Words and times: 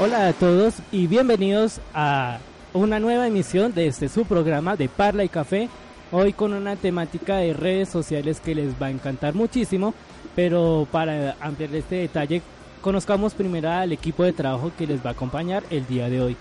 Hola 0.00 0.26
a 0.26 0.32
todos 0.32 0.74
y 0.90 1.06
bienvenidos 1.06 1.80
a 1.94 2.38
una 2.72 2.98
nueva 2.98 3.28
emisión 3.28 3.72
de 3.72 3.86
este 3.86 4.08
su 4.08 4.24
programa 4.24 4.74
de 4.74 4.88
Parla 4.88 5.22
y 5.22 5.28
Café. 5.28 5.68
Hoy 6.10 6.32
con 6.32 6.52
una 6.52 6.74
temática 6.74 7.36
de 7.36 7.52
redes 7.52 7.90
sociales 7.90 8.40
que 8.40 8.56
les 8.56 8.74
va 8.74 8.86
a 8.86 8.90
encantar 8.90 9.34
muchísimo, 9.34 9.94
pero 10.34 10.88
para 10.90 11.36
ampliar 11.40 11.72
este 11.76 11.94
detalle, 11.94 12.42
conozcamos 12.80 13.34
primero 13.34 13.70
al 13.70 13.92
equipo 13.92 14.24
de 14.24 14.32
trabajo 14.32 14.72
que 14.76 14.88
les 14.88 14.98
va 14.98 15.10
a 15.10 15.12
acompañar 15.12 15.62
el 15.70 15.86
día 15.86 16.08
de 16.10 16.20
hoy. 16.20 16.36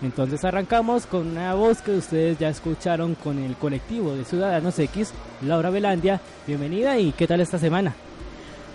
Entonces 0.00 0.42
arrancamos 0.42 1.04
con 1.04 1.26
una 1.26 1.52
voz 1.52 1.82
que 1.82 1.92
ustedes 1.92 2.38
ya 2.38 2.48
escucharon 2.48 3.16
con 3.16 3.38
el 3.38 3.54
colectivo 3.56 4.14
de 4.14 4.24
Ciudadanos 4.24 4.78
X, 4.78 5.12
Laura 5.42 5.68
Velandia. 5.68 6.22
Bienvenida 6.46 6.98
y 6.98 7.12
¿qué 7.12 7.26
tal 7.26 7.42
esta 7.42 7.58
semana? 7.58 7.94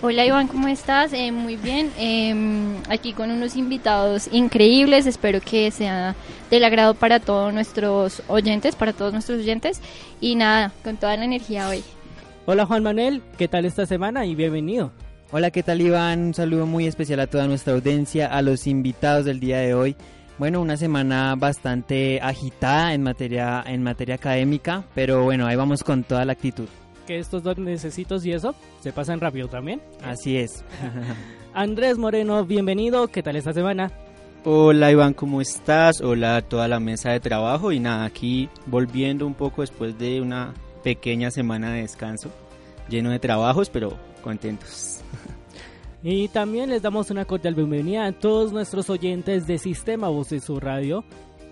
Hola 0.01 0.25
Iván, 0.25 0.47
¿cómo 0.47 0.69
estás? 0.69 1.11
Eh, 1.11 1.29
muy 1.33 1.57
bien, 1.57 1.91
em, 1.97 2.77
aquí 2.87 3.11
con 3.11 3.31
unos 3.31 3.57
invitados 3.57 4.29
increíbles, 4.31 5.05
espero 5.05 5.41
que 5.41 5.71
sea 5.71 6.15
del 6.49 6.63
agrado 6.63 6.93
para 6.93 7.19
todos 7.19 7.53
nuestros 7.53 8.23
oyentes, 8.29 8.77
para 8.77 8.93
todos 8.93 9.11
nuestros 9.11 9.39
oyentes 9.39 9.81
y 10.21 10.35
nada, 10.35 10.71
con 10.85 10.95
toda 10.95 11.17
la 11.17 11.25
energía 11.25 11.67
hoy. 11.67 11.83
Hola 12.45 12.65
Juan 12.65 12.81
Manuel, 12.81 13.21
¿qué 13.37 13.49
tal 13.49 13.65
esta 13.65 13.85
semana 13.85 14.25
y 14.25 14.35
bienvenido? 14.35 14.93
Hola, 15.31 15.51
¿qué 15.51 15.63
tal 15.63 15.81
Iván? 15.81 16.27
Un 16.27 16.33
saludo 16.33 16.65
muy 16.65 16.87
especial 16.87 17.19
a 17.19 17.27
toda 17.27 17.47
nuestra 17.47 17.73
audiencia, 17.73 18.27
a 18.27 18.41
los 18.41 18.67
invitados 18.67 19.25
del 19.25 19.41
día 19.41 19.57
de 19.57 19.73
hoy. 19.73 19.97
Bueno, 20.37 20.61
una 20.61 20.77
semana 20.77 21.35
bastante 21.35 22.21
agitada 22.21 22.93
en 22.93 23.03
materia, 23.03 23.61
en 23.67 23.83
materia 23.83 24.15
académica, 24.15 24.85
pero 24.95 25.25
bueno, 25.25 25.45
ahí 25.45 25.57
vamos 25.57 25.83
con 25.83 26.05
toda 26.05 26.23
la 26.23 26.31
actitud 26.31 26.69
que 27.09 27.17
estos 27.17 27.41
dos 27.41 27.57
necesitos 27.57 28.23
y 28.23 28.33
eso 28.33 28.53
se 28.81 28.93
pasan 28.93 29.19
rápido 29.19 29.47
también. 29.47 29.81
Así 30.03 30.37
es. 30.37 30.63
Andrés 31.55 31.97
Moreno, 31.97 32.45
bienvenido. 32.45 33.07
¿Qué 33.07 33.23
tal 33.23 33.35
esta 33.35 33.51
semana? 33.51 33.91
Hola 34.45 34.91
Iván, 34.91 35.15
¿cómo 35.15 35.41
estás? 35.41 36.01
Hola 36.01 36.35
a 36.35 36.41
toda 36.43 36.67
la 36.67 36.79
mesa 36.79 37.09
de 37.09 37.19
trabajo 37.19 37.71
y 37.71 37.79
nada, 37.79 38.05
aquí 38.05 38.47
volviendo 38.67 39.25
un 39.25 39.33
poco 39.33 39.61
después 39.61 39.97
de 39.97 40.21
una 40.21 40.53
pequeña 40.83 41.31
semana 41.31 41.73
de 41.73 41.81
descanso, 41.81 42.29
lleno 42.89 43.09
de 43.09 43.17
trabajos, 43.17 43.71
pero 43.71 43.97
contentos. 44.21 45.01
Y 46.03 46.27
también 46.27 46.69
les 46.69 46.83
damos 46.83 47.09
una 47.09 47.25
cordial 47.25 47.55
bienvenida 47.55 48.05
a 48.05 48.11
todos 48.11 48.53
nuestros 48.53 48.87
oyentes 48.91 49.47
de 49.47 49.57
Sistema 49.57 50.09
Voces 50.09 50.43
Su 50.43 50.59
Radio 50.59 51.03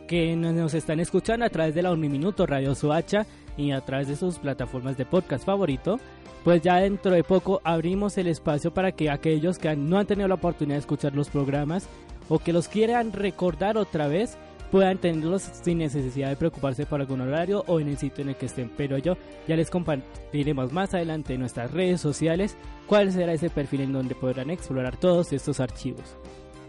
que 0.07 0.35
nos 0.35 0.75
están 0.75 0.99
escuchando 0.99 1.45
a 1.45 1.49
través 1.49 1.73
de 1.73 1.81
la 1.81 1.91
Uniminuto 1.91 2.45
Radio 2.45 2.75
Suacha 2.75 3.25
y 3.57 3.71
a 3.71 3.81
través 3.81 4.07
de 4.07 4.15
sus 4.15 4.37
plataformas 4.37 4.97
de 4.97 5.05
podcast 5.05 5.45
favorito, 5.45 5.99
pues 6.43 6.61
ya 6.61 6.77
dentro 6.77 7.11
de 7.11 7.23
poco 7.23 7.59
abrimos 7.63 8.17
el 8.17 8.27
espacio 8.27 8.73
para 8.73 8.91
que 8.91 9.09
aquellos 9.09 9.59
que 9.59 9.75
no 9.75 9.97
han 9.97 10.05
tenido 10.05 10.27
la 10.27 10.35
oportunidad 10.35 10.75
de 10.75 10.81
escuchar 10.81 11.13
los 11.13 11.29
programas 11.29 11.87
o 12.29 12.39
que 12.39 12.53
los 12.53 12.67
quieran 12.67 13.11
recordar 13.11 13.77
otra 13.77 14.07
vez 14.07 14.37
puedan 14.71 14.97
tenerlos 14.97 15.43
sin 15.43 15.77
necesidad 15.79 16.29
de 16.29 16.35
preocuparse 16.35 16.85
por 16.85 16.99
algún 16.99 17.21
horario 17.21 17.63
o 17.67 17.79
en 17.79 17.87
el 17.87 17.97
sitio 17.97 18.23
en 18.23 18.29
el 18.29 18.35
que 18.35 18.47
estén. 18.47 18.71
Pero 18.75 18.97
yo 18.97 19.17
ya 19.47 19.55
les 19.55 19.69
compartiremos 19.69 20.71
más 20.71 20.93
adelante 20.93 21.33
en 21.33 21.41
nuestras 21.41 21.71
redes 21.71 22.01
sociales 22.01 22.55
cuál 22.85 23.11
será 23.11 23.33
ese 23.33 23.49
perfil 23.49 23.81
en 23.81 23.93
donde 23.93 24.15
podrán 24.15 24.49
explorar 24.49 24.97
todos 24.97 25.33
estos 25.33 25.59
archivos. 25.59 26.15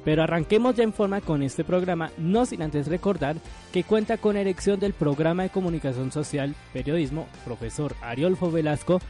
Pero 0.09 0.23
arranquemos 0.23 0.75
ya 0.75 0.85
en 0.85 0.95
forma 0.95 1.21
con 1.21 1.43
este 1.43 1.65
programa, 1.65 2.11
no 2.17 2.47
sin 2.47 2.63
antes 2.63 2.87
recordar 2.87 3.37
que 3.75 3.85
cuenta 3.85 4.17
con 4.17 4.39
elección 4.39 4.81
del 4.81 4.95
programa 4.95 5.43
de 5.43 5.51
comunicación 5.51 6.13
social 6.13 6.55
periodismo 6.73 7.27
profesor 7.45 7.95
Ariolfo 8.01 8.51
Velasco 8.51 9.03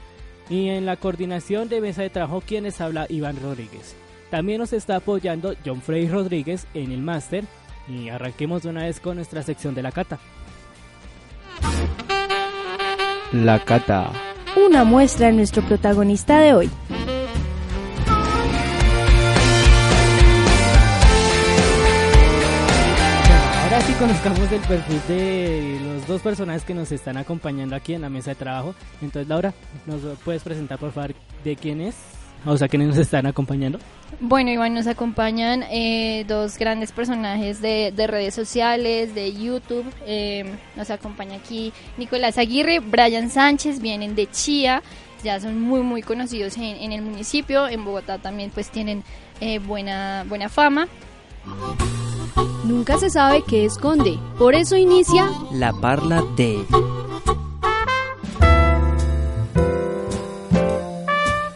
y 0.50 0.70
en 0.70 0.87
la 0.87 0.97
coordinación 0.97 1.69
de 1.69 1.81
mesa 1.81 2.03
de 2.03 2.10
trabajo 2.10 2.42
quienes 2.44 2.81
habla 2.81 3.06
Iván 3.08 3.41
Rodríguez. 3.41 3.94
También 4.28 4.58
nos 4.58 4.72
está 4.72 4.97
apoyando 4.97 5.54
John 5.64 5.82
Frey 5.82 6.08
Rodríguez 6.08 6.66
en 6.75 6.91
el 6.91 7.00
máster 7.00 7.44
y 7.87 8.08
arranquemos 8.08 8.64
de 8.64 8.70
una 8.70 8.82
vez 8.82 8.98
con 8.98 9.14
nuestra 9.14 9.44
sección 9.44 9.76
de 9.76 9.82
la 9.82 9.92
cata. 9.92 10.19
La 13.31 13.64
cata. 13.64 14.10
Una 14.66 14.82
muestra 14.82 15.28
de 15.28 15.34
nuestro 15.34 15.62
protagonista 15.62 16.41
de 16.41 16.54
hoy. 16.54 16.70
Conozcamos 23.98 24.53
el 24.53 24.60
perfil 24.60 25.00
de 25.09 25.81
los 25.82 26.06
dos 26.06 26.22
personajes 26.22 26.62
que 26.62 26.72
nos 26.72 26.92
están 26.92 27.16
acompañando 27.16 27.75
aquí 27.75 27.94
en 27.94 28.03
la 28.03 28.09
mesa 28.09 28.31
de 28.31 28.36
trabajo. 28.36 28.75
Entonces, 29.03 29.28
Laura, 29.28 29.53
¿nos 29.86 30.00
puedes 30.20 30.42
presentar 30.42 30.78
por 30.78 30.92
favor 30.92 31.14
de 31.42 31.56
quién 31.56 31.81
es? 31.81 31.97
O 32.47 32.56
sea, 32.56 32.69
quiénes 32.69 32.88
nos 32.88 32.98
están 32.98 33.26
acompañando. 33.26 33.81
Bueno, 34.20 34.50
Iván, 34.50 34.75
nos 34.75 34.87
acompañan 34.87 35.64
eh, 35.64 36.25
dos 36.28 36.58
grandes 36.58 36.92
personajes 36.92 37.60
de, 37.60 37.92
redes 38.06 38.34
sociales, 38.34 39.16
de 39.16 39.32
YouTube. 39.32 39.84
Eh, 40.06 40.44
nos 40.76 40.91
acompaña 40.91 41.37
aquí 41.37 41.72
Nicolás 41.97 42.38
Aguirre, 42.38 42.78
Brian 42.78 43.31
Sánchez, 43.31 43.81
vienen 43.81 44.14
de 44.14 44.31
Chía, 44.31 44.82
ya 45.25 45.41
son 45.41 45.60
muy, 45.60 45.82
muy 45.82 46.03
conocidos 46.03 46.56
en, 46.56 46.92
el 46.92 47.03
municipio. 47.03 47.66
En 47.66 47.84
Bogotá 47.84 48.19
también 48.19 48.50
pues 48.50 48.70
tienen 48.70 49.03
eh, 49.41 49.58
buena, 49.58 50.25
buena 50.28 50.48
fama. 50.48 50.87
Nunca 52.65 52.99
se 52.99 53.10
sabe 53.10 53.43
qué 53.43 53.65
esconde, 53.65 54.19
por 54.38 54.54
eso 54.54 54.76
inicia 54.76 55.28
La 55.53 55.72
Parla 55.72 56.22
de... 56.37 56.65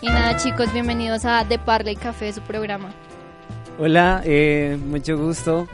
Y 0.00 0.06
nada 0.06 0.36
chicos, 0.36 0.72
bienvenidos 0.72 1.24
a 1.24 1.44
De 1.44 1.58
Parla 1.58 1.92
y 1.92 1.96
Café, 1.96 2.32
su 2.32 2.40
programa. 2.40 2.92
Hola, 3.78 4.22
eh, 4.24 4.78
mucho 4.86 5.16
gusto. 5.16 5.68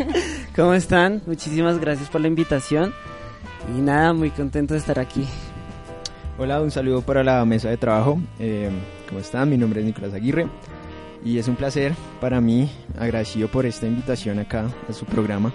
¿Cómo 0.56 0.74
están? 0.74 1.22
Muchísimas 1.26 1.78
gracias 1.78 2.08
por 2.10 2.20
la 2.20 2.28
invitación. 2.28 2.92
Y 3.76 3.80
nada, 3.80 4.12
muy 4.12 4.30
contento 4.30 4.74
de 4.74 4.80
estar 4.80 4.98
aquí. 4.98 5.26
Hola, 6.38 6.60
un 6.60 6.70
saludo 6.70 7.02
para 7.02 7.24
la 7.24 7.44
mesa 7.44 7.68
de 7.70 7.76
trabajo. 7.76 8.18
Eh, 8.38 8.70
¿Cómo 9.08 9.20
están? 9.20 9.48
Mi 9.48 9.56
nombre 9.56 9.80
es 9.80 9.86
Nicolás 9.86 10.14
Aguirre 10.14 10.48
y 11.24 11.38
es 11.38 11.48
un 11.48 11.56
placer 11.56 11.92
para 12.20 12.40
mí, 12.40 12.70
agradecido 12.98 13.48
por 13.48 13.66
esta 13.66 13.86
invitación 13.86 14.38
acá 14.38 14.68
a 14.88 14.92
su 14.92 15.04
programa. 15.04 15.52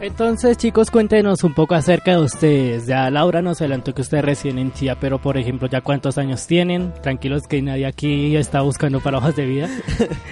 Entonces, 0.00 0.58
chicos, 0.58 0.90
cuéntenos 0.90 1.44
un 1.44 1.54
poco 1.54 1.74
acerca 1.74 2.12
de 2.12 2.18
ustedes. 2.18 2.86
Ya 2.86 3.10
Laura 3.10 3.40
nos 3.40 3.60
adelantó 3.60 3.94
que 3.94 4.02
ustedes 4.02 4.24
residen 4.24 4.58
en 4.58 4.72
Chía, 4.72 4.98
pero 5.00 5.18
por 5.18 5.38
ejemplo, 5.38 5.68
¿ya 5.68 5.80
cuántos 5.80 6.18
años 6.18 6.46
tienen? 6.46 6.92
Tranquilos 7.02 7.44
que 7.46 7.62
nadie 7.62 7.86
aquí 7.86 8.36
está 8.36 8.60
buscando 8.60 9.00
para 9.00 9.18
hojas 9.18 9.36
de 9.36 9.46
vida. 9.46 9.68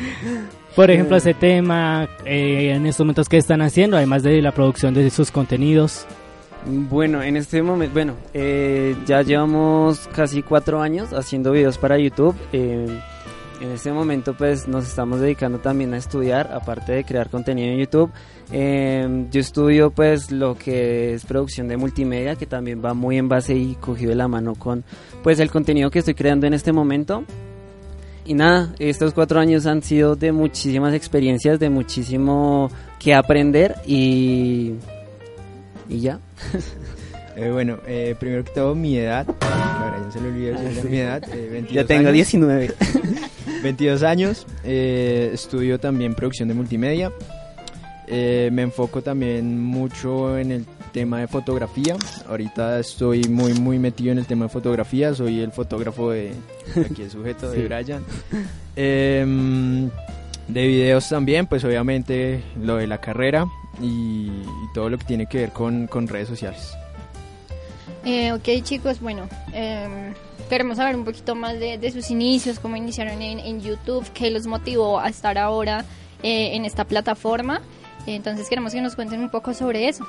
por 0.76 0.90
ejemplo, 0.90 1.16
ese 1.16 1.32
tema, 1.32 2.08
eh, 2.26 2.72
en 2.74 2.86
estos 2.86 3.06
momentos, 3.06 3.28
¿qué 3.28 3.38
están 3.38 3.62
haciendo? 3.62 3.96
Además 3.96 4.22
de 4.22 4.42
la 4.42 4.52
producción 4.52 4.94
de 4.94 5.08
sus 5.10 5.30
contenidos. 5.30 6.06
Bueno, 6.66 7.22
en 7.22 7.36
este 7.36 7.62
momento, 7.62 7.94
bueno, 7.94 8.14
eh, 8.34 8.94
ya 9.06 9.22
llevamos 9.22 10.08
casi 10.14 10.42
cuatro 10.42 10.82
años 10.82 11.12
haciendo 11.12 11.52
videos 11.52 11.78
para 11.78 11.98
YouTube. 11.98 12.36
Eh, 12.52 13.00
en 13.62 13.70
este 13.70 13.92
momento 13.92 14.34
pues 14.36 14.66
nos 14.66 14.88
estamos 14.88 15.20
dedicando 15.20 15.58
también 15.60 15.94
a 15.94 15.96
estudiar, 15.96 16.50
aparte 16.52 16.92
de 16.92 17.04
crear 17.04 17.30
contenido 17.30 17.72
en 17.72 17.78
YouTube. 17.78 18.10
Em, 18.50 19.30
yo 19.30 19.40
estudio 19.40 19.90
pues 19.90 20.32
lo 20.32 20.58
que 20.58 21.14
es 21.14 21.24
producción 21.24 21.68
de 21.68 21.76
multimedia, 21.76 22.34
que 22.34 22.46
también 22.46 22.84
va 22.84 22.92
muy 22.92 23.18
en 23.18 23.28
base 23.28 23.54
y 23.54 23.76
cogido 23.76 24.10
de 24.10 24.16
la 24.16 24.26
mano 24.26 24.56
con 24.56 24.82
pues 25.22 25.38
el 25.38 25.50
contenido 25.50 25.90
que 25.90 26.00
estoy 26.00 26.14
creando 26.14 26.46
en 26.48 26.54
este 26.54 26.72
momento. 26.72 27.24
Y 28.24 28.34
nada, 28.34 28.74
estos 28.80 29.14
cuatro 29.14 29.38
años 29.38 29.66
han 29.66 29.82
sido 29.82 30.16
de 30.16 30.32
muchísimas 30.32 30.92
experiencias, 30.94 31.60
de 31.60 31.70
muchísimo 31.70 32.68
que 32.98 33.14
aprender 33.14 33.76
y, 33.86 34.74
y 35.88 36.00
ya. 36.00 36.18
Eh, 37.34 37.50
bueno, 37.50 37.78
eh, 37.86 38.14
primero 38.20 38.44
que 38.44 38.50
todo, 38.50 38.74
mi 38.74 38.98
edad. 38.98 39.26
Ahora 39.40 39.98
ya 40.04 40.10
se 40.10 40.20
le 40.20 40.28
olvidó 40.28 40.54
ah, 40.54 40.84
mi 40.88 40.98
edad. 40.98 41.22
Eh, 41.32 41.66
ya 41.72 41.84
tengo 41.86 42.12
19. 42.12 42.74
22 43.62 44.02
años. 44.02 44.46
estudio 44.64 45.78
también 45.78 46.14
producción 46.14 46.48
de 46.48 46.54
multimedia. 46.54 47.12
me 48.08 48.62
enfoco 48.62 49.02
también 49.02 49.62
mucho 49.62 50.38
en 50.38 50.52
el 50.52 50.66
tema 50.92 51.20
de 51.20 51.28
fotografía. 51.28 51.96
Ahorita 52.28 52.78
estoy 52.78 53.22
muy, 53.24 53.54
muy 53.54 53.78
metido 53.78 54.12
en 54.12 54.18
el 54.18 54.26
tema 54.26 54.44
de 54.46 54.48
fotografía. 54.50 55.14
Soy 55.14 55.40
el 55.40 55.52
fotógrafo 55.52 56.10
de 56.10 56.32
aquí 56.90 57.02
el 57.02 57.10
sujeto 57.10 57.50
de 57.50 57.64
Brian. 57.66 58.02
Em, 58.74 59.90
de 60.48 60.66
videos 60.66 61.08
también, 61.08 61.46
pues 61.46 61.64
obviamente 61.64 62.42
lo 62.60 62.76
de 62.76 62.86
la 62.86 62.98
carrera 62.98 63.46
y, 63.80 64.28
y 64.28 64.72
todo 64.74 64.88
lo 64.88 64.98
que 64.98 65.04
tiene 65.04 65.26
que 65.26 65.38
ver 65.38 65.52
con, 65.52 65.86
con 65.86 66.08
redes 66.08 66.28
sociales. 66.28 66.74
Eh, 68.04 68.32
ok 68.32 68.64
chicos, 68.64 69.00
bueno, 69.00 69.28
em, 69.52 70.12
queremos 70.52 70.76
saber 70.76 70.96
un 70.96 71.04
poquito 71.06 71.34
más 71.34 71.58
de, 71.58 71.78
de 71.78 71.90
sus 71.90 72.10
inicios, 72.10 72.58
cómo 72.58 72.76
iniciaron 72.76 73.22
en, 73.22 73.38
en 73.38 73.62
YouTube, 73.62 74.04
qué 74.12 74.30
los 74.30 74.46
motivó 74.46 75.00
a 75.00 75.08
estar 75.08 75.38
ahora 75.38 75.86
eh, 76.22 76.54
en 76.54 76.66
esta 76.66 76.84
plataforma. 76.84 77.62
Entonces 78.06 78.50
queremos 78.50 78.74
que 78.74 78.82
nos 78.82 78.94
cuenten 78.94 79.20
un 79.20 79.30
poco 79.30 79.54
sobre 79.54 79.88
eso. 79.88 80.06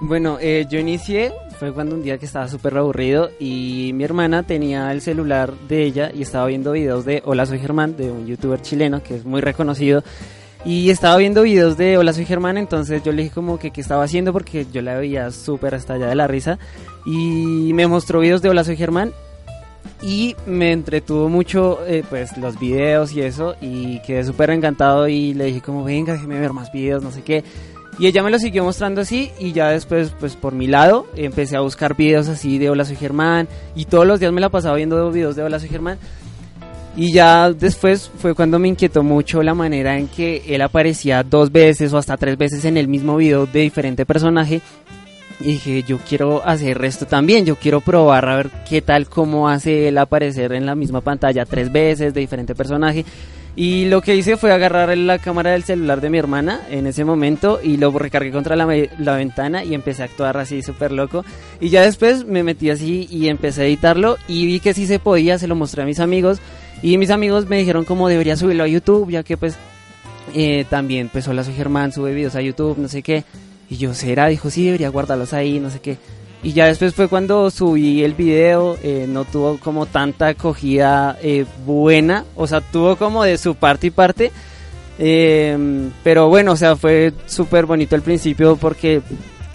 Bueno, 0.00 0.38
eh, 0.40 0.64
yo 0.70 0.78
inicié, 0.78 1.34
fue 1.58 1.74
cuando 1.74 1.96
un 1.96 2.02
día 2.02 2.16
que 2.16 2.24
estaba 2.24 2.48
súper 2.48 2.78
aburrido 2.78 3.28
y 3.38 3.90
mi 3.92 4.04
hermana 4.04 4.42
tenía 4.42 4.90
el 4.90 5.02
celular 5.02 5.52
de 5.68 5.84
ella 5.84 6.10
y 6.14 6.22
estaba 6.22 6.46
viendo 6.46 6.72
videos 6.72 7.04
de 7.04 7.20
Hola 7.26 7.44
Soy 7.44 7.58
Germán, 7.58 7.94
de 7.94 8.10
un 8.10 8.26
youtuber 8.26 8.62
chileno 8.62 9.02
que 9.02 9.16
es 9.16 9.26
muy 9.26 9.42
reconocido. 9.42 10.02
Y 10.64 10.88
estaba 10.88 11.18
viendo 11.18 11.42
videos 11.42 11.76
de 11.76 11.98
Hola 11.98 12.14
Soy 12.14 12.24
Germán, 12.24 12.56
entonces 12.56 13.02
yo 13.02 13.12
le 13.12 13.24
dije 13.24 13.34
como 13.34 13.58
que 13.58 13.70
qué 13.70 13.82
estaba 13.82 14.04
haciendo 14.04 14.32
porque 14.32 14.64
yo 14.72 14.80
la 14.80 14.96
veía 14.96 15.30
súper 15.30 15.74
hasta 15.74 15.92
allá 15.92 16.06
de 16.06 16.14
la 16.14 16.26
risa. 16.26 16.58
Y 17.04 17.72
me 17.74 17.86
mostró 17.86 18.20
videos 18.20 18.40
de 18.40 18.48
Hola 18.48 18.64
Soy 18.64 18.78
Germán 18.78 19.12
y 20.00 20.36
me 20.46 20.72
entretuvo 20.72 21.28
mucho 21.28 21.84
eh, 21.86 22.04
pues 22.08 22.36
los 22.38 22.58
videos 22.58 23.12
y 23.12 23.22
eso 23.22 23.56
y 23.60 24.00
quedé 24.00 24.24
súper 24.24 24.50
encantado 24.50 25.08
y 25.08 25.34
le 25.34 25.46
dije 25.46 25.60
como 25.60 25.84
venga 25.84 26.12
déjeme 26.12 26.38
ver 26.38 26.52
más 26.52 26.70
videos 26.70 27.02
no 27.02 27.10
sé 27.10 27.22
qué 27.22 27.44
y 27.98 28.06
ella 28.06 28.22
me 28.22 28.30
lo 28.30 28.38
siguió 28.38 28.62
mostrando 28.62 29.00
así 29.00 29.32
y 29.40 29.52
ya 29.52 29.70
después 29.70 30.12
pues 30.20 30.36
por 30.36 30.54
mi 30.54 30.68
lado 30.68 31.06
empecé 31.16 31.56
a 31.56 31.60
buscar 31.60 31.96
videos 31.96 32.28
así 32.28 32.58
de 32.58 32.70
Hola 32.70 32.84
soy 32.84 32.94
Germán 32.94 33.48
y 33.74 33.86
todos 33.86 34.06
los 34.06 34.20
días 34.20 34.32
me 34.32 34.40
la 34.40 34.50
pasaba 34.50 34.76
viendo 34.76 35.10
videos 35.10 35.34
de 35.34 35.42
Hola 35.42 35.58
soy 35.58 35.68
Germán. 35.68 35.98
Y 36.96 37.12
ya 37.12 37.52
después 37.52 38.10
fue 38.18 38.34
cuando 38.34 38.58
me 38.58 38.66
inquietó 38.66 39.04
mucho 39.04 39.40
la 39.44 39.54
manera 39.54 39.96
en 39.96 40.08
que 40.08 40.42
él 40.48 40.62
aparecía 40.62 41.22
dos 41.22 41.52
veces 41.52 41.92
o 41.92 41.98
hasta 41.98 42.16
tres 42.16 42.36
veces 42.36 42.64
en 42.64 42.76
el 42.76 42.88
mismo 42.88 43.16
video 43.16 43.46
de 43.46 43.60
diferente 43.60 44.04
personaje 44.04 44.62
y 45.40 45.52
dije, 45.52 45.84
yo 45.84 45.98
quiero 45.98 46.44
hacer 46.44 46.84
esto 46.84 47.06
también, 47.06 47.44
yo 47.44 47.56
quiero 47.56 47.80
probar 47.80 48.28
a 48.28 48.36
ver 48.36 48.50
qué 48.68 48.82
tal, 48.82 49.08
cómo 49.08 49.48
hace 49.48 49.88
él 49.88 49.98
aparecer 49.98 50.52
en 50.52 50.66
la 50.66 50.74
misma 50.74 51.00
pantalla 51.00 51.44
tres 51.44 51.70
veces 51.70 52.12
de 52.12 52.20
diferente 52.20 52.54
personaje. 52.54 53.04
Y 53.54 53.86
lo 53.86 54.02
que 54.02 54.14
hice 54.14 54.36
fue 54.36 54.52
agarrar 54.52 54.96
la 54.96 55.18
cámara 55.18 55.50
del 55.50 55.64
celular 55.64 56.00
de 56.00 56.10
mi 56.10 56.18
hermana 56.18 56.60
en 56.70 56.86
ese 56.86 57.04
momento 57.04 57.58
y 57.60 57.76
lo 57.76 57.90
recargué 57.90 58.30
contra 58.30 58.54
la, 58.54 58.68
la 58.98 59.16
ventana 59.16 59.64
y 59.64 59.74
empecé 59.74 60.02
a 60.02 60.04
actuar 60.04 60.36
así 60.36 60.62
súper 60.62 60.92
loco. 60.92 61.24
Y 61.60 61.68
ya 61.68 61.82
después 61.82 62.24
me 62.24 62.44
metí 62.44 62.70
así 62.70 63.08
y 63.10 63.28
empecé 63.28 63.62
a 63.62 63.64
editarlo 63.64 64.16
y 64.28 64.46
vi 64.46 64.60
que 64.60 64.74
sí 64.74 64.86
se 64.86 65.00
podía, 65.00 65.38
se 65.38 65.48
lo 65.48 65.56
mostré 65.56 65.82
a 65.82 65.86
mis 65.86 65.98
amigos. 65.98 66.38
Y 66.82 66.98
mis 66.98 67.10
amigos 67.10 67.48
me 67.48 67.58
dijeron 67.58 67.84
cómo 67.84 68.08
debería 68.08 68.36
subirlo 68.36 68.62
a 68.62 68.68
YouTube, 68.68 69.10
ya 69.10 69.24
que 69.24 69.36
pues 69.36 69.56
eh, 70.34 70.64
también 70.70 71.08
pues 71.08 71.26
hola 71.26 71.42
soy 71.42 71.54
Germán, 71.54 71.90
sube 71.90 72.14
videos 72.14 72.36
a 72.36 72.40
YouTube, 72.40 72.78
no 72.78 72.86
sé 72.86 73.02
qué. 73.02 73.24
Y 73.70 73.76
yo, 73.76 73.94
¿será? 73.94 74.28
Dijo, 74.28 74.50
sí, 74.50 74.64
debería 74.64 74.88
guardarlos 74.88 75.32
ahí, 75.32 75.60
no 75.60 75.70
sé 75.70 75.80
qué. 75.80 75.98
Y 76.42 76.52
ya 76.52 76.66
después 76.66 76.94
fue 76.94 77.08
cuando 77.08 77.50
subí 77.50 78.04
el 78.04 78.14
video, 78.14 78.78
eh, 78.82 79.06
no 79.08 79.24
tuvo 79.24 79.58
como 79.58 79.86
tanta 79.86 80.28
acogida 80.28 81.18
eh, 81.20 81.44
buena, 81.66 82.24
o 82.36 82.46
sea, 82.46 82.60
tuvo 82.60 82.96
como 82.96 83.24
de 83.24 83.38
su 83.38 83.56
parte 83.56 83.88
y 83.88 83.90
parte. 83.90 84.30
Eh, 85.00 85.90
pero 86.04 86.28
bueno, 86.28 86.52
o 86.52 86.56
sea, 86.56 86.76
fue 86.76 87.12
súper 87.26 87.66
bonito 87.66 87.96
al 87.96 88.02
principio 88.02 88.56
porque 88.56 89.02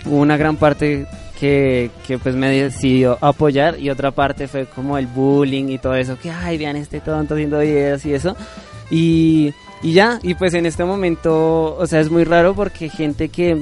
hubo 0.05 0.17
una 0.17 0.37
gran 0.37 0.57
parte 0.57 1.05
que, 1.39 1.89
que 2.05 2.17
pues 2.17 2.35
me 2.35 2.49
decidió 2.49 3.17
apoyar 3.21 3.79
y 3.79 3.89
otra 3.89 4.11
parte 4.11 4.47
fue 4.47 4.65
como 4.65 4.97
el 4.97 5.07
bullying 5.07 5.69
y 5.69 5.77
todo 5.77 5.95
eso, 5.95 6.17
que 6.17 6.31
ay, 6.31 6.57
vean 6.57 6.75
este 6.75 6.99
tonto 6.99 7.33
haciendo 7.33 7.59
videos 7.59 8.05
y 8.05 8.13
eso. 8.13 8.35
Y, 8.91 9.53
y 9.81 9.93
ya, 9.93 10.19
y 10.21 10.35
pues 10.35 10.53
en 10.53 10.65
este 10.65 10.83
momento, 10.83 11.75
o 11.75 11.87
sea, 11.87 12.01
es 12.01 12.09
muy 12.09 12.25
raro 12.25 12.53
porque 12.55 12.89
gente 12.89 13.29
que 13.29 13.57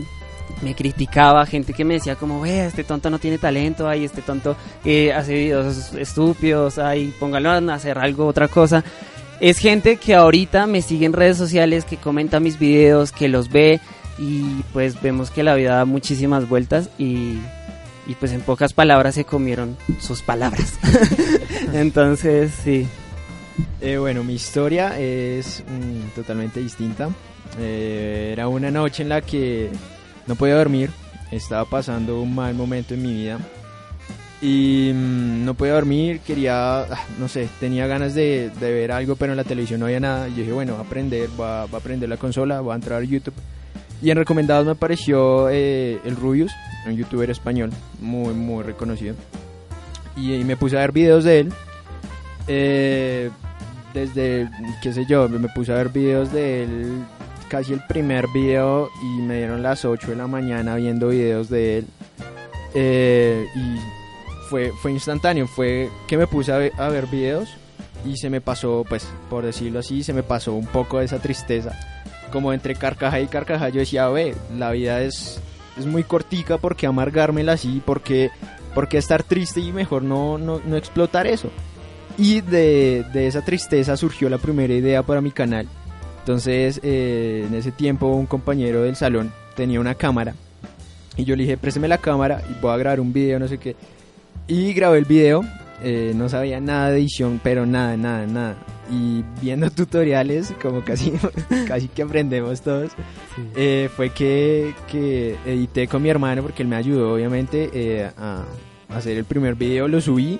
me 0.62 0.76
criticaba, 0.76 1.46
gente 1.46 1.74
que 1.74 1.86
me 1.86 1.96
decía 1.96 2.16
como, 2.16 2.42
ve, 2.42 2.66
este 2.66 2.84
tonto 2.84 3.10
no 3.10 3.20
tiene 3.20 3.38
talento, 3.38 3.88
ay, 3.88 4.06
este 4.06 4.22
tonto 4.22 4.56
eh, 4.86 5.12
hace 5.14 5.34
videos 5.34 5.94
estúpidos, 5.94 6.78
ay, 6.78 7.14
póngalo 7.20 7.50
a 7.52 7.58
hacer 7.74 7.98
algo, 7.98 8.26
otra 8.26 8.48
cosa. 8.48 8.84
Es 9.40 9.58
gente 9.58 9.98
que 9.98 10.14
ahorita 10.14 10.68
me 10.68 10.82
sigue 10.82 11.06
en 11.06 11.14
redes 11.14 11.38
sociales, 11.38 11.86
que 11.86 11.98
comenta 11.98 12.40
mis 12.40 12.60
videos, 12.60 13.12
que 13.12 13.28
los 13.28 13.50
ve 13.50 13.80
y 14.20 14.62
pues 14.72 15.02
vemos 15.02 15.32
que 15.32 15.42
la 15.42 15.56
vida 15.56 15.78
da 15.78 15.86
muchísimas 15.86 16.48
vueltas 16.48 16.90
y, 17.00 17.40
y 18.06 18.16
pues 18.20 18.32
en 18.34 18.42
pocas 18.42 18.74
palabras 18.74 19.16
se 19.16 19.26
comieron 19.26 19.78
sus 20.00 20.22
palabras. 20.22 20.78
Entonces, 21.74 22.52
sí. 22.64 22.88
Eh, 23.82 23.98
bueno, 23.98 24.24
mi 24.24 24.36
historia 24.36 25.00
es 25.00 25.64
mm, 25.68 26.16
totalmente 26.16 26.60
distinta. 26.60 27.10
Eh, 27.60 28.30
era 28.32 28.48
una 28.48 28.70
noche 28.70 29.04
en 29.04 29.10
la 29.10 29.22
que 29.22 29.72
no 30.28 30.36
podía 30.36 30.56
dormir, 30.56 30.90
estaba 31.32 31.66
pasando 31.66 32.22
un 32.22 32.36
mal 32.36 32.54
momento 32.54 32.94
en 32.94 33.02
mi 33.02 33.14
vida 33.14 33.40
y 34.42 34.92
mmm, 34.92 35.46
no 35.46 35.54
podía 35.54 35.74
dormir, 35.74 36.20
quería, 36.26 36.82
ah, 36.82 37.06
no 37.20 37.28
sé, 37.28 37.48
tenía 37.60 37.86
ganas 37.86 38.16
de, 38.16 38.50
de, 38.60 38.74
ver 38.74 38.92
algo, 38.92 39.16
pero 39.16 39.34
en 39.34 39.38
la 39.38 39.44
televisión 39.44 39.80
no 39.80 39.86
había 39.86 40.00
nada. 40.00 40.28
Yo 40.30 40.38
dije, 40.38 40.52
bueno, 40.52 40.74
voy 40.74 40.84
a 40.84 40.86
aprender, 40.86 41.30
voy 41.38 41.46
a, 41.46 41.62
aprender 41.64 42.10
la 42.10 42.18
consola, 42.18 42.60
voy 42.62 42.74
a 42.74 42.76
entrar 42.76 43.02
a 43.02 43.06
YouTube. 43.06 43.36
Y 44.02 44.10
en 44.10 44.18
recomendados 44.18 44.66
me 44.66 44.72
apareció 44.72 45.48
eh, 45.50 46.00
el 46.04 46.16
Rubius, 46.16 46.52
un 46.88 46.98
youtuber 46.98 47.30
español 47.30 47.70
muy, 48.00 48.34
muy 48.34 48.64
reconocido. 48.64 49.16
Y, 50.18 50.34
y 50.34 50.44
me 50.44 50.58
puse 50.58 50.76
a 50.76 50.80
ver 50.80 50.92
videos 50.92 51.24
de 51.24 51.40
él. 51.42 51.54
Eh, 52.48 53.30
desde, 53.94 54.50
qué 54.82 54.92
sé 54.92 55.06
yo, 55.06 55.30
me 55.30 55.50
puse 55.50 55.72
a 55.72 55.76
ver 55.76 55.90
videos 55.90 56.32
de 56.32 56.64
él 56.64 57.04
casi 57.52 57.74
el 57.74 57.82
primer 57.82 58.30
video 58.30 58.90
y 59.04 59.22
me 59.22 59.40
dieron 59.40 59.62
las 59.62 59.84
8 59.84 60.12
de 60.12 60.16
la 60.16 60.26
mañana 60.26 60.78
viendo 60.78 61.10
videos 61.10 61.50
de 61.50 61.80
él. 61.80 61.88
Eh, 62.74 63.46
y 63.54 63.78
fue, 64.50 64.72
fue 64.82 64.94
instantáneo, 64.94 65.48
fue 65.48 65.90
que 66.08 66.18
me 66.18 66.28
puse 66.28 66.54
a 66.54 66.58
ver, 66.58 66.72
a 66.78 66.88
ver, 66.88 67.08
videos 67.08 67.50
y 68.06 68.16
se 68.16 68.30
me 68.30 68.40
pasó, 68.40 68.86
pues 68.88 69.06
por 69.30 69.44
decirlo 69.44 69.80
así, 69.80 70.02
se 70.02 70.14
me 70.14 70.24
pasó 70.24 70.54
un 70.54 70.66
poco 70.66 71.00
de 71.00 71.06
esa 71.06 71.20
tristeza. 71.20 71.78
Como 72.32 72.54
entre 72.54 72.74
carcaja 72.74 73.20
y 73.20 73.28
carcaja 73.28 73.68
yo 73.68 73.82
decía, 73.82 74.08
ve, 74.08 74.34
la 74.58 74.72
vida 74.72 75.02
es, 75.02 75.42
es 75.78 75.86
muy 75.86 76.06
cortica, 76.06 76.58
¿por 76.58 76.78
qué 76.78 76.88
amargármela 76.88 77.52
así? 77.52 77.82
¿Por 77.86 78.00
qué, 78.00 78.32
por 78.74 78.88
qué 78.88 78.98
estar 78.98 79.24
triste 79.24 79.60
y 79.60 79.74
mejor 79.74 80.04
no, 80.04 80.38
no, 80.38 80.62
no 80.66 80.78
explotar 80.78 81.28
eso? 81.28 81.50
Y 82.18 82.40
de, 82.40 83.06
de 83.12 83.28
esa 83.28 83.44
tristeza 83.44 83.98
surgió 83.98 84.30
la 84.30 84.38
primera 84.38 84.74
idea 84.74 85.04
para 85.04 85.20
mi 85.20 85.32
canal 85.32 85.68
entonces, 86.22 86.80
eh, 86.84 87.46
en 87.48 87.56
ese 87.56 87.72
tiempo, 87.72 88.06
un 88.08 88.28
compañero 88.28 88.84
del 88.84 88.96
salón 88.96 89.32
tenía 89.56 89.80
una 89.80 89.96
cámara. 89.96 90.36
Y 91.18 91.26
yo 91.26 91.36
le 91.36 91.44
dije, 91.44 91.58
présteme 91.58 91.88
la 91.88 91.98
cámara 91.98 92.44
y 92.48 92.62
voy 92.62 92.72
a 92.72 92.78
grabar 92.78 93.00
un 93.00 93.12
video, 93.12 93.40
no 93.40 93.48
sé 93.48 93.58
qué. 93.58 93.76
Y 94.48 94.72
grabé 94.74 95.00
el 95.00 95.06
video. 95.06 95.44
Eh, 95.84 96.14
no 96.16 96.30
sabía 96.30 96.60
nada 96.62 96.92
de 96.92 97.00
edición, 97.00 97.42
pero 97.44 97.66
nada, 97.66 97.98
nada, 97.98 98.28
nada. 98.28 98.56
Y 98.92 99.24
viendo 99.42 99.72
tutoriales, 99.72 100.54
como 100.62 100.84
casi, 100.84 101.12
casi 101.68 101.88
que 101.88 102.04
aprendemos 102.04 102.62
todos, 102.62 102.92
sí. 103.36 103.42
eh, 103.56 103.90
fue 103.96 104.12
que, 104.12 104.76
que, 104.92 105.38
edité 105.44 105.88
con 105.88 106.04
mi 106.04 106.10
hermano, 106.10 106.44
porque 106.44 106.62
él 106.62 106.70
me 106.70 106.76
ayudó, 106.76 107.14
obviamente, 107.14 107.72
eh, 107.74 108.12
a 108.16 108.46
hacer 108.90 109.18
el 109.18 109.26
primer 109.26 109.56
video. 109.56 109.88
Lo 109.88 110.00
subí 110.00 110.40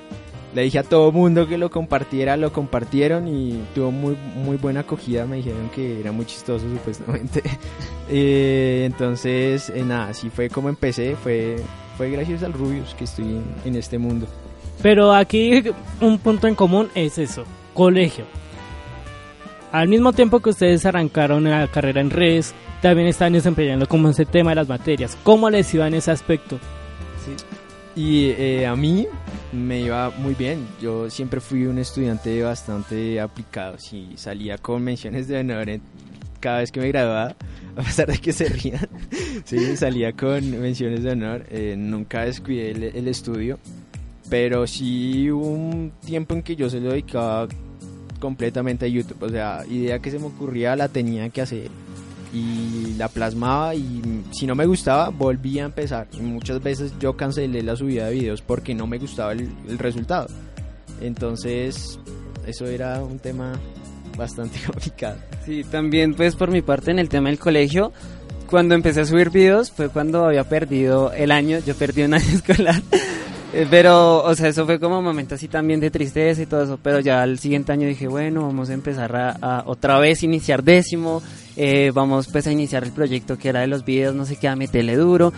le 0.54 0.64
dije 0.64 0.80
a 0.80 0.84
todo 0.84 1.12
mundo 1.12 1.48
que 1.48 1.58
lo 1.58 1.70
compartiera, 1.70 2.36
lo 2.36 2.52
compartieron 2.52 3.28
y 3.28 3.62
tuvo 3.74 3.92
muy, 3.92 4.18
muy 4.36 4.58
buena 4.58 4.82
acogida. 4.82 5.26
Me 5.26 5.38
dijeron 5.38 5.70
que 5.74 6.00
era 6.00 6.12
muy 6.12 6.26
chistoso, 6.26 6.66
supuestamente. 6.70 7.42
eh, 8.10 8.84
entonces, 8.86 9.70
eh, 9.70 9.84
nada, 9.84 10.10
así 10.10 10.30
fue 10.30 10.50
como 10.50 10.70
empecé. 10.70 11.16
Fue, 11.16 11.56
fue 11.98 12.10
gracias 12.10 12.44
al 12.44 12.54
Rubius 12.54 12.94
que 12.96 13.06
estoy 13.06 13.26
en, 13.26 13.46
en, 13.64 13.76
este 13.76 13.98
mundo. 13.98 14.28
Pero 14.82 15.14
aquí 15.14 15.64
un 16.02 16.20
punto 16.20 16.48
en 16.48 16.56
común 16.56 16.90
es 16.96 17.18
eso: 17.18 17.46
colegio. 17.74 18.26
Al 19.72 19.88
mismo 19.88 20.12
tiempo 20.12 20.42
que 20.42 20.50
ustedes 20.50 20.86
arrancaron 20.86 21.46
la 21.46 21.66
carrera 21.70 22.02
en 22.02 22.10
redes, 22.10 22.54
también 22.82 23.08
están 23.08 23.32
desempeñando 23.32 23.88
como 23.88 24.10
ese 24.10 24.26
tema 24.26 24.52
de 24.52 24.56
las 24.56 24.68
materias. 24.68 25.18
¿Cómo 25.24 25.50
les 25.50 25.74
iba 25.74 25.88
en 25.88 25.94
ese 25.94 26.12
aspecto? 26.12 26.58
Sí. 27.26 27.61
Y 27.96 28.30
eh, 28.38 28.66
a 28.66 28.76
mí 28.76 29.08
me 29.52 29.82
iba 29.82 30.10
muy 30.12 30.34
bien. 30.34 30.66
Yo 30.82 31.10
siempre 31.10 31.42
fui 31.42 31.66
un 31.66 31.78
estudiante 31.78 32.42
bastante 32.42 33.20
aplicado. 33.20 33.78
Sí, 33.80 34.14
salía 34.16 34.58
con 34.58 34.84
menciones 34.84 35.28
de 35.28 35.40
honor 35.40 35.68
cada 36.40 36.60
vez 36.60 36.72
que 36.72 36.80
me 36.80 36.88
graduaba, 36.88 37.36
a 37.76 37.82
pesar 37.82 38.08
de 38.08 38.18
que 38.18 38.34
se 38.34 38.50
rían. 38.50 38.88
sí, 39.46 39.78
salía 39.78 40.14
con 40.14 40.60
menciones 40.60 41.04
de 41.04 41.12
honor. 41.12 41.46
Eh, 41.50 41.76
nunca 41.78 42.26
descuidé 42.26 42.72
el, 42.72 42.84
el, 42.84 43.08
estudio. 43.08 43.60
Pero 44.30 44.66
sí 44.66 45.30
hubo 45.30 45.48
un 45.48 45.92
tiempo 46.06 46.34
en 46.34 46.42
que 46.42 46.56
yo 46.56 46.70
se 46.70 46.80
lo 46.80 46.92
dedicaba 46.92 47.48
completamente 48.20 48.86
a 48.86 48.88
YouTube. 48.88 49.22
O 49.24 49.30
sea, 49.30 49.66
idea 49.70 50.00
que 50.00 50.12
se 50.12 50.20
me 50.20 50.28
ocurría 50.28 50.76
la 50.78 50.88
tenía 50.88 51.30
que 51.30 51.42
hacer. 51.42 51.70
Y 52.34 52.94
la 52.98 53.08
plasmaba 53.08 53.76
y 53.76 54.02
si 54.32 54.48
no 54.48 54.56
me 54.56 54.66
gustaba 54.66 55.10
volvía 55.10 55.64
a 55.64 55.66
empezar. 55.66 56.08
Y 56.14 56.22
muchas 56.22 56.62
veces 56.62 56.94
yo 57.00 57.16
cancelé 57.18 57.62
la 57.62 57.76
subida 57.76 58.08
de 58.08 58.14
videos 58.14 58.42
porque 58.42 58.74
no 58.74 58.88
me 58.88 58.98
gustaba 58.98 59.34
el, 59.34 59.50
el 59.68 59.78
resultado. 59.78 60.28
Entonces 61.02 62.00
eso 62.46 62.66
era 62.66 63.04
un 63.04 63.20
tema 63.20 63.54
bastante 64.18 64.60
complicado. 64.66 65.18
Sí, 65.46 65.64
también 65.64 66.14
pues 66.14 66.36
por 66.36 66.52
mi 66.52 66.62
parte 66.62 66.92
en 66.92 67.00
el 67.00 67.10
tema 67.10 67.30
del 67.30 67.40
colegio, 67.40 67.92
cuando 68.50 68.76
empecé 68.76 69.02
a 69.02 69.06
subir 69.06 69.30
videos 69.30 69.72
fue 69.72 69.90
cuando 69.90 70.26
había 70.26 70.44
perdido 70.44 71.12
el 71.14 71.32
año, 71.32 71.60
yo 71.60 71.76
perdí 71.76 72.04
un 72.04 72.14
año 72.16 72.30
escolar. 72.34 72.82
Eh, 73.54 73.68
Pero, 73.70 74.24
o 74.24 74.34
sea, 74.34 74.48
eso 74.48 74.66
fue 74.66 74.80
como 74.80 75.00
un 75.00 75.04
momento 75.04 75.36
así 75.36 75.48
también 75.48 75.80
de 75.80 75.92
tristeza 75.92 76.42
y 76.42 76.46
todo 76.46 76.64
eso. 76.64 76.80
Pero 76.82 77.00
ya 77.00 77.22
al 77.22 77.40
siguiente 77.40 77.72
año 77.72 77.88
dije, 77.88 78.08
bueno, 78.08 78.44
vamos 78.44 78.70
a 78.70 78.74
empezar 78.74 79.16
a, 79.16 79.64
otra 79.66 80.00
vez 80.00 80.24
iniciar 80.24 80.64
décimo. 80.64 81.22
eh, 81.58 81.92
vamos 81.94 82.28
pues 82.32 82.48
a 82.48 82.52
iniciar 82.52 82.84
el 82.84 82.92
proyecto 82.92 83.38
que 83.38 83.50
era 83.50 83.62
de 83.62 83.68
los 83.68 83.84
videos, 83.84 84.16
no 84.16 84.26
sé 84.26 84.38
qué, 84.38 84.48
a 84.48 84.56
meterle 84.56 84.96
duro. 84.96 85.34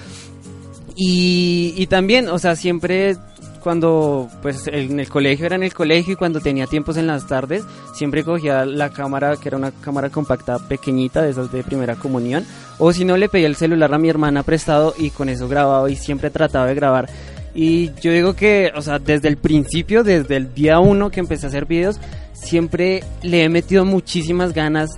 Y, 0.96 1.74
y 1.76 1.88
también, 1.88 2.30
o 2.30 2.38
sea, 2.38 2.56
siempre 2.56 3.18
cuando 3.64 4.30
pues 4.42 4.68
en 4.68 5.00
el 5.00 5.08
colegio 5.08 5.46
era 5.46 5.56
en 5.56 5.64
el 5.64 5.74
colegio 5.74 6.14
y 6.14 6.16
cuando 6.18 6.42
tenía 6.42 6.68
tiempos 6.68 6.98
en 6.98 7.08
las 7.08 7.26
tardes, 7.28 7.64
siempre 7.96 8.24
cogía 8.24 8.66
la 8.66 8.90
cámara, 8.90 9.38
que 9.38 9.48
era 9.48 9.58
una 9.58 9.72
cámara 9.72 10.10
compacta 10.10 10.60
pequeñita, 10.60 11.22
de 11.22 11.32
esas 11.32 11.52
de 11.52 11.64
primera 11.64 11.96
comunión, 11.96 12.46
o 12.78 12.92
si 12.92 13.06
no 13.06 13.16
le 13.16 13.30
pedía 13.30 13.48
el 13.48 13.56
celular 13.56 13.94
a 13.94 13.98
mi 13.98 14.10
hermana 14.10 14.44
prestado 14.44 14.94
y 14.98 15.12
con 15.12 15.30
eso 15.30 15.48
grababa 15.48 15.90
y 15.90 15.96
siempre 15.96 16.30
trataba 16.30 16.68
de 16.68 16.76
grabar. 16.76 17.10
Y 17.56 17.92
yo 18.02 18.12
digo 18.12 18.34
que, 18.36 18.72
o 18.76 18.82
sea, 18.82 18.98
desde 19.00 19.28
el 19.28 19.38
principio, 19.38 20.04
desde 20.04 20.36
el 20.38 20.54
día 20.54 20.80
uno 20.80 21.12
que 21.12 21.20
empecé 21.20 21.46
a 21.46 21.50
hacer 21.50 21.66
videos, 21.66 22.00
siempre 22.34 23.04
le 23.22 23.44
he 23.44 23.50
metido 23.50 23.86
muchísimas 23.86 24.54
ganas 24.54 24.90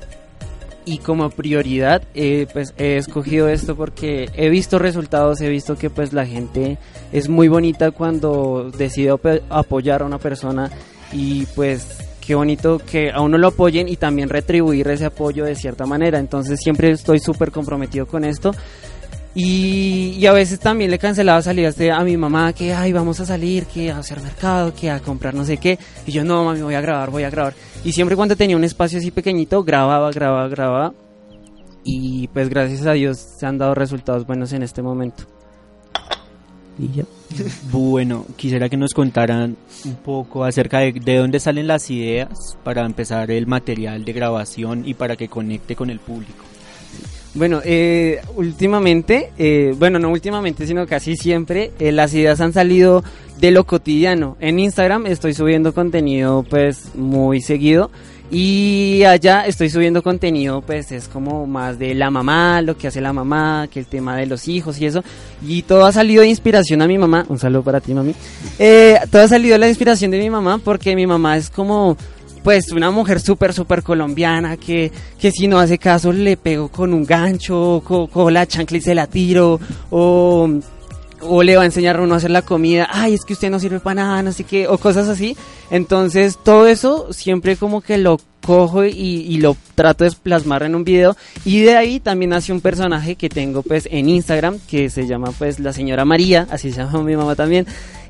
y 0.87 0.99
como 0.99 1.29
prioridad 1.31 2.03
eh, 2.13 2.45
pues 2.53 2.73
he 2.77 2.97
escogido 2.97 3.49
esto 3.49 3.75
porque 3.75 4.29
he 4.35 4.49
visto 4.49 4.77
resultados, 4.79 5.41
he 5.41 5.49
visto 5.49 5.75
que 5.77 5.89
pues 5.89 6.13
la 6.13 6.25
gente 6.27 6.77
es 7.11 7.27
muy 7.27 7.47
bonita 7.47 7.89
cuando 7.91 8.71
decide 8.77 9.09
ap- 9.09 9.41
apoyar 9.49 10.03
a 10.03 10.05
una 10.05 10.19
persona 10.19 10.69
y 11.11 11.45
pues 11.55 11.87
qué 12.21 12.35
bonito 12.35 12.79
que 12.79 13.11
a 13.11 13.21
uno 13.21 13.37
lo 13.37 13.47
apoyen 13.47 13.87
y 13.89 13.95
también 13.97 14.29
retribuir 14.29 14.87
ese 14.87 15.05
apoyo 15.05 15.43
de 15.45 15.55
cierta 15.55 15.85
manera. 15.85 16.19
Entonces 16.19 16.59
siempre 16.61 16.91
estoy 16.91 17.19
súper 17.19 17.51
comprometido 17.51 18.05
con 18.05 18.23
esto. 18.23 18.51
Y, 19.37 20.25
a 20.25 20.31
veces 20.31 20.61
también 20.61 20.89
le 20.89 20.97
cancelaba 20.97 21.41
salidas 21.41 21.75
de, 21.75 21.91
a 21.91 21.99
mi 22.05 22.15
mamá 22.15 22.53
que, 22.53 22.73
ay, 22.73 22.93
vamos 22.93 23.19
a 23.19 23.25
salir, 23.25 23.65
que 23.65 23.91
a 23.91 23.97
hacer 23.97 24.21
mercado, 24.21 24.73
que 24.73 24.89
a 24.89 25.01
comprar 25.01 25.33
no 25.33 25.43
sé 25.43 25.57
qué. 25.57 25.77
Y 26.07 26.13
yo, 26.13 26.23
no, 26.23 26.45
mami, 26.45 26.61
voy 26.61 26.73
a 26.73 26.79
grabar, 26.79 27.11
voy 27.11 27.23
a 27.23 27.29
grabar. 27.29 27.53
Y 27.83 27.91
siempre 27.91 28.15
cuando 28.15 28.37
tenía 28.37 28.55
un 28.55 28.63
espacio 28.63 28.97
así 28.97 29.11
pequeñito, 29.11 29.61
grababa, 29.61 30.09
grababa, 30.11 30.47
grababa. 30.47 30.93
Y 31.83 32.29
pues 32.29 32.47
gracias 32.47 32.85
a 32.85 32.93
Dios 32.93 33.17
se 33.17 33.45
han 33.45 33.57
dado 33.57 33.75
resultados 33.75 34.25
buenos 34.25 34.53
en 34.53 34.63
este 34.63 34.81
momento. 34.81 35.25
Y 36.79 36.93
ya. 36.93 37.03
Bueno, 37.71 38.25
quisiera 38.37 38.69
que 38.69 38.77
nos 38.77 38.93
contaran 38.93 39.57
un 39.83 39.95
poco 39.95 40.45
acerca 40.45 40.79
de, 40.79 40.93
de 40.93 41.17
dónde 41.17 41.41
salen 41.41 41.67
las 41.67 41.91
ideas 41.91 42.57
para 42.63 42.85
empezar 42.85 43.29
el 43.31 43.47
material 43.47 44.05
de 44.05 44.13
grabación 44.13 44.87
y 44.87 44.93
para 44.93 45.17
que 45.17 45.27
conecte 45.27 45.75
con 45.75 45.89
el 45.89 45.99
público. 45.99 46.45
Bueno, 47.35 47.61
eh, 47.65 48.21
últimamente, 48.37 49.31
eh, 49.37 49.75
bueno, 49.77 49.99
no 49.99 50.09
últimamente, 50.09 50.65
sino 50.65 50.87
casi 50.87 51.17
siempre, 51.17 51.71
eh, 51.79 51.91
las 51.91 52.13
ideas 52.13 52.39
han 52.39 52.53
salido 52.53 53.03
de 53.39 53.51
lo 53.51 53.65
cotidiano. 53.65 54.37
En 54.39 54.57
Instagram 54.57 55.05
estoy 55.05 55.33
subiendo 55.33 55.73
contenido 55.73 56.45
pues 56.49 56.95
muy 56.95 57.41
seguido 57.41 57.91
y 58.31 59.03
allá 59.03 59.45
estoy 59.45 59.69
subiendo 59.69 60.01
contenido 60.01 60.61
pues 60.61 60.91
es 60.91 61.09
como 61.09 61.45
más 61.45 61.77
de 61.77 61.93
la 61.93 62.09
mamá, 62.09 62.61
lo 62.61 62.77
que 62.77 62.87
hace 62.87 63.01
la 63.01 63.13
mamá, 63.13 63.67
que 63.69 63.79
el 63.79 63.85
tema 63.85 64.15
de 64.15 64.27
los 64.27 64.47
hijos 64.47 64.79
y 64.79 64.85
eso. 64.85 65.03
Y 65.45 65.63
todo 65.63 65.85
ha 65.85 65.91
salido 65.91 66.21
de 66.21 66.29
inspiración 66.29 66.81
a 66.81 66.87
mi 66.87 66.97
mamá. 66.97 67.25
Un 67.27 67.37
saludo 67.37 67.63
para 67.63 67.81
ti, 67.81 67.93
mami. 67.93 68.15
Eh, 68.57 68.97
todo 69.11 69.23
ha 69.23 69.27
salido 69.27 69.53
de 69.53 69.59
la 69.59 69.67
inspiración 69.67 70.09
de 70.11 70.19
mi 70.19 70.29
mamá 70.29 70.57
porque 70.57 70.95
mi 70.95 71.05
mamá 71.05 71.35
es 71.35 71.49
como 71.49 71.97
pues 72.45 72.71
una 72.71 72.91
mujer 72.91 73.19
súper, 73.19 73.53
súper 73.53 73.81
colombiana 73.81 74.55
que, 74.55 74.91
que 75.19 75.31
si 75.31 75.47
no 75.47 75.57
hace 75.57 75.79
caso 75.79 76.13
le 76.13 76.37
pego 76.37 76.67
con 76.69 76.93
un 76.93 77.03
gancho, 77.03 77.81
co- 77.83 78.05
con, 78.07 78.31
la 78.35 78.45
chancla 78.45 78.77
y 78.77 78.81
se 78.81 78.93
la 78.93 79.07
tiro, 79.07 79.59
o, 79.89 80.47
o 81.21 81.41
le 81.43 81.55
va 81.57 81.63
a 81.63 81.65
enseñar 81.65 81.97
a 81.97 82.03
uno 82.03 82.13
a 82.13 82.17
hacer 82.17 82.29
la 82.29 82.43
comida, 82.43 82.87
ay, 82.91 83.15
es 83.15 83.25
que 83.25 83.33
usted 83.33 83.49
no 83.49 83.59
sirve 83.59 83.79
para 83.79 84.03
nada, 84.03 84.21
no 84.21 84.31
sé 84.31 84.43
qué, 84.43 84.67
o 84.67 84.77
cosas 84.77 85.09
así. 85.09 85.35
Entonces, 85.71 86.37
todo 86.43 86.67
eso 86.67 87.11
siempre 87.11 87.57
como 87.57 87.81
que 87.81 87.97
lo 87.97 88.19
cojo 88.45 88.85
y, 88.85 88.91
y 88.93 89.37
lo 89.39 89.57
trato 89.73 90.03
de 90.03 90.11
plasmar 90.11 90.61
en 90.61 90.75
un 90.75 90.83
video 90.83 91.17
y 91.45 91.61
de 91.61 91.75
ahí 91.75 91.99
también 91.99 92.29
nació 92.29 92.53
un 92.53 92.61
personaje 92.61 93.15
que 93.15 93.27
tengo 93.27 93.63
pues 93.63 93.87
en 93.89 94.07
Instagram 94.07 94.59
que 94.69 94.91
se 94.91 95.07
llama 95.07 95.31
pues 95.39 95.59
la 95.59 95.73
señora 95.73 96.05
María, 96.05 96.45
así 96.51 96.71
se 96.71 96.77
llama 96.81 97.01
mi 97.01 97.15
mamá 97.15 97.33
también 97.33 97.65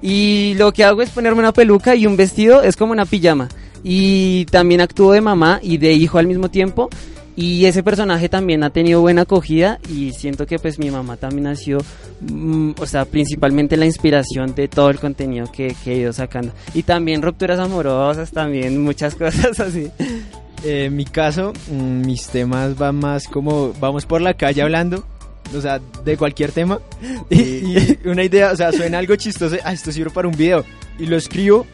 y 0.07 0.53
lo 0.53 0.71
que 0.71 0.83
hago 0.83 1.01
es 1.01 1.09
ponerme 1.09 1.39
una 1.39 1.51
peluca 1.51 1.95
y 1.95 2.05
un 2.05 2.15
vestido, 2.15 2.61
es 2.61 2.75
como 2.75 2.91
una 2.91 3.07
pijama 3.07 3.49
y 3.83 4.45
también 4.45 4.79
actúo 4.81 5.13
de 5.13 5.19
mamá 5.19 5.59
y 5.63 5.79
de 5.79 5.93
hijo 5.93 6.19
al 6.19 6.27
mismo 6.27 6.51
tiempo 6.51 6.91
y 7.35 7.65
ese 7.65 7.81
personaje 7.81 8.29
también 8.29 8.63
ha 8.63 8.69
tenido 8.69 9.01
buena 9.01 9.23
acogida 9.23 9.79
y 9.89 10.11
siento 10.11 10.45
que 10.45 10.59
pues 10.59 10.77
mi 10.77 10.91
mamá 10.91 11.17
también 11.17 11.47
ha 11.47 11.55
sido, 11.55 11.79
mm, 12.21 12.73
o 12.79 12.85
sea, 12.85 13.05
principalmente 13.05 13.77
la 13.77 13.87
inspiración 13.87 14.53
de 14.53 14.67
todo 14.67 14.91
el 14.91 14.99
contenido 14.99 15.51
que, 15.51 15.75
que 15.83 15.93
he 15.93 15.97
ido 15.97 16.13
sacando. 16.13 16.53
Y 16.75 16.83
también 16.83 17.23
rupturas 17.23 17.57
amorosas, 17.57 18.29
también 18.29 18.83
muchas 18.83 19.15
cosas 19.15 19.59
así. 19.59 19.89
Eh, 20.63 20.85
en 20.85 20.95
mi 20.95 21.05
caso, 21.05 21.51
mm, 21.71 22.05
mis 22.05 22.27
temas 22.27 22.77
van 22.77 22.97
más 22.97 23.27
como 23.27 23.73
vamos 23.79 24.05
por 24.05 24.21
la 24.21 24.35
calle 24.35 24.61
hablando, 24.61 25.03
o 25.53 25.61
sea, 25.61 25.79
de 26.03 26.17
cualquier 26.17 26.51
tema. 26.51 26.79
Y, 27.29 27.35
y 27.77 27.99
una 28.05 28.23
idea, 28.23 28.51
o 28.51 28.55
sea, 28.55 28.71
suena 28.71 28.99
algo 28.99 29.15
chistoso, 29.15 29.55
ah, 29.63 29.73
esto 29.73 29.91
sirve 29.91 30.11
para 30.11 30.27
un 30.27 30.35
video. 30.37 30.63
Y 30.99 31.05
lo 31.07 31.17
escribo 31.17 31.65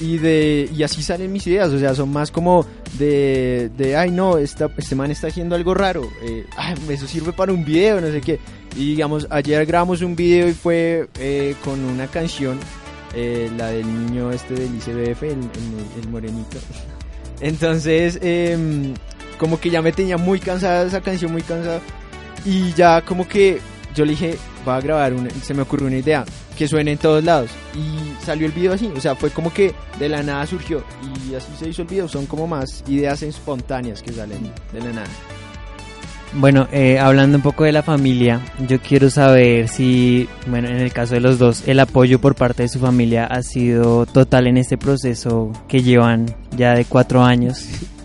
y 0.00 0.18
de 0.18 0.68
y 0.74 0.82
así 0.82 1.02
salen 1.02 1.30
mis 1.32 1.46
ideas, 1.46 1.70
o 1.70 1.78
sea, 1.78 1.94
son 1.94 2.10
más 2.10 2.30
como 2.30 2.64
de, 2.98 3.70
de 3.76 3.96
ay 3.96 4.10
no, 4.10 4.38
esta, 4.38 4.70
este 4.78 4.94
man 4.94 5.10
está 5.10 5.26
haciendo 5.26 5.54
algo 5.56 5.74
raro, 5.74 6.08
eh, 6.22 6.44
ah, 6.56 6.74
eso 6.88 7.06
sirve 7.06 7.32
para 7.32 7.52
un 7.52 7.64
video, 7.64 8.00
no 8.00 8.06
sé 8.10 8.20
qué. 8.20 8.38
Y 8.76 8.90
digamos, 8.90 9.26
ayer 9.30 9.64
grabamos 9.66 10.00
un 10.02 10.16
video 10.16 10.48
y 10.48 10.52
fue 10.54 11.08
eh, 11.18 11.54
con 11.64 11.80
una 11.84 12.06
canción, 12.06 12.58
eh, 13.14 13.50
la 13.58 13.68
del 13.68 13.86
niño 14.06 14.30
este 14.32 14.54
del 14.54 14.74
ICBF, 14.76 15.22
el, 15.24 15.30
el- 15.32 16.02
el 16.02 16.08
morenito. 16.10 16.56
Entonces, 17.40 18.18
em, 18.22 18.94
como 19.38 19.58
que 19.60 19.70
ya 19.70 19.82
me 19.82 19.92
tenía 19.92 20.16
muy 20.18 20.38
cansada 20.40 20.84
esa 20.86 21.00
canción, 21.00 21.32
muy 21.32 21.42
cansada. 21.42 21.80
Y 22.44 22.72
ya 22.72 23.02
como 23.02 23.28
que 23.28 23.60
yo 23.94 24.04
le 24.04 24.12
dije, 24.12 24.38
va 24.66 24.76
a 24.76 24.80
grabar, 24.80 25.12
una, 25.14 25.30
se 25.30 25.54
me 25.54 25.62
ocurrió 25.62 25.86
una 25.86 25.98
idea, 25.98 26.24
que 26.56 26.68
suene 26.68 26.92
en 26.92 26.98
todos 26.98 27.24
lados. 27.24 27.50
Y 27.74 28.24
salió 28.24 28.46
el 28.46 28.52
video 28.52 28.72
así, 28.72 28.90
o 28.94 29.00
sea, 29.00 29.14
fue 29.14 29.30
como 29.30 29.52
que 29.52 29.74
de 29.98 30.08
la 30.08 30.22
nada 30.22 30.46
surgió. 30.46 30.82
Y 31.28 31.34
así 31.34 31.52
se 31.58 31.68
hizo 31.68 31.82
el 31.82 31.88
video, 31.88 32.08
son 32.08 32.26
como 32.26 32.46
más 32.46 32.84
ideas 32.86 33.22
espontáneas 33.22 34.02
que 34.02 34.12
salen 34.12 34.52
de 34.72 34.80
la 34.80 34.92
nada. 34.92 35.08
Bueno, 36.32 36.68
eh, 36.70 36.96
hablando 37.00 37.38
un 37.38 37.42
poco 37.42 37.64
de 37.64 37.72
la 37.72 37.82
familia, 37.82 38.40
yo 38.68 38.80
quiero 38.80 39.10
saber 39.10 39.66
si, 39.66 40.28
bueno, 40.46 40.68
en 40.68 40.76
el 40.76 40.92
caso 40.92 41.14
de 41.14 41.20
los 41.20 41.40
dos, 41.40 41.66
el 41.66 41.80
apoyo 41.80 42.20
por 42.20 42.36
parte 42.36 42.62
de 42.62 42.68
su 42.68 42.78
familia 42.78 43.26
ha 43.26 43.42
sido 43.42 44.06
total 44.06 44.46
en 44.46 44.56
este 44.56 44.78
proceso 44.78 45.50
que 45.66 45.82
llevan 45.82 46.26
ya 46.56 46.74
de 46.74 46.84
cuatro 46.84 47.24
años. 47.24 47.66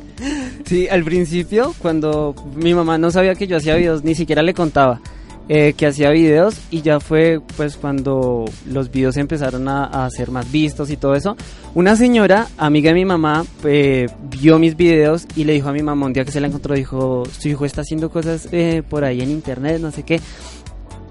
Sí, 0.65 0.87
al 0.87 1.03
principio, 1.03 1.75
cuando 1.79 2.33
mi 2.55 2.73
mamá 2.73 2.97
no 2.97 3.11
sabía 3.11 3.35
que 3.35 3.45
yo 3.45 3.57
hacía 3.57 3.75
videos, 3.75 4.03
ni 4.03 4.15
siquiera 4.15 4.41
le 4.41 4.55
contaba 4.55 4.99
eh, 5.47 5.73
que 5.77 5.85
hacía 5.85 6.09
videos 6.09 6.59
y 6.71 6.81
ya 6.81 6.99
fue 6.99 7.39
pues 7.55 7.77
cuando 7.77 8.45
los 8.67 8.89
videos 8.89 9.15
empezaron 9.17 9.67
a, 9.67 10.09
ser 10.09 10.31
más 10.31 10.51
vistos 10.51 10.89
y 10.89 10.97
todo 10.97 11.13
eso. 11.13 11.37
Una 11.75 11.95
señora, 11.95 12.47
amiga 12.57 12.89
de 12.89 12.95
mi 12.95 13.05
mamá, 13.05 13.45
eh, 13.63 14.07
vio 14.23 14.57
mis 14.57 14.75
videos 14.75 15.27
y 15.35 15.43
le 15.43 15.53
dijo 15.53 15.69
a 15.69 15.71
mi 15.71 15.83
mamá 15.83 16.07
un 16.07 16.13
día 16.13 16.25
que 16.25 16.31
se 16.31 16.39
la 16.39 16.47
encontró, 16.47 16.73
dijo, 16.73 17.25
su 17.37 17.47
hijo 17.47 17.65
está 17.65 17.81
haciendo 17.81 18.09
cosas 18.09 18.49
eh, 18.51 18.81
por 18.89 19.03
ahí 19.03 19.21
en 19.21 19.29
internet, 19.29 19.79
no 19.79 19.91
sé 19.91 20.01
qué. 20.01 20.19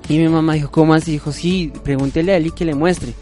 Y 0.08 0.18
mi 0.18 0.28
mamá 0.28 0.54
dijo, 0.54 0.72
¿cómo 0.72 0.94
así? 0.94 1.12
Dijo, 1.12 1.30
sí, 1.30 1.72
pregúntele 1.84 2.32
a 2.32 2.36
él 2.38 2.48
y 2.48 2.50
que 2.50 2.64
le 2.64 2.74
muestre. 2.74 3.14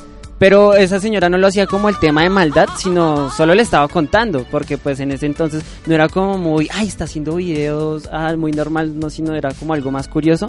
Pero 0.42 0.75
esa 0.75 0.99
señora 0.99 1.28
no 1.28 1.38
lo 1.38 1.46
hacía 1.46 1.68
como 1.68 1.88
el 1.88 2.00
tema 2.00 2.25
de 2.25 2.28
maldad, 2.28 2.66
sino 2.76 3.30
solo 3.30 3.54
le 3.54 3.62
estaba 3.62 3.87
contando, 3.87 4.44
porque 4.50 4.76
pues 4.76 4.99
en 4.99 5.12
ese 5.12 5.26
entonces 5.26 5.62
no 5.87 5.94
era 5.94 6.08
como 6.08 6.37
muy, 6.37 6.68
ay, 6.72 6.88
está 6.88 7.04
haciendo 7.04 7.37
videos, 7.37 8.08
ah, 8.11 8.34
muy 8.37 8.50
normal, 8.50 8.99
no, 8.99 9.08
sino 9.08 9.37
era 9.37 9.54
como 9.54 9.72
algo 9.72 9.92
más 9.92 10.08
curioso. 10.08 10.46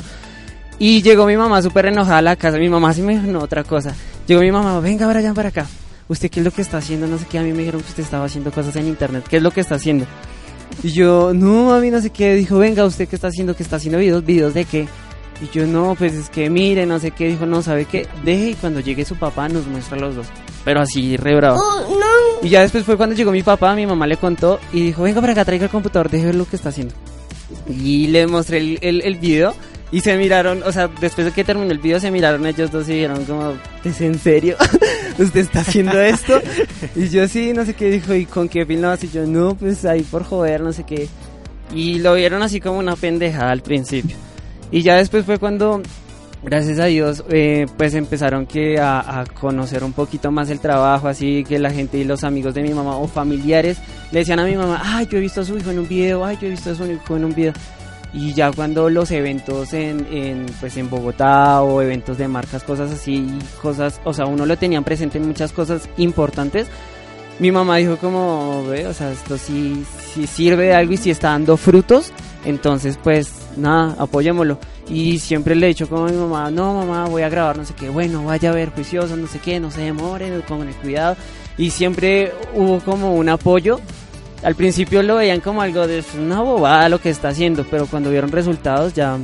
Y 0.79 1.03
llegó 1.03 1.27
mi 1.27 1.37
mamá 1.37 1.61
súper 1.61 1.85
enojada 1.85 2.17
a 2.17 2.21
la 2.23 2.35
casa, 2.35 2.57
mi 2.57 2.69
mamá 2.69 2.91
sí 2.91 3.03
me 3.03 3.13
dijo, 3.13 3.27
no, 3.27 3.37
otra 3.41 3.63
cosa. 3.63 3.93
Llegó 4.25 4.41
mi 4.41 4.51
mamá, 4.51 4.79
venga, 4.79 5.07
Brian, 5.07 5.35
para 5.35 5.49
acá. 5.49 5.67
¿Usted 6.07 6.31
qué 6.31 6.39
es 6.39 6.43
lo 6.43 6.49
que 6.49 6.63
está 6.63 6.79
haciendo? 6.79 7.05
No 7.05 7.19
sé 7.19 7.27
qué, 7.29 7.37
a 7.37 7.43
mí 7.43 7.51
me 7.51 7.59
dijeron 7.59 7.81
que 7.81 7.89
usted 7.89 8.01
estaba 8.01 8.25
haciendo 8.25 8.51
cosas 8.51 8.75
en 8.77 8.87
internet, 8.87 9.25
¿qué 9.29 9.37
es 9.37 9.43
lo 9.43 9.51
que 9.51 9.61
está 9.61 9.75
haciendo? 9.75 10.07
Y 10.81 10.89
yo, 10.89 11.35
no, 11.35 11.71
a 11.71 11.79
mí 11.79 11.91
no 11.91 12.01
sé 12.01 12.09
qué, 12.09 12.33
dijo, 12.33 12.57
venga, 12.57 12.83
¿usted 12.83 13.07
qué 13.07 13.15
está 13.15 13.27
haciendo? 13.27 13.55
¿Que 13.55 13.61
está 13.61 13.75
haciendo 13.75 13.99
videos? 13.99 14.25
¿Videos 14.25 14.55
de 14.55 14.65
qué? 14.65 14.87
Y 15.41 15.49
yo, 15.55 15.65
no, 15.65 15.95
pues 15.97 16.13
es 16.13 16.29
que 16.29 16.49
mire, 16.49 16.85
no 16.85 16.99
sé 16.99 17.11
qué. 17.11 17.27
Dijo, 17.27 17.45
no, 17.45 17.61
¿sabe 17.61 17.85
qué? 17.85 18.07
Deje 18.23 18.51
y 18.51 18.53
cuando 18.55 18.79
llegue 18.79 19.05
su 19.05 19.15
papá 19.15 19.49
nos 19.49 19.65
muestra 19.67 19.97
a 19.97 20.01
los 20.01 20.15
dos. 20.15 20.27
Pero 20.63 20.81
así, 20.81 21.17
re 21.17 21.35
bravo. 21.35 21.59
Y 22.41 22.49
ya 22.49 22.61
después 22.61 22.83
fue 22.83 22.97
cuando 22.97 23.15
llegó 23.15 23.31
mi 23.31 23.43
papá, 23.43 23.75
mi 23.75 23.85
mamá 23.85 24.07
le 24.07 24.17
contó 24.17 24.59
y 24.71 24.81
dijo, 24.85 25.03
venga 25.03 25.21
para 25.21 25.33
acá, 25.33 25.45
traiga 25.45 25.65
el 25.65 25.71
computador, 25.71 26.09
deje 26.09 26.27
ver 26.27 26.35
lo 26.35 26.45
que 26.45 26.55
está 26.55 26.69
haciendo. 26.69 26.93
Y 27.69 28.07
le 28.07 28.27
mostré 28.27 28.57
el, 28.57 28.79
el, 28.81 29.01
el 29.01 29.15
video 29.15 29.53
y 29.93 30.01
se 30.01 30.17
miraron, 30.17 30.63
o 30.63 30.71
sea, 30.71 30.87
después 30.99 31.25
de 31.25 31.31
que 31.31 31.43
terminó 31.43 31.71
el 31.71 31.77
video 31.77 31.99
se 31.99 32.09
miraron 32.09 32.45
ellos 32.47 32.71
dos 32.71 32.89
y 32.89 32.93
dijeron 32.93 33.25
como, 33.25 33.53
¿es 33.83 34.01
en 34.01 34.17
serio? 34.17 34.57
¿Usted 35.19 35.41
está 35.41 35.59
haciendo 35.59 36.01
esto? 36.01 36.41
Y 36.95 37.09
yo 37.09 37.27
sí, 37.27 37.53
no 37.53 37.63
sé 37.65 37.75
qué 37.75 37.89
dijo, 37.89 38.13
¿y 38.13 38.25
con 38.25 38.49
qué 38.49 38.65
filmabas? 38.65 39.03
Y 39.03 39.09
yo, 39.09 39.25
no, 39.25 39.55
pues 39.55 39.85
ahí 39.85 40.01
por 40.01 40.23
joder, 40.23 40.61
no 40.61 40.73
sé 40.73 40.83
qué. 40.83 41.07
Y 41.73 41.99
lo 41.99 42.15
vieron 42.15 42.41
así 42.43 42.59
como 42.59 42.79
una 42.79 42.95
pendejada 42.95 43.51
al 43.51 43.61
principio. 43.61 44.15
Y 44.73 44.81
ya 44.81 44.95
después 44.95 45.23
fue 45.23 45.37
cuando, 45.37 45.83
gracias 46.41 46.79
a 46.79 46.85
Dios, 46.85 47.23
eh, 47.29 47.67
pues 47.77 47.93
empezaron 47.93 48.47
que 48.47 48.79
a, 48.79 49.23
conocer 49.39 49.83
un 49.83 49.93
poquito 49.93 50.31
más 50.31 50.49
el 50.49 50.59
trabajo, 50.59 51.07
así 51.07 51.43
que 51.43 51.59
la 51.59 51.69
gente 51.69 51.99
y 51.99 52.03
los 52.05 52.23
amigos 52.23 52.55
de 52.55 52.63
mi 52.63 52.73
mamá 52.73 52.97
o 52.97 53.07
familiares 53.07 53.77
le 54.11 54.21
decían 54.21 54.39
a 54.39 54.45
mi 54.45 54.55
mamá, 54.55 54.81
ay, 54.83 55.07
yo 55.11 55.19
he 55.19 55.21
visto 55.21 55.41
a 55.41 55.45
su 55.45 55.55
hijo 55.59 55.69
en 55.69 55.77
un 55.77 55.87
video, 55.87 56.25
ay, 56.25 56.39
yo 56.41 56.47
he 56.47 56.49
visto 56.49 56.71
a 56.71 56.75
su 56.75 56.91
hijo 56.91 57.15
en 57.15 57.25
un 57.25 57.35
video 57.35 57.53
y 58.15 58.33
ya 58.33 58.51
cuando 58.51 58.89
los 58.89 59.11
eventos 59.11 59.73
en, 59.73 60.07
en, 60.11 60.47
pues 60.59 60.75
en 60.75 60.89
Bogotá 60.89 61.61
o 61.61 61.79
eventos 61.79 62.17
de 62.17 62.27
marcas, 62.27 62.63
cosas 62.63 62.91
así, 62.91 63.27
cosas, 63.61 64.01
o 64.03 64.11
sea, 64.11 64.25
uno 64.25 64.47
lo 64.47 64.57
tenían 64.57 64.83
presente 64.83 65.19
en 65.19 65.27
muchas 65.27 65.51
cosas 65.51 65.87
importantes. 65.97 66.65
Mi 67.37 67.51
mamá 67.51 67.77
dijo 67.77 67.97
como, 67.97 68.65
ve, 68.65 68.87
o 68.87 68.93
sea, 68.93 69.11
esto 69.11 69.37
sí, 69.37 69.85
sí 70.15 70.25
sirve 70.25 70.65
de 70.65 70.73
algo 70.73 70.93
y 70.93 70.97
si 70.97 71.11
está 71.11 71.29
dando 71.29 71.57
frutos, 71.57 72.11
entonces 72.43 72.97
pues 73.03 73.42
nada, 73.57 73.95
apoyémoslo. 73.99 74.57
Y 74.89 75.19
siempre 75.19 75.55
le 75.55 75.67
he 75.67 75.69
dicho 75.69 75.87
como 75.87 76.07
a 76.07 76.11
mi 76.11 76.17
mamá, 76.17 76.51
no 76.51 76.73
mamá, 76.73 77.05
voy 77.05 77.21
a 77.21 77.29
grabar 77.29 77.57
no 77.57 77.65
sé 77.65 77.73
qué, 77.73 77.89
bueno, 77.89 78.25
vaya 78.25 78.49
a 78.49 78.53
ver 78.53 78.71
juicioso, 78.71 79.15
no 79.15 79.27
sé 79.27 79.39
qué, 79.39 79.59
no 79.59 79.71
se 79.71 79.81
demore, 79.81 80.41
con 80.47 80.67
el 80.67 80.75
cuidado. 80.75 81.15
Y 81.57 81.69
siempre 81.69 82.31
hubo 82.55 82.79
como 82.79 83.15
un 83.15 83.29
apoyo 83.29 83.79
al 84.43 84.55
principio 84.55 85.01
lo 85.03 85.15
veían 85.15 85.39
como 85.39 85.61
algo 85.61 85.87
de 85.87 86.03
una 86.17 86.41
bobada 86.41 86.89
lo 86.89 86.99
que 86.99 87.09
está 87.09 87.29
haciendo, 87.29 87.65
pero 87.69 87.87
cuando 87.87 88.09
vieron 88.09 88.29
resultados 88.29 88.93
ya 88.93 89.17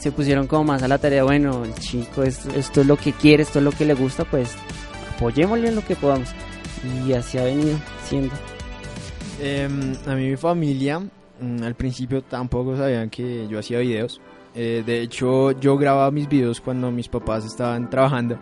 se 0.00 0.10
pusieron 0.10 0.48
como 0.48 0.64
más 0.64 0.82
a 0.82 0.88
la 0.88 0.98
tarea, 0.98 1.22
bueno, 1.22 1.64
el 1.64 1.74
chico, 1.74 2.24
esto, 2.24 2.50
esto 2.56 2.80
es 2.80 2.86
lo 2.86 2.96
que 2.96 3.12
quiere, 3.12 3.44
esto 3.44 3.60
es 3.60 3.64
lo 3.64 3.70
que 3.70 3.84
le 3.84 3.94
gusta, 3.94 4.24
pues 4.24 4.54
apoyémosle 5.14 5.68
en 5.68 5.76
lo 5.76 5.84
que 5.84 5.94
podamos. 5.94 6.30
Y 7.06 7.12
así 7.12 7.38
ha 7.38 7.44
venido 7.44 7.78
siendo. 8.08 8.34
Eh, 9.40 9.68
a 10.06 10.14
mí 10.14 10.30
mi 10.30 10.36
familia 10.36 11.00
al 11.62 11.74
principio 11.74 12.22
tampoco 12.22 12.76
sabían 12.76 13.10
que 13.10 13.46
yo 13.48 13.58
hacía 13.58 13.78
videos. 13.78 14.20
Eh, 14.54 14.82
de 14.84 15.00
hecho, 15.00 15.52
yo 15.52 15.76
grababa 15.76 16.10
mis 16.10 16.28
videos 16.28 16.60
cuando 16.60 16.90
mis 16.90 17.08
papás 17.08 17.44
estaban 17.44 17.88
trabajando. 17.88 18.38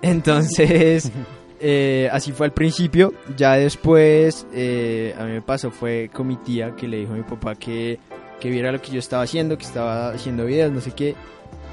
Entonces, 0.00 1.10
eh, 1.60 2.08
así 2.12 2.32
fue 2.32 2.46
al 2.46 2.52
principio. 2.52 3.12
Ya 3.36 3.54
después, 3.54 4.46
eh, 4.52 5.14
a 5.18 5.24
mí 5.24 5.32
me 5.32 5.42
pasó, 5.42 5.70
fue 5.70 6.10
con 6.12 6.28
mi 6.28 6.36
tía 6.36 6.74
que 6.76 6.86
le 6.88 6.98
dijo 6.98 7.12
a 7.12 7.16
mi 7.16 7.22
papá 7.22 7.54
que, 7.54 7.98
que 8.40 8.50
viera 8.50 8.72
lo 8.72 8.80
que 8.80 8.92
yo 8.92 8.98
estaba 8.98 9.24
haciendo, 9.24 9.58
que 9.58 9.64
estaba 9.64 10.10
haciendo 10.10 10.44
videos, 10.44 10.72
no 10.72 10.80
sé 10.80 10.92
qué. 10.92 11.14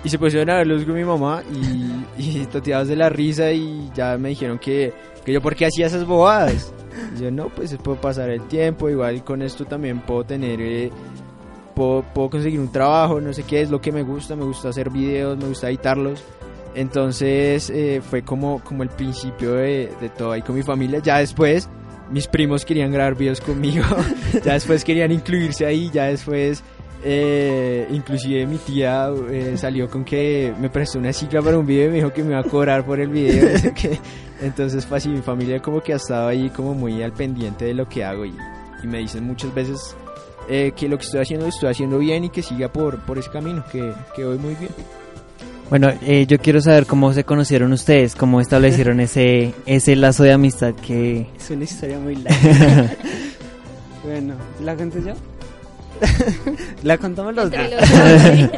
Y 0.03 0.09
se 0.09 0.17
pusieron 0.17 0.49
a 0.49 0.57
verlos 0.57 0.85
con 0.85 0.95
mi 0.95 1.03
mamá 1.03 1.43
y, 1.51 2.41
y 2.41 2.45
toteados 2.45 2.87
de 2.87 2.95
la 2.95 3.09
risa 3.09 3.51
y 3.51 3.89
ya 3.93 4.17
me 4.17 4.29
dijeron 4.29 4.57
que, 4.57 4.93
que 5.25 5.33
yo 5.33 5.41
por 5.41 5.55
qué 5.55 5.65
hacía 5.65 5.87
esas 5.87 6.05
bobadas. 6.05 6.73
Y 7.17 7.23
yo 7.23 7.31
no, 7.31 7.49
pues 7.49 7.71
es 7.73 7.79
por 7.79 7.97
pasar 7.97 8.29
el 8.29 8.47
tiempo, 8.47 8.89
igual 8.89 9.23
con 9.23 9.41
esto 9.41 9.65
también 9.65 9.99
puedo 9.99 10.23
tener, 10.23 10.61
eh, 10.61 10.89
puedo, 11.75 12.03
puedo 12.13 12.29
conseguir 12.29 12.59
un 12.59 12.71
trabajo, 12.71 13.19
no 13.19 13.33
sé 13.33 13.43
qué 13.43 13.61
es 13.61 13.69
lo 13.69 13.81
que 13.81 13.91
me 13.91 14.03
gusta, 14.03 14.35
me 14.35 14.45
gusta 14.45 14.69
hacer 14.69 14.89
videos, 14.89 15.37
me 15.37 15.47
gusta 15.47 15.67
editarlos. 15.67 16.23
Entonces 16.75 17.69
eh, 17.69 18.01
fue 18.07 18.21
como, 18.21 18.63
como 18.63 18.83
el 18.83 18.89
principio 18.89 19.53
de, 19.53 19.91
de 19.99 20.09
todo 20.09 20.31
ahí 20.31 20.41
con 20.41 20.55
mi 20.55 20.63
familia. 20.63 20.99
Ya 20.99 21.17
después 21.17 21.67
mis 22.09 22.27
primos 22.27 22.65
querían 22.65 22.91
grabar 22.91 23.15
videos 23.15 23.41
conmigo, 23.41 23.85
ya 24.43 24.53
después 24.53 24.83
querían 24.83 25.11
incluirse 25.11 25.65
ahí, 25.65 25.89
ya 25.93 26.05
después 26.05 26.63
eh, 27.03 27.87
inclusive 27.91 28.45
mi 28.45 28.57
tía 28.57 29.09
eh, 29.29 29.55
salió 29.57 29.89
con 29.89 30.03
que 30.03 30.53
me 30.59 30.69
prestó 30.69 30.99
una 30.99 31.13
cicla 31.13 31.41
para 31.41 31.57
un 31.57 31.65
video 31.65 31.87
y 31.87 31.89
me 31.89 31.95
dijo 31.95 32.11
que 32.11 32.23
me 32.23 32.31
iba 32.31 32.39
a 32.39 32.43
cobrar 32.43 32.85
por 32.85 32.99
el 32.99 33.09
video. 33.09 33.49
Entonces 34.41 34.85
fue 34.85 34.97
así, 34.97 35.09
mi 35.09 35.21
familia 35.21 35.61
como 35.61 35.81
que 35.81 35.93
ha 35.93 35.97
estado 35.97 36.27
ahí 36.27 36.49
como 36.49 36.73
muy 36.73 37.01
al 37.03 37.13
pendiente 37.13 37.65
de 37.65 37.73
lo 37.73 37.87
que 37.87 38.03
hago 38.03 38.25
y, 38.25 38.33
y 38.83 38.87
me 38.87 38.99
dicen 38.99 39.25
muchas 39.25 39.53
veces 39.53 39.95
eh, 40.51 40.71
que 40.75 40.89
lo 40.89 40.97
que 40.97 41.05
estoy 41.05 41.21
haciendo 41.21 41.45
lo 41.45 41.49
estoy 41.49 41.69
haciendo 41.69 41.99
bien 41.99 42.23
y 42.23 42.29
que 42.29 42.41
siga 42.41 42.69
por, 42.69 42.99
por 42.99 43.19
ese 43.19 43.29
camino, 43.29 43.63
que, 43.71 43.93
que 44.15 44.25
voy 44.25 44.37
muy 44.39 44.55
bien. 44.55 44.71
Bueno, 45.69 45.91
eh, 46.01 46.25
yo 46.25 46.39
quiero 46.39 46.59
saber 46.59 46.87
cómo 46.87 47.13
se 47.13 47.23
conocieron 47.23 47.71
ustedes, 47.71 48.15
cómo 48.15 48.41
establecieron 48.41 48.99
ese, 49.01 49.53
ese 49.67 49.95
lazo 49.95 50.23
de 50.23 50.33
amistad 50.33 50.73
que... 50.73 51.27
Es 51.37 51.51
una 51.51 51.65
historia 51.65 51.99
muy 51.99 52.15
larga. 52.15 52.95
bueno, 54.03 54.33
¿la 54.61 54.75
cuento 54.75 54.97
yo? 54.99 55.13
la 56.83 56.97
contamos 56.97 57.33
los 57.35 57.51
dos. 57.51 57.59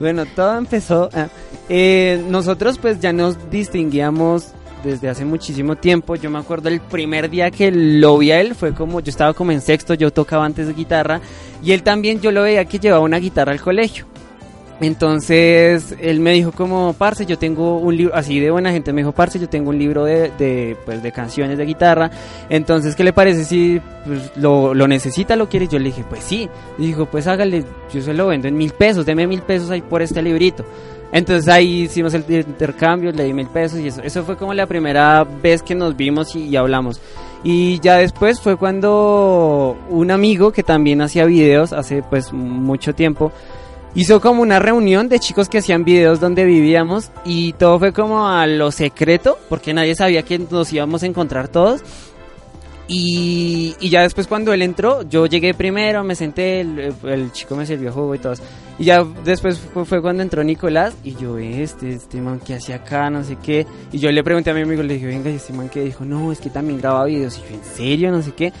Bueno, 0.00 0.26
todo 0.26 0.58
empezó. 0.58 1.08
ah, 1.14 1.28
eh, 1.68 2.22
nosotros, 2.28 2.78
pues 2.78 3.00
ya 3.00 3.12
nos 3.12 3.50
distinguíamos 3.50 4.48
desde 4.82 5.08
hace 5.08 5.24
muchísimo 5.24 5.76
tiempo. 5.76 6.16
Yo 6.16 6.30
me 6.30 6.38
acuerdo 6.38 6.68
el 6.68 6.80
primer 6.80 7.30
día 7.30 7.50
que 7.50 7.70
lo 7.70 8.18
vi 8.18 8.32
a 8.32 8.40
él 8.40 8.54
fue 8.54 8.74
como 8.74 9.00
yo 9.00 9.10
estaba 9.10 9.32
como 9.32 9.52
en 9.52 9.60
sexto, 9.60 9.94
yo 9.94 10.12
tocaba 10.12 10.44
antes 10.44 10.66
de 10.66 10.74
guitarra 10.74 11.20
y 11.62 11.72
él 11.72 11.82
también 11.82 12.20
yo 12.20 12.32
lo 12.32 12.42
veía 12.42 12.64
que 12.66 12.78
llevaba 12.78 13.02
una 13.02 13.18
guitarra 13.18 13.52
al 13.52 13.60
colegio. 13.60 14.06
Entonces 14.80 15.94
él 16.00 16.20
me 16.20 16.32
dijo 16.32 16.50
como, 16.50 16.94
parce, 16.94 17.26
yo 17.26 17.38
tengo 17.38 17.78
un 17.78 17.96
libro, 17.96 18.14
así 18.14 18.40
de 18.40 18.50
buena 18.50 18.72
gente 18.72 18.92
me 18.92 19.02
dijo, 19.02 19.12
parce, 19.12 19.38
yo 19.38 19.48
tengo 19.48 19.70
un 19.70 19.78
libro 19.78 20.04
de, 20.04 20.76
pues, 20.84 21.02
de 21.02 21.12
canciones 21.12 21.58
de 21.58 21.64
guitarra, 21.64 22.10
entonces, 22.48 22.96
¿qué 22.96 23.04
le 23.04 23.12
parece 23.12 23.44
si 23.44 23.80
pues, 24.04 24.32
lo, 24.36 24.74
lo 24.74 24.88
necesita, 24.88 25.36
lo 25.36 25.48
quiere? 25.48 25.68
Yo 25.68 25.78
le 25.78 25.86
dije, 25.86 26.04
pues 26.08 26.24
sí, 26.24 26.48
y 26.76 26.86
dijo, 26.86 27.06
pues 27.06 27.26
hágale, 27.28 27.64
yo 27.92 28.02
se 28.02 28.12
lo 28.14 28.26
vendo 28.26 28.48
en 28.48 28.56
mil 28.56 28.72
pesos, 28.72 29.06
deme 29.06 29.26
mil 29.26 29.42
pesos 29.42 29.70
ahí 29.70 29.80
por 29.80 30.02
este 30.02 30.20
librito. 30.22 30.64
Entonces 31.12 31.48
ahí 31.48 31.82
hicimos 31.82 32.12
el 32.14 32.24
intercambio, 32.28 33.12
le 33.12 33.24
di 33.24 33.32
mil 33.32 33.46
pesos 33.46 33.78
y 33.78 33.86
eso, 33.86 34.02
eso 34.02 34.24
fue 34.24 34.36
como 34.36 34.52
la 34.52 34.66
primera 34.66 35.22
vez 35.22 35.62
que 35.62 35.76
nos 35.76 35.96
vimos 35.96 36.34
y, 36.34 36.48
y 36.48 36.56
hablamos. 36.56 37.00
Y 37.44 37.78
ya 37.78 37.98
después 37.98 38.40
fue 38.40 38.56
cuando 38.56 39.76
un 39.88 40.10
amigo 40.10 40.50
que 40.50 40.64
también 40.64 41.00
hacía 41.02 41.26
videos 41.26 41.72
hace 41.72 42.02
pues 42.02 42.32
mucho 42.32 42.94
tiempo, 42.94 43.30
hizo 43.94 44.20
como 44.20 44.42
una 44.42 44.58
reunión 44.58 45.08
de 45.08 45.18
chicos 45.18 45.48
que 45.48 45.58
hacían 45.58 45.84
videos 45.84 46.20
donde 46.20 46.44
vivíamos 46.44 47.10
y 47.24 47.52
todo 47.54 47.78
fue 47.78 47.92
como 47.92 48.28
a 48.28 48.46
lo 48.46 48.70
secreto 48.70 49.38
porque 49.48 49.72
nadie 49.72 49.94
sabía 49.94 50.22
que 50.22 50.38
nos 50.38 50.72
íbamos 50.72 51.02
a 51.02 51.06
encontrar 51.06 51.48
todos. 51.48 51.82
Y, 52.86 53.74
y 53.80 53.88
ya 53.88 54.02
después 54.02 54.26
cuando 54.26 54.52
él 54.52 54.60
entró, 54.60 55.02
yo 55.08 55.24
llegué 55.24 55.54
primero, 55.54 56.04
me 56.04 56.14
senté, 56.14 56.60
el, 56.60 57.32
chico 57.32 57.56
me 57.56 57.64
sirvió 57.64 57.92
jugo 57.92 58.14
y 58.14 58.18
todo. 58.18 58.34
Y 58.78 58.84
ya 58.84 59.04
después 59.24 59.58
fue, 59.58 59.86
fue 59.86 60.02
cuando 60.02 60.22
entró 60.22 60.44
Nicolás 60.44 60.94
y 61.02 61.14
yo, 61.14 61.38
este, 61.38 61.94
este 61.94 62.20
man 62.20 62.40
que 62.40 62.54
hacía 62.54 62.76
acá, 62.76 63.08
no 63.08 63.24
sé 63.24 63.36
qué. 63.42 63.66
Y 63.90 63.98
yo 63.98 64.12
le 64.12 64.22
pregunté 64.22 64.50
a 64.50 64.54
mi 64.54 64.62
amigo, 64.62 64.82
le 64.82 64.94
dije, 64.94 65.06
venga, 65.06 65.30
¿y 65.30 65.36
este 65.36 65.54
man 65.54 65.70
que 65.70 65.82
dijo? 65.82 66.04
No, 66.04 66.30
es 66.30 66.40
que 66.40 66.50
también 66.50 66.78
graba 66.78 67.06
videos. 67.06 67.38
Y 67.38 67.50
yo, 67.50 67.56
¿en 67.56 67.64
serio? 67.64 68.10
No 68.10 68.20
sé 68.20 68.32
qué. 68.32 68.52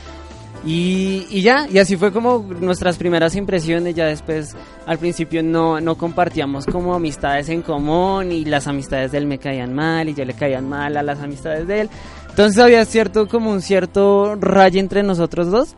Y, 0.66 1.42
ya, 1.42 1.66
y 1.70 1.78
así 1.78 1.96
fue 1.96 2.10
como 2.10 2.38
nuestras 2.60 2.96
primeras 2.96 3.36
impresiones. 3.36 3.94
Ya 3.94 4.06
después, 4.06 4.56
al 4.86 4.98
principio, 4.98 5.42
no, 5.42 5.80
no 5.80 5.96
compartíamos 5.96 6.64
como 6.64 6.94
amistades 6.94 7.48
en 7.50 7.62
común 7.62 8.32
y 8.32 8.44
las 8.46 8.66
amistades 8.66 9.12
de 9.12 9.18
él 9.18 9.26
me 9.26 9.38
caían 9.38 9.74
mal 9.74 10.08
y 10.08 10.14
yo 10.14 10.24
le 10.24 10.32
caían 10.32 10.68
mal 10.68 10.96
a 10.96 11.02
las 11.02 11.20
amistades 11.20 11.66
de 11.66 11.82
él. 11.82 11.90
Entonces 12.30 12.62
había 12.62 12.84
cierto, 12.86 13.28
como 13.28 13.50
un 13.50 13.60
cierto 13.60 14.36
rayo 14.36 14.80
entre 14.80 15.02
nosotros 15.02 15.50
dos. 15.50 15.76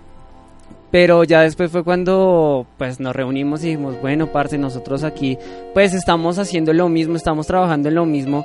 Pero 0.93 1.25
ya 1.25 1.41
después 1.41 1.71
fue 1.73 1.83
cuando 1.83 2.65
pues 2.79 3.01
nos 3.01 3.15
reunimos 3.15 3.63
y 3.63 3.67
dijimos, 3.67 4.01
bueno, 4.01 4.29
parce, 4.29 4.57
nosotros 4.57 5.03
aquí 5.03 5.37
pues 5.75 5.93
estamos 5.95 6.39
haciendo 6.39 6.73
lo 6.73 6.89
mismo, 6.89 7.17
estamos 7.17 7.49
trabajando 7.49 7.89
en 7.89 7.97
lo 7.97 8.07
mismo, 8.07 8.45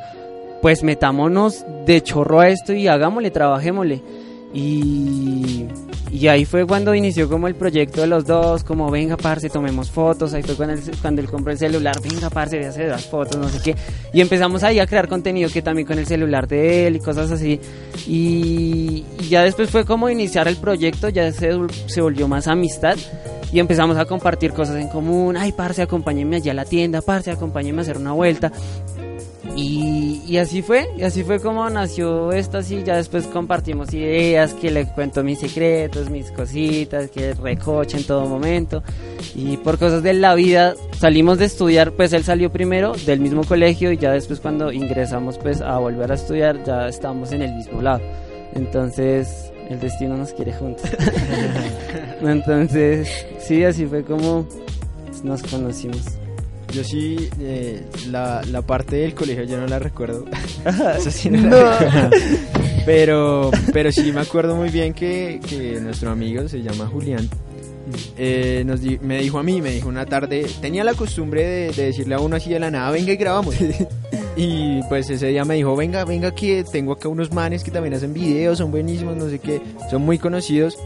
pues 0.59 0.83
metámonos 0.83 1.63
de 1.85 2.01
chorro 2.01 2.39
a 2.39 2.49
esto 2.49 2.73
y 2.73 2.87
hagámosle, 2.87 3.29
trabajémosle. 3.29 4.01
Y, 4.53 5.67
y 6.11 6.27
ahí 6.27 6.43
fue 6.43 6.67
cuando 6.67 6.93
inició 6.93 7.29
como 7.29 7.47
el 7.47 7.55
proyecto 7.55 8.01
de 8.01 8.07
los 8.07 8.25
dos, 8.25 8.63
como 8.63 8.91
venga 8.91 9.15
parce, 9.15 9.49
tomemos 9.49 9.89
fotos, 9.89 10.33
ahí 10.33 10.43
fue 10.43 10.55
cuando 10.55 10.73
él, 10.75 10.81
cuando 11.01 11.21
él 11.21 11.29
compró 11.29 11.53
el 11.53 11.57
celular, 11.57 11.95
venga 12.01 12.29
parce, 12.29 12.57
voy 12.57 12.65
a 12.65 12.69
hacer 12.69 12.89
las 12.89 13.05
fotos, 13.05 13.37
no 13.37 13.47
sé 13.47 13.59
qué. 13.63 13.75
Y 14.13 14.19
empezamos 14.19 14.63
ahí 14.63 14.79
a 14.79 14.87
crear 14.87 15.07
contenido 15.07 15.49
que 15.49 15.61
también 15.61 15.87
con 15.87 15.97
el 15.97 16.05
celular 16.05 16.47
de 16.47 16.87
él 16.87 16.97
y 16.97 16.99
cosas 16.99 17.31
así. 17.31 17.59
Y, 18.07 19.05
ya 19.29 19.43
después 19.43 19.69
fue 19.69 19.85
como 19.85 20.09
iniciar 20.09 20.49
el 20.49 20.57
proyecto, 20.57 21.07
ya 21.07 21.31
se, 21.31 21.51
se 21.85 22.01
volvió 22.01 22.27
más 22.27 22.47
amistad 22.47 22.97
y 23.53 23.59
empezamos 23.59 23.97
a 23.97 24.05
compartir 24.05 24.53
cosas 24.53 24.77
en 24.77 24.87
común. 24.87 25.35
Ay, 25.37 25.51
parce, 25.51 25.81
acompáñeme 25.81 26.37
allá 26.37 26.51
a 26.51 26.55
la 26.55 26.65
tienda, 26.65 27.01
parce, 27.01 27.31
acompáñeme 27.31 27.79
a 27.79 27.81
hacer 27.81 27.97
una 27.97 28.13
vuelta. 28.13 28.51
Y, 29.55 30.21
y 30.25 30.37
así 30.37 30.61
fue, 30.61 30.89
y 30.97 31.03
así 31.03 31.23
fue 31.23 31.39
como 31.39 31.69
nació 31.69 32.31
esto 32.31 32.59
así, 32.59 32.83
ya 32.83 32.95
después 32.95 33.27
compartimos 33.27 33.93
ideas, 33.93 34.53
que 34.53 34.71
le 34.71 34.87
cuento 34.87 35.23
mis 35.23 35.39
secretos, 35.39 36.09
mis 36.09 36.31
cositas, 36.31 37.11
que 37.11 37.33
recoche 37.33 37.97
en 37.97 38.05
todo 38.05 38.25
momento. 38.27 38.81
Y 39.35 39.57
por 39.57 39.77
cosas 39.77 40.03
de 40.03 40.13
la 40.13 40.35
vida 40.35 40.75
salimos 40.97 41.37
de 41.37 41.45
estudiar, 41.45 41.91
pues 41.91 42.13
él 42.13 42.23
salió 42.23 42.51
primero 42.51 42.93
del 43.05 43.19
mismo 43.19 43.43
colegio 43.43 43.91
y 43.91 43.97
ya 43.97 44.11
después 44.11 44.39
cuando 44.39 44.71
ingresamos 44.71 45.37
pues 45.37 45.61
a 45.61 45.77
volver 45.77 46.11
a 46.11 46.15
estudiar 46.15 46.63
ya 46.63 46.87
estamos 46.87 47.31
en 47.31 47.41
el 47.41 47.53
mismo 47.53 47.81
lado. 47.81 48.01
Entonces 48.53 49.51
el 49.69 49.79
destino 49.79 50.15
nos 50.17 50.33
quiere 50.33 50.53
juntos. 50.53 50.85
Entonces, 52.21 53.09
sí, 53.39 53.63
así 53.63 53.85
fue 53.85 54.03
como 54.03 54.47
nos 55.23 55.43
conocimos. 55.43 56.20
Yo 56.73 56.83
sí, 56.83 57.29
eh, 57.39 57.83
la, 58.09 58.41
la 58.49 58.61
parte 58.61 58.95
del 58.97 59.13
colegio 59.13 59.43
yo 59.43 59.57
no 59.57 59.67
la 59.67 59.79
recuerdo. 59.79 60.25
Eso 60.97 61.11
sí 61.11 61.29
no 61.29 61.49
la 61.49 61.77
recuerdo. 61.79 62.09
Pero, 62.85 63.51
pero 63.73 63.91
sí 63.91 64.11
me 64.11 64.21
acuerdo 64.21 64.55
muy 64.55 64.69
bien 64.69 64.93
que, 64.93 65.39
que 65.47 65.79
nuestro 65.81 66.11
amigo 66.11 66.47
se 66.47 66.61
llama 66.61 66.87
Julián. 66.87 67.29
eh, 68.17 68.63
nos 68.65 68.81
di- 68.81 68.97
me 69.01 69.21
dijo 69.21 69.37
a 69.37 69.43
mí, 69.43 69.61
me 69.61 69.71
dijo 69.71 69.89
una 69.89 70.05
tarde, 70.05 70.45
tenía 70.61 70.83
la 70.83 70.93
costumbre 70.93 71.43
de, 71.45 71.71
de 71.73 71.85
decirle 71.87 72.15
a 72.15 72.19
uno 72.19 72.37
así 72.37 72.49
de 72.49 72.59
la 72.59 72.71
nada, 72.71 72.89
venga 72.91 73.11
y 73.11 73.17
grabamos. 73.17 73.55
y 74.35 74.81
pues 74.89 75.09
ese 75.09 75.27
día 75.27 75.43
me 75.45 75.55
dijo, 75.55 75.75
venga, 75.75 76.05
venga 76.05 76.33
que 76.33 76.63
tengo 76.63 76.93
acá 76.93 77.07
unos 77.09 77.31
manes 77.33 77.63
que 77.63 77.69
también 77.71 77.93
hacen 77.93 78.13
videos, 78.13 78.57
son 78.59 78.71
buenísimos, 78.71 79.15
no 79.17 79.29
sé 79.29 79.39
qué, 79.39 79.61
son 79.89 80.01
muy 80.03 80.17
conocidos. 80.17 80.77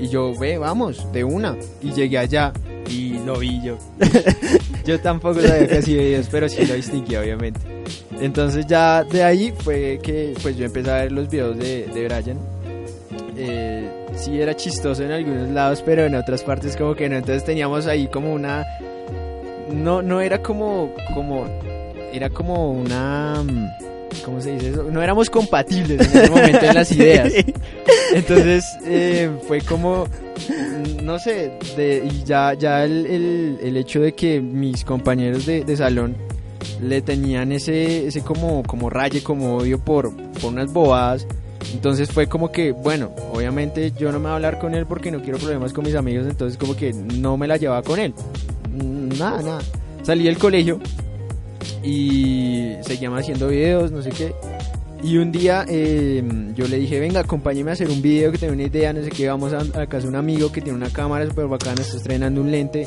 Y 0.00 0.08
yo, 0.08 0.32
ve, 0.38 0.58
vamos, 0.58 1.10
de 1.12 1.24
una. 1.24 1.56
Y 1.82 1.92
llegué 1.92 2.18
allá 2.18 2.52
y 2.88 3.14
lo 3.24 3.36
vi 3.38 3.60
yo. 3.64 3.78
yo 4.88 4.98
tampoco 4.98 5.42
sabía 5.42 5.68
que 5.68 5.78
hacía 5.78 6.00
videos, 6.00 6.28
pero 6.30 6.48
sí 6.48 6.64
lo 6.64 6.72
distinguí, 6.72 7.14
obviamente. 7.14 7.60
Entonces 8.20 8.66
ya 8.66 9.04
de 9.04 9.22
ahí 9.22 9.52
fue 9.58 10.00
que 10.02 10.32
pues 10.42 10.56
yo 10.56 10.64
empecé 10.64 10.90
a 10.90 10.94
ver 11.02 11.12
los 11.12 11.28
videos 11.28 11.58
de, 11.58 11.86
de 11.88 12.08
Brian. 12.08 12.38
Eh, 13.36 13.86
sí 14.16 14.40
era 14.40 14.56
chistoso 14.56 15.04
en 15.04 15.12
algunos 15.12 15.48
lados, 15.50 15.82
pero 15.84 16.06
en 16.06 16.14
otras 16.14 16.42
partes 16.42 16.74
como 16.74 16.94
que 16.94 17.06
no. 17.10 17.16
Entonces 17.16 17.44
teníamos 17.44 17.86
ahí 17.86 18.08
como 18.08 18.32
una... 18.32 18.64
No, 19.70 20.00
no 20.00 20.22
era 20.22 20.42
como... 20.42 20.94
como 21.14 21.46
era 22.10 22.30
como 22.30 22.72
una... 22.72 23.44
¿Cómo 24.24 24.40
se 24.40 24.52
dice 24.52 24.70
eso? 24.70 24.84
No 24.84 25.02
éramos 25.02 25.30
compatibles 25.30 26.00
en 26.12 26.18
ese 26.22 26.30
momento 26.30 26.64
en 26.66 26.74
las 26.74 26.92
ideas. 26.92 27.32
Entonces 28.14 28.64
eh, 28.84 29.30
fue 29.46 29.60
como, 29.60 30.06
no 31.02 31.18
sé, 31.18 31.52
de, 31.76 32.04
y 32.10 32.24
ya, 32.24 32.54
ya 32.54 32.84
el, 32.84 33.06
el- 33.06 33.58
el 33.62 33.76
hecho 33.76 34.00
de 34.00 34.12
que 34.14 34.40
mis 34.40 34.84
compañeros 34.84 35.46
de, 35.46 35.64
de 35.64 35.76
salón 35.76 36.16
le 36.82 37.02
tenían 37.02 37.52
ese, 37.52 38.06
ese 38.06 38.22
como, 38.22 38.62
como 38.62 38.90
raye, 38.90 39.22
como 39.22 39.56
odio 39.56 39.78
por, 39.78 40.14
por 40.40 40.52
unas 40.52 40.72
bobadas. 40.72 41.26
Entonces 41.72 42.10
fue 42.10 42.26
como 42.28 42.50
que, 42.52 42.72
bueno, 42.72 43.10
obviamente 43.32 43.92
yo 43.98 44.10
no 44.12 44.18
me 44.18 44.24
voy 44.24 44.32
a 44.32 44.34
hablar 44.36 44.58
con 44.58 44.74
él 44.74 44.86
porque 44.86 45.10
no 45.10 45.20
quiero 45.22 45.38
problemas 45.38 45.72
con 45.72 45.84
mis 45.84 45.94
amigos, 45.94 46.26
entonces 46.28 46.56
como 46.58 46.74
que 46.76 46.92
no 46.92 47.36
me 47.36 47.46
la 47.46 47.56
llevaba 47.56 47.82
con 47.82 47.98
él. 47.98 48.14
Nada, 49.18 49.42
nada. 49.42 49.58
Salí 50.02 50.24
del 50.24 50.38
colegio 50.38 50.78
y 51.82 52.74
seguíamos 52.82 53.20
haciendo 53.20 53.48
videos, 53.48 53.90
no 53.90 54.02
sé 54.02 54.10
qué. 54.10 54.34
Y 55.00 55.16
un 55.18 55.30
día 55.30 55.64
eh, 55.68 56.24
yo 56.56 56.66
le 56.66 56.76
dije, 56.76 56.98
venga, 56.98 57.20
acompáñeme 57.20 57.70
a 57.70 57.74
hacer 57.74 57.88
un 57.88 58.02
video 58.02 58.32
que 58.32 58.38
tengo 58.38 58.52
una 58.52 58.64
idea, 58.64 58.92
no 58.92 59.00
sé 59.02 59.10
qué, 59.10 59.28
vamos 59.28 59.52
a, 59.52 59.58
a 59.80 59.86
casa 59.86 60.02
de 60.02 60.08
un 60.08 60.16
amigo 60.16 60.50
que 60.50 60.60
tiene 60.60 60.76
una 60.76 60.90
cámara 60.90 61.24
súper 61.24 61.46
bacana, 61.46 61.80
está 61.82 61.98
estrenando 61.98 62.40
un 62.40 62.50
lente 62.50 62.84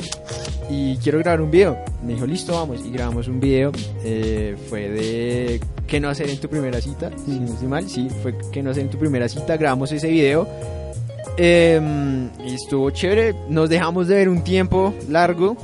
y 0.70 0.98
quiero 0.98 1.20
grabar 1.20 1.40
un 1.42 1.52
video. 1.52 1.78
Me 2.06 2.14
dijo, 2.14 2.26
listo, 2.26 2.54
vamos. 2.54 2.86
Y 2.86 2.92
grabamos 2.92 3.30
un 3.30 3.40
video, 3.40 3.72
eh, 4.04 4.58
fue 4.70 4.90
de 4.90 5.62
qué 5.88 6.02
no 6.02 6.10
hacer 6.10 6.30
en 6.30 6.38
tu 6.40 6.50
primera 6.50 6.82
cita, 6.82 7.12
si 7.26 7.40
no 7.40 7.46
estoy 7.46 7.68
mal, 7.70 7.88
sí, 7.90 8.10
fue 8.22 8.36
qué 8.52 8.62
no 8.62 8.72
hacer 8.72 8.84
en 8.84 8.90
tu 8.90 8.98
primera 8.98 9.30
cita, 9.30 9.56
grabamos 9.56 9.92
ese 9.94 10.10
video. 10.10 10.48
eh, 11.38 11.80
y 12.46 12.56
estuvo 12.56 12.90
chévere, 12.92 13.36
nos 13.48 13.70
dejamos 13.70 14.10
de 14.10 14.16
ver 14.16 14.28
un 14.28 14.44
tiempo 14.44 14.94
largo, 15.08 15.56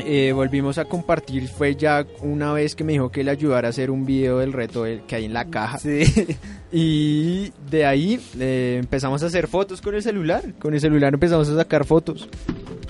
eh, 0.00 0.32
volvimos 0.32 0.78
a 0.78 0.84
compartir 0.84 1.48
fue 1.48 1.76
ya 1.76 2.06
una 2.22 2.52
vez 2.52 2.74
que 2.74 2.84
me 2.84 2.92
dijo 2.92 3.10
que 3.10 3.24
le 3.24 3.30
ayudara 3.30 3.68
a 3.68 3.70
hacer 3.70 3.90
un 3.90 4.04
video 4.04 4.38
del 4.38 4.52
reto 4.52 4.84
que 5.06 5.16
hay 5.16 5.24
en 5.24 5.32
la 5.32 5.46
caja. 5.46 5.78
Y 6.72 7.52
de 7.70 7.86
ahí 7.86 8.20
eh, 8.38 8.78
empezamos 8.80 9.22
a 9.22 9.26
hacer 9.26 9.46
fotos 9.46 9.80
con 9.80 9.94
el 9.94 10.02
celular. 10.02 10.42
Con 10.58 10.74
el 10.74 10.80
celular 10.80 11.14
empezamos 11.14 11.48
a 11.48 11.56
sacar 11.56 11.84
fotos. 11.84 12.28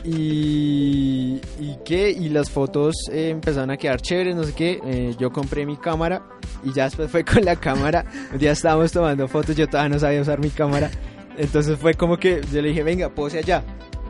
Y 0.03 1.41
y 1.61 1.77
qué 1.85 2.11
y 2.11 2.31
las 2.31 2.51
fotos 2.51 2.95
eh, 3.13 3.29
empezaron 3.31 3.71
a 3.71 3.77
quedar 3.77 4.01
chéveres 4.01 4.35
no 4.35 4.45
sé 4.45 4.55
qué. 4.55 5.15
Yo 5.19 5.31
compré 5.31 5.67
mi 5.67 5.77
cámara 5.77 6.23
y 6.65 6.73
ya 6.73 6.85
después 6.85 7.11
fue 7.11 7.25
con 7.25 7.45
la 7.45 7.57
cámara. 7.57 8.07
Un 8.33 8.39
día 8.39 8.53
estábamos 8.53 8.93
tomando 8.93 9.29
fotos 9.29 9.55
yo 9.55 9.67
todavía 9.69 9.91
no 9.91 9.99
sabía 9.99 10.23
usar 10.23 10.41
mi 10.41 10.51
cámara. 10.51 10.91
Entonces 11.37 11.79
fue 11.79 11.95
como 11.95 12.17
que 12.17 12.41
yo 12.53 12.63
le 12.63 12.69
dije 12.69 12.83
venga 12.83 13.11
pose 13.11 13.39
allá 13.39 13.63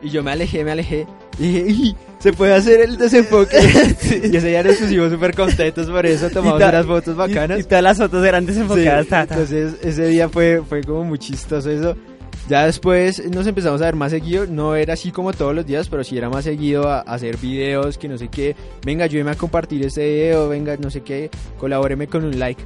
y 0.07 0.11
yo 0.11 0.23
me 0.23 0.31
alejé, 0.33 0.65
me 0.65 0.73
alejé. 0.73 1.07
Y 1.39 1.49
dije, 1.49 1.65
"Ih, 1.69 1.97
se 2.19 2.33
puede 2.33 2.55
hacer 2.55 2.81
el 2.81 2.97
desenfoque. 2.97 3.59
y 4.33 4.35
ese 4.37 4.49
día 4.49 4.63
nos 4.63 4.77
pusimos 4.77 5.13
súper 5.13 5.35
contentos 5.35 5.87
por 5.91 6.07
eso. 6.07 6.31
Tomamos 6.31 6.59
ta- 6.61 6.71
unas 6.71 6.87
fotos 6.87 7.15
bacanas. 7.15 7.59
Y, 7.59 7.61
y 7.61 7.65
todas 7.65 7.83
las 7.85 7.99
fotos 7.99 8.25
eran 8.25 8.45
Sí, 8.45 8.53
desenfocadas. 8.53 9.07
ta, 9.07 9.27
ta. 9.27 9.35
entonces 9.35 9.75
ese 9.83 10.07
día 10.07 10.29
fue, 10.31 10.63
fue 10.67 10.83
como 10.83 11.05
muy 11.05 11.19
chistoso 11.19 11.71
eso. 11.71 11.95
Ya 12.49 12.65
después 12.65 13.23
nos 13.31 13.47
empezamos 13.47 13.83
a 13.83 13.85
ver 13.87 13.97
más 13.97 14.13
seguido. 14.13 14.47
No 14.47 14.77
era 14.77 14.95
así 14.95 15.11
como 15.13 15.33
todos 15.35 15.55
los 15.55 15.67
días, 15.67 15.89
pero 15.91 16.03
sí 16.05 16.17
era 16.17 16.31
más 16.31 16.45
seguido 16.45 16.89
a, 16.89 17.01
a 17.01 17.15
hacer 17.15 17.37
videos 17.37 17.99
que 17.99 18.09
no 18.09 18.17
sé 18.17 18.29
qué. 18.29 18.57
Venga, 18.85 19.05
ayúdeme 19.05 19.33
a 19.33 19.35
compartir 19.35 19.85
este 19.85 20.09
video. 20.09 20.49
Venga, 20.49 20.77
no 20.79 20.89
sé 20.91 21.03
qué. 21.03 21.29
Colabóreme 21.59 22.07
con 22.07 22.25
un 22.25 22.39
like. 22.39 22.63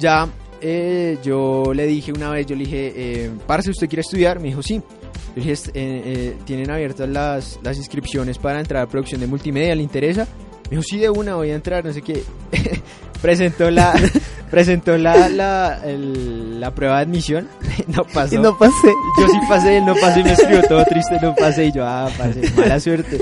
Ya 0.00 0.26
eh, 0.60 1.18
yo 1.22 1.72
le 1.72 1.86
dije 1.86 2.10
una 2.10 2.30
vez, 2.30 2.46
yo 2.46 2.56
le 2.56 2.64
dije, 2.64 2.92
eh, 2.96 3.30
parce, 3.46 3.70
¿usted 3.70 3.86
quiere 3.88 4.00
estudiar? 4.00 4.40
Me 4.40 4.48
dijo, 4.48 4.60
sí. 4.62 4.80
Yo 5.28 5.34
le 5.36 5.40
dije, 5.42 5.52
"Est- 5.52 5.68
eh, 5.68 5.72
eh, 5.74 6.36
¿tienen 6.44 6.70
abiertas 6.70 7.08
las, 7.08 7.58
las 7.62 7.76
inscripciones 7.76 8.38
para 8.38 8.60
entrar 8.60 8.82
a 8.82 8.86
producción 8.88 9.20
de 9.20 9.26
multimedia? 9.26 9.74
¿Le 9.74 9.82
interesa? 9.82 10.26
Me 10.64 10.70
dijo, 10.70 10.82
sí, 10.82 10.98
de 10.98 11.08
una 11.10 11.34
voy 11.36 11.50
a 11.50 11.54
entrar, 11.54 11.84
no 11.84 11.92
sé 11.92 12.02
qué. 12.02 12.22
presentó 13.22 13.70
la, 13.70 13.94
presentó 14.50 14.96
la, 14.98 15.28
la, 15.28 15.80
el- 15.84 16.60
la 16.60 16.74
prueba 16.74 16.96
de 16.96 17.02
admisión. 17.02 17.48
no 17.88 18.04
pasó. 18.04 18.34
Y 18.34 18.38
no 18.38 18.56
pasé. 18.58 18.88
Yo 19.20 19.28
sí 19.28 19.38
pasé, 19.48 19.78
él 19.78 19.86
no 19.86 19.94
pasé 19.94 20.20
y 20.20 20.24
me 20.24 20.32
escribió 20.32 20.62
todo 20.62 20.84
triste, 20.84 21.16
no 21.22 21.34
pasé. 21.34 21.66
Y 21.66 21.72
yo, 21.72 21.84
ah, 21.86 22.10
parce, 22.18 22.40
mala 22.56 22.80
suerte. 22.80 23.20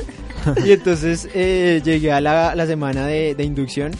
Y 0.65 0.73
entonces 0.73 1.29
eh, 1.35 1.81
llegué 1.85 2.13
a 2.13 2.21
la, 2.21 2.55
la 2.55 2.67
semana 2.67 3.07
de, 3.07 3.35
de 3.35 3.45
inducción. 3.45 3.93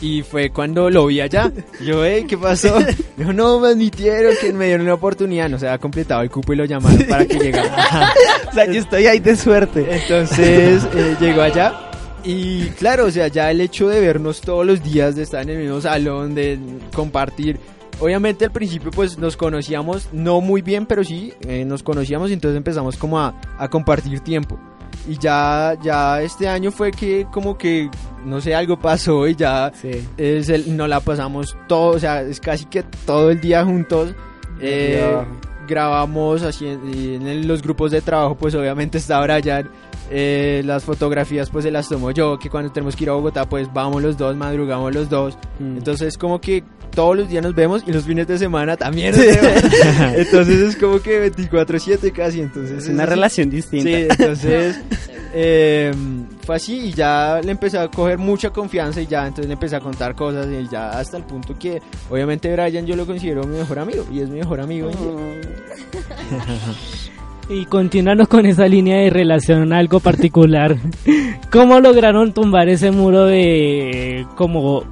Y 0.00 0.22
fue 0.22 0.50
cuando 0.50 0.90
lo 0.90 1.06
vi 1.06 1.20
allá. 1.20 1.50
Yo, 1.80 2.04
eh, 2.04 2.26
¿qué 2.28 2.36
pasó? 2.36 2.78
Dijo, 3.16 3.32
no, 3.32 3.60
me 3.60 3.68
admitieron 3.68 4.34
que 4.40 4.52
me 4.52 4.66
dieron 4.66 4.82
una 4.82 4.94
oportunidad. 4.94 5.48
No 5.48 5.58
se 5.58 5.66
había 5.66 5.78
completado 5.78 6.22
el 6.22 6.30
cupo 6.30 6.52
y 6.52 6.56
lo 6.56 6.64
llamaron 6.64 7.02
para 7.04 7.26
que 7.26 7.38
llegara. 7.38 8.12
O 8.50 8.58
sea, 8.58 8.72
yo 8.72 8.80
estoy 8.80 9.06
ahí 9.06 9.18
de 9.18 9.36
suerte. 9.36 9.86
Entonces 9.90 10.82
eh, 10.94 11.16
llegó 11.20 11.42
allá 11.42 11.86
y 12.24 12.70
claro, 12.70 13.06
o 13.06 13.10
sea, 13.10 13.28
ya 13.28 13.50
el 13.52 13.60
hecho 13.60 13.88
de 13.88 14.00
vernos 14.00 14.40
todos 14.40 14.66
los 14.66 14.82
días, 14.82 15.14
de 15.14 15.22
estar 15.22 15.42
en 15.42 15.50
el 15.50 15.58
mismo 15.58 15.80
salón, 15.80 16.34
de 16.34 16.58
compartir. 16.92 17.60
Obviamente 18.00 18.44
al 18.44 18.50
principio 18.50 18.90
pues 18.90 19.16
nos 19.16 19.36
conocíamos, 19.36 20.08
no 20.12 20.40
muy 20.40 20.60
bien, 20.60 20.86
pero 20.86 21.04
sí 21.04 21.32
eh, 21.46 21.64
nos 21.64 21.82
conocíamos 21.84 22.30
y 22.30 22.32
entonces 22.32 22.56
empezamos 22.56 22.96
como 22.96 23.20
a, 23.20 23.40
a 23.58 23.68
compartir 23.68 24.20
tiempo. 24.20 24.58
Y 25.08 25.16
ya, 25.18 25.76
ya 25.82 26.20
este 26.20 26.48
año 26.48 26.70
fue 26.72 26.90
que 26.90 27.26
como 27.32 27.56
que, 27.56 27.88
no 28.24 28.40
sé, 28.40 28.54
algo 28.54 28.76
pasó 28.78 29.26
y 29.28 29.36
ya 29.36 29.70
Sí. 29.80 30.06
es 30.16 30.48
el, 30.48 30.76
nos 30.76 30.88
la 30.88 31.00
pasamos 31.00 31.56
todo, 31.68 31.94
o 31.94 31.98
sea, 31.98 32.22
es 32.22 32.40
casi 32.40 32.64
que 32.64 32.82
todo 33.04 33.30
el 33.30 33.40
día 33.40 33.64
juntos. 33.64 34.14
Eh, 34.60 35.16
grabamos 35.68 36.42
así 36.42 36.66
en 36.66 37.46
los 37.46 37.62
grupos 37.62 37.90
de 37.90 38.00
trabajo, 38.00 38.34
pues 38.36 38.54
obviamente 38.54 38.98
está 38.98 39.20
Brian. 39.20 39.68
Eh, 40.08 40.62
las 40.64 40.84
fotografías 40.84 41.50
pues 41.50 41.64
se 41.64 41.70
las 41.72 41.88
tomo 41.88 42.12
yo, 42.12 42.38
que 42.38 42.48
cuando 42.48 42.70
tenemos 42.70 42.94
que 42.94 43.02
ir 43.02 43.10
a 43.10 43.14
Bogotá 43.14 43.48
pues 43.48 43.72
vamos 43.72 44.00
los 44.02 44.16
dos, 44.16 44.36
madrugamos 44.36 44.94
los 44.94 45.10
dos. 45.10 45.36
Mm. 45.58 45.78
Entonces 45.78 46.16
como 46.16 46.40
que 46.40 46.62
todos 46.90 47.16
los 47.16 47.28
días 47.28 47.42
nos 47.42 47.54
vemos 47.54 47.82
y 47.86 47.92
los 47.92 48.04
fines 48.04 48.26
de 48.26 48.38
semana 48.38 48.76
también 48.76 49.14
nos 49.14 49.24
vemos. 49.24 49.62
Entonces 50.16 50.60
es 50.60 50.76
como 50.76 51.00
que 51.00 51.32
24/7 51.32 52.12
casi. 52.12 52.40
Entonces 52.40 52.84
Es 52.84 52.88
una 52.88 53.06
relación 53.06 53.50
distinta. 53.50 53.88
Sí, 53.88 54.06
entonces 54.08 54.80
eh, 55.34 55.92
fue 56.42 56.56
así 56.56 56.88
y 56.88 56.92
ya 56.92 57.40
le 57.42 57.50
empecé 57.50 57.78
a 57.78 57.88
coger 57.88 58.18
mucha 58.18 58.50
confianza 58.50 59.00
y 59.00 59.06
ya 59.06 59.26
entonces 59.26 59.46
le 59.46 59.54
empecé 59.54 59.76
a 59.76 59.80
contar 59.80 60.14
cosas 60.14 60.46
y 60.46 60.68
ya 60.68 60.90
hasta 60.90 61.16
el 61.16 61.24
punto 61.24 61.58
que 61.58 61.82
obviamente 62.10 62.52
Brian 62.52 62.86
yo 62.86 62.96
lo 62.96 63.06
considero 63.06 63.44
mi 63.44 63.58
mejor 63.58 63.78
amigo 63.78 64.06
y 64.12 64.20
es 64.20 64.28
mi 64.28 64.38
mejor 64.38 64.60
amigo. 64.60 64.90
Y 67.48 67.64
continuando 67.66 68.26
con 68.26 68.44
esa 68.44 68.66
línea 68.66 68.98
de 68.98 69.10
relación 69.10 69.72
algo 69.72 70.00
particular, 70.00 70.76
¿cómo 71.52 71.78
lograron 71.80 72.32
tumbar 72.32 72.68
ese 72.68 72.90
muro 72.90 73.26
de 73.26 74.26
como 74.34 74.82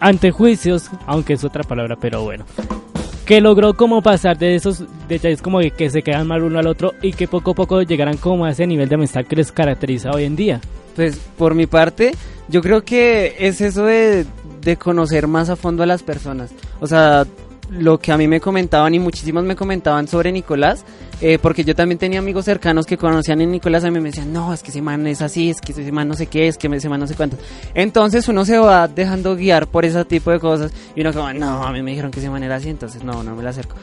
antejuicios? 0.00 0.90
Aunque 1.06 1.34
es 1.34 1.44
otra 1.44 1.62
palabra, 1.62 1.96
pero 1.96 2.22
bueno. 2.22 2.44
Que 3.24 3.40
logró 3.40 3.74
como 3.74 4.02
pasar 4.02 4.38
de 4.38 4.54
esos 4.54 4.84
detalles 5.08 5.42
como 5.42 5.58
que 5.58 5.90
se 5.90 6.02
quedan 6.02 6.28
mal 6.28 6.42
uno 6.42 6.58
al 6.58 6.66
otro 6.66 6.92
y 7.02 7.12
que 7.12 7.26
poco 7.26 7.52
a 7.52 7.54
poco 7.54 7.82
llegaran 7.82 8.16
como 8.16 8.44
a 8.44 8.50
ese 8.50 8.66
nivel 8.66 8.88
de 8.88 8.94
amistad 8.94 9.24
que 9.24 9.36
les 9.36 9.50
caracteriza 9.50 10.10
hoy 10.10 10.24
en 10.24 10.36
día. 10.36 10.60
Pues 10.94 11.18
por 11.36 11.54
mi 11.54 11.66
parte, 11.66 12.12
yo 12.48 12.62
creo 12.62 12.84
que 12.84 13.34
es 13.38 13.60
eso 13.60 13.84
de, 13.84 14.26
de 14.62 14.76
conocer 14.76 15.26
más 15.26 15.50
a 15.50 15.56
fondo 15.56 15.82
a 15.82 15.86
las 15.86 16.02
personas. 16.02 16.52
O 16.80 16.86
sea, 16.86 17.26
lo 17.70 17.98
que 17.98 18.12
a 18.12 18.16
mí 18.16 18.28
me 18.28 18.40
comentaban 18.40 18.94
y 18.94 18.98
muchísimos 18.98 19.44
me 19.44 19.56
comentaban 19.56 20.06
sobre 20.08 20.32
Nicolás, 20.32 20.84
eh, 21.20 21.38
porque 21.40 21.64
yo 21.64 21.74
también 21.74 21.98
tenía 21.98 22.18
amigos 22.18 22.44
cercanos 22.44 22.86
que 22.86 22.96
conocían 22.96 23.40
a 23.40 23.46
Nicolás, 23.46 23.84
a 23.84 23.90
mí 23.90 24.00
me 24.00 24.10
decían, 24.10 24.32
no, 24.32 24.52
es 24.52 24.62
que 24.62 24.70
ese 24.70 24.82
man 24.82 25.06
es 25.06 25.22
así, 25.22 25.50
es 25.50 25.60
que 25.60 25.72
ese 25.72 25.92
man 25.92 26.08
no 26.08 26.14
sé 26.14 26.26
qué, 26.26 26.48
es 26.48 26.58
que 26.58 26.68
ese 26.68 26.88
man 26.88 27.00
no 27.00 27.06
sé 27.06 27.14
cuánto. 27.14 27.36
Entonces 27.74 28.28
uno 28.28 28.44
se 28.44 28.58
va 28.58 28.88
dejando 28.88 29.36
guiar 29.36 29.66
por 29.66 29.84
ese 29.84 30.04
tipo 30.04 30.30
de 30.30 30.40
cosas 30.40 30.72
y 30.94 31.00
uno 31.00 31.12
como, 31.12 31.32
no, 31.32 31.64
a 31.64 31.72
mí 31.72 31.82
me 31.82 31.90
dijeron 31.90 32.10
que 32.10 32.20
ese 32.20 32.30
man 32.30 32.42
era 32.42 32.56
así, 32.56 32.68
entonces 32.68 33.02
no, 33.02 33.22
no 33.22 33.34
me 33.34 33.42
lo 33.42 33.48
acerco. 33.48 33.76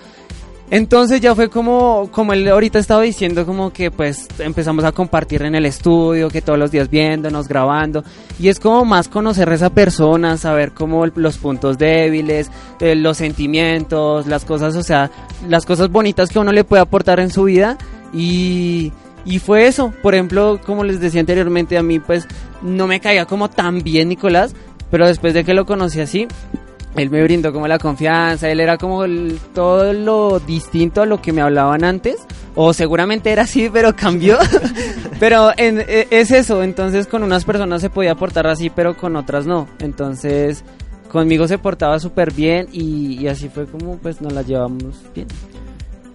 Entonces 0.76 1.22
ya 1.22 1.36
fue 1.36 1.50
como, 1.52 2.10
como 2.12 2.34
él 2.34 2.48
ahorita 2.48 2.80
estaba 2.80 3.04
diciendo, 3.04 3.46
como 3.46 3.72
que 3.72 3.92
pues 3.92 4.28
empezamos 4.40 4.84
a 4.86 4.92
compartir 4.92 5.44
en 5.44 5.54
el 5.54 5.68
estudio, 5.68 6.30
que 6.30 6.42
todos 6.42 6.58
los 6.58 6.72
días 6.72 6.90
viéndonos, 6.90 7.48
grabando. 7.48 8.04
Y 8.40 8.48
es 8.48 8.60
como 8.60 8.84
más 8.84 9.08
conocer 9.08 9.48
a 9.50 9.54
esa 9.54 9.70
persona, 9.70 10.36
saber 10.36 10.72
cómo 10.72 11.06
el- 11.06 11.14
los 11.16 11.38
puntos 11.38 11.78
débiles, 11.78 12.50
eh, 12.80 12.96
los 12.96 13.18
sentimientos, 13.18 14.26
las 14.26 14.46
cosas, 14.46 14.76
o 14.76 14.82
sea, 14.82 15.12
las 15.48 15.64
cosas 15.68 15.92
bonitas 15.92 16.30
que 16.32 16.40
uno 16.40 16.52
le 16.52 16.64
puede 16.64 16.82
aportar 16.82 17.20
en 17.20 17.30
su 17.30 17.44
vida. 17.44 17.78
Y, 18.12 18.92
y 19.26 19.38
fue 19.38 19.68
eso. 19.68 19.94
Por 20.02 20.16
ejemplo, 20.16 20.60
como 20.66 20.84
les 20.84 21.00
decía 21.00 21.20
anteriormente, 21.20 21.78
a 21.78 21.84
mí 21.84 22.00
pues 22.00 22.28
no 22.64 22.88
me 22.88 23.00
caía 23.00 23.26
como 23.26 23.48
tan 23.48 23.84
bien 23.84 24.10
Nicolás, 24.10 24.56
pero 24.90 25.06
después 25.06 25.36
de 25.36 25.44
que 25.44 25.54
lo 25.54 25.68
conocí 25.68 26.02
así, 26.02 26.28
él 26.96 27.10
me 27.10 27.24
brindó 27.24 27.52
como 27.54 27.68
la 27.68 27.80
confianza, 27.80 28.50
él 28.50 28.60
era 28.60 28.78
como 28.78 29.04
el- 29.04 29.40
todo 29.54 29.94
lo 29.94 30.40
distinto 30.40 31.02
a 31.02 31.06
lo 31.06 31.22
que 31.22 31.32
me 31.34 31.42
hablaban 31.42 31.84
antes, 31.84 32.18
o 32.56 32.74
seguramente 32.74 33.32
era 33.32 33.44
así, 33.44 33.70
pero 33.72 33.96
cambió. 33.96 34.38
pero 35.20 35.52
en- 35.58 35.80
e- 35.88 36.08
es 36.12 36.32
eso, 36.32 36.64
entonces 36.64 37.08
con 37.08 37.24
unas 37.24 37.46
personas 37.46 37.82
se 37.82 37.90
podía 37.90 38.16
portar 38.16 38.48
así, 38.48 38.70
pero 38.70 38.96
con 38.96 39.16
otras 39.16 39.46
no. 39.46 39.68
Entonces 39.80 40.64
conmigo 41.12 41.48
se 41.48 41.58
portaba 41.60 42.00
súper 42.00 42.34
bien 42.34 42.68
y, 42.72 43.20
y 43.22 43.28
así 43.28 43.48
fue 43.50 43.66
como 43.68 43.98
pues 43.98 44.20
nos 44.22 44.34
la 44.34 44.42
llevamos 44.42 44.96
bien. 45.14 45.28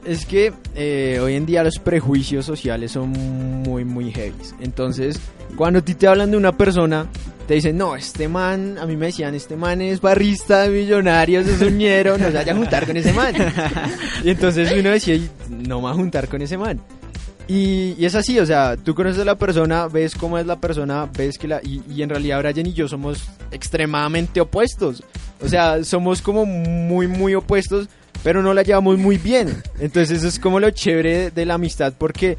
Es 0.08 0.24
que 0.24 0.54
eh, 0.74 1.20
hoy 1.22 1.34
en 1.34 1.44
día 1.44 1.62
los 1.62 1.78
prejuicios 1.78 2.46
sociales 2.46 2.92
son 2.92 3.10
muy, 3.10 3.84
muy 3.84 4.10
heavy. 4.10 4.32
Entonces, 4.58 5.20
cuando 5.54 5.80
a 5.80 5.82
ti 5.82 5.94
te 5.94 6.06
hablan 6.06 6.30
de 6.30 6.38
una 6.38 6.56
persona, 6.56 7.06
te 7.46 7.52
dicen, 7.52 7.76
no, 7.76 7.94
este 7.94 8.26
man, 8.26 8.78
a 8.80 8.86
mí 8.86 8.96
me 8.96 9.06
decían, 9.06 9.34
este 9.34 9.54
man 9.54 9.82
es 9.82 10.00
barrista 10.00 10.62
de 10.62 10.70
millonarios, 10.70 11.46
es 11.46 11.60
un 11.60 11.76
ñero, 11.76 12.16
no 12.16 12.24
se 12.28 12.32
vaya 12.32 12.54
a 12.54 12.56
juntar 12.56 12.86
con 12.86 12.96
ese 12.96 13.12
man. 13.12 13.34
y 14.24 14.30
entonces 14.30 14.72
uno 14.72 14.88
decía, 14.88 15.14
"Y 15.14 15.28
no 15.50 15.80
me 15.80 15.84
va 15.84 15.90
a 15.90 15.94
juntar 15.94 16.26
con 16.26 16.40
ese 16.40 16.56
man. 16.56 16.80
Y, 17.46 17.94
y 17.98 18.06
es 18.06 18.14
así, 18.14 18.38
o 18.38 18.46
sea, 18.46 18.78
tú 18.78 18.94
conoces 18.94 19.20
a 19.20 19.24
la 19.26 19.36
persona, 19.36 19.88
ves 19.88 20.14
cómo 20.14 20.38
es 20.38 20.46
la 20.46 20.58
persona, 20.58 21.06
ves 21.16 21.36
que 21.36 21.48
la... 21.48 21.60
Y, 21.62 21.82
y 21.94 22.00
en 22.00 22.08
realidad 22.08 22.38
Brian 22.42 22.66
y 22.66 22.72
yo 22.72 22.88
somos 22.88 23.28
extremadamente 23.50 24.40
opuestos. 24.40 25.02
O 25.42 25.48
sea, 25.48 25.84
somos 25.84 26.22
como 26.22 26.46
muy, 26.46 27.06
muy 27.08 27.34
opuestos, 27.34 27.88
pero 28.28 28.42
no 28.42 28.52
la 28.52 28.62
llevamos 28.62 28.98
muy 28.98 29.16
bien. 29.16 29.62
Entonces 29.80 30.18
eso 30.18 30.28
es 30.28 30.38
como 30.38 30.60
lo 30.60 30.68
chévere 30.68 31.30
de, 31.30 31.46
la 31.46 31.54
amistad, 31.54 31.94
porque 31.96 32.36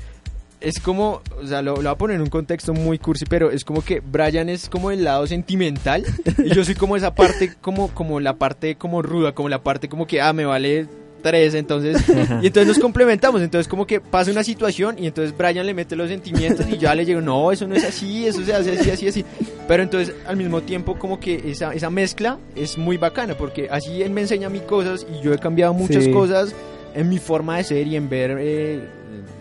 es 0.61 0.79
como, 0.79 1.23
o 1.41 1.47
sea, 1.47 1.63
lo, 1.63 1.77
lo 1.77 1.81
voy 1.81 1.87
a 1.87 1.95
poner 1.95 2.17
en 2.17 2.21
un 2.21 2.29
contexto 2.29 2.75
muy 2.75 2.99
cursi, 2.99 3.25
pero 3.25 3.49
es 3.49 3.65
como 3.65 3.83
que 3.83 3.99
Brian 3.99 4.49
es 4.49 4.69
como 4.69 4.91
el 4.91 5.03
lado 5.03 5.25
sentimental 5.25 6.05
y 6.45 6.53
yo 6.53 6.63
soy 6.63 6.75
como 6.75 6.95
esa 6.95 7.15
parte, 7.15 7.55
como, 7.59 7.87
como 7.87 8.19
la 8.19 8.35
parte 8.35 8.75
como 8.75 9.01
ruda, 9.01 9.31
como 9.31 9.49
la 9.49 9.63
parte 9.63 9.89
como 9.89 10.05
que, 10.05 10.21
ah, 10.21 10.31
me 10.31 10.45
vale 10.45 10.85
tres, 11.21 11.53
entonces, 11.53 11.97
y 12.41 12.47
entonces 12.47 12.67
nos 12.67 12.79
complementamos, 12.79 13.41
entonces 13.41 13.67
como 13.67 13.85
que 13.85 13.99
pasa 14.01 14.31
una 14.31 14.43
situación 14.43 14.95
y 14.99 15.07
entonces 15.07 15.35
Brian 15.37 15.65
le 15.65 15.73
mete 15.73 15.95
los 15.95 16.09
sentimientos 16.09 16.65
y 16.69 16.77
yo 16.77 16.93
le 16.93 17.05
digo, 17.05 17.21
no, 17.21 17.51
eso 17.51 17.67
no 17.67 17.75
es 17.75 17.83
así, 17.83 18.25
eso 18.27 18.43
se 18.43 18.53
hace 18.53 18.77
así, 18.79 18.89
así, 18.91 19.07
así, 19.07 19.25
pero 19.67 19.83
entonces 19.83 20.15
al 20.27 20.37
mismo 20.37 20.61
tiempo 20.61 20.97
como 20.97 21.19
que 21.19 21.43
esa, 21.51 21.73
esa 21.73 21.89
mezcla 21.89 22.37
es 22.55 22.77
muy 22.77 22.97
bacana, 22.97 23.35
porque 23.35 23.67
así 23.69 24.01
él 24.01 24.11
me 24.11 24.21
enseña 24.21 24.47
a 24.47 24.49
mí 24.49 24.59
cosas 24.59 25.05
y 25.13 25.23
yo 25.23 25.33
he 25.33 25.37
cambiado 25.37 25.73
muchas 25.73 26.03
Sí. 26.05 26.11
cosas 26.11 26.55
en 26.95 27.07
mi 27.09 27.17
forma 27.19 27.57
de 27.57 27.63
ser 27.63 27.85
y 27.87 27.95
en 27.95 28.09
ver 28.09 28.35
eh, 28.39 28.79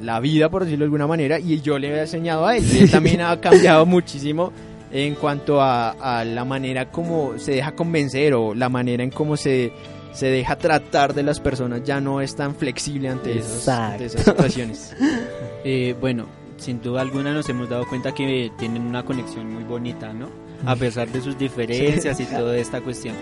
la 0.03 0.21
vida, 0.21 0.49
por 0.49 0.65
decirlo 0.65 0.85
de 0.85 0.87
alguna 0.87 1.07
manera, 1.07 1.39
y 1.41 1.61
yo 1.61 1.79
le 1.79 1.89
he 1.89 2.01
enseñado 2.01 2.47
a 2.47 2.57
él, 2.57 2.65
y 2.73 2.79
él 2.81 2.91
también 2.91 3.21
ha 3.23 3.41
cambiado 3.41 3.87
muchísimo 3.87 4.53
en 4.93 5.15
cuanto 5.17 5.61
a, 5.61 5.91
a 5.91 6.25
la 6.25 6.45
manera 6.45 6.91
como 6.91 7.39
se 7.39 7.53
deja 7.53 7.73
convencer 7.73 8.33
o 8.35 8.55
la 8.55 8.69
manera 8.71 9.03
en 9.03 9.11
cómo 9.11 9.37
se, 9.37 9.71
se 10.19 10.27
deja 10.27 10.57
tratar 10.57 11.15
de 11.15 11.23
las 11.23 11.39
personas, 11.39 11.85
ya 11.85 12.01
no 12.01 12.21
es 12.21 12.35
tan 12.35 12.57
flexible 12.57 13.09
ante, 13.09 13.39
esas, 13.39 13.69
ante 13.69 14.07
esas 14.07 14.25
situaciones. 14.25 14.97
Eh, 15.65 15.95
bueno, 16.01 16.27
sin 16.57 16.81
duda 16.81 17.01
alguna 17.01 17.35
nos 17.35 17.49
hemos 17.49 17.69
dado 17.69 17.87
cuenta 17.89 18.15
que 18.15 18.51
tienen 18.59 18.83
una 18.83 19.05
conexión 19.05 19.53
muy 19.53 19.65
bonita, 19.65 20.13
¿no? 20.13 20.31
A 20.65 20.77
pesar 20.77 21.09
de 21.09 21.21
sus 21.21 21.37
diferencias 21.37 22.21
y 22.21 22.25
toda 22.27 22.57
esta 22.57 22.81
cuestión. 22.81 23.15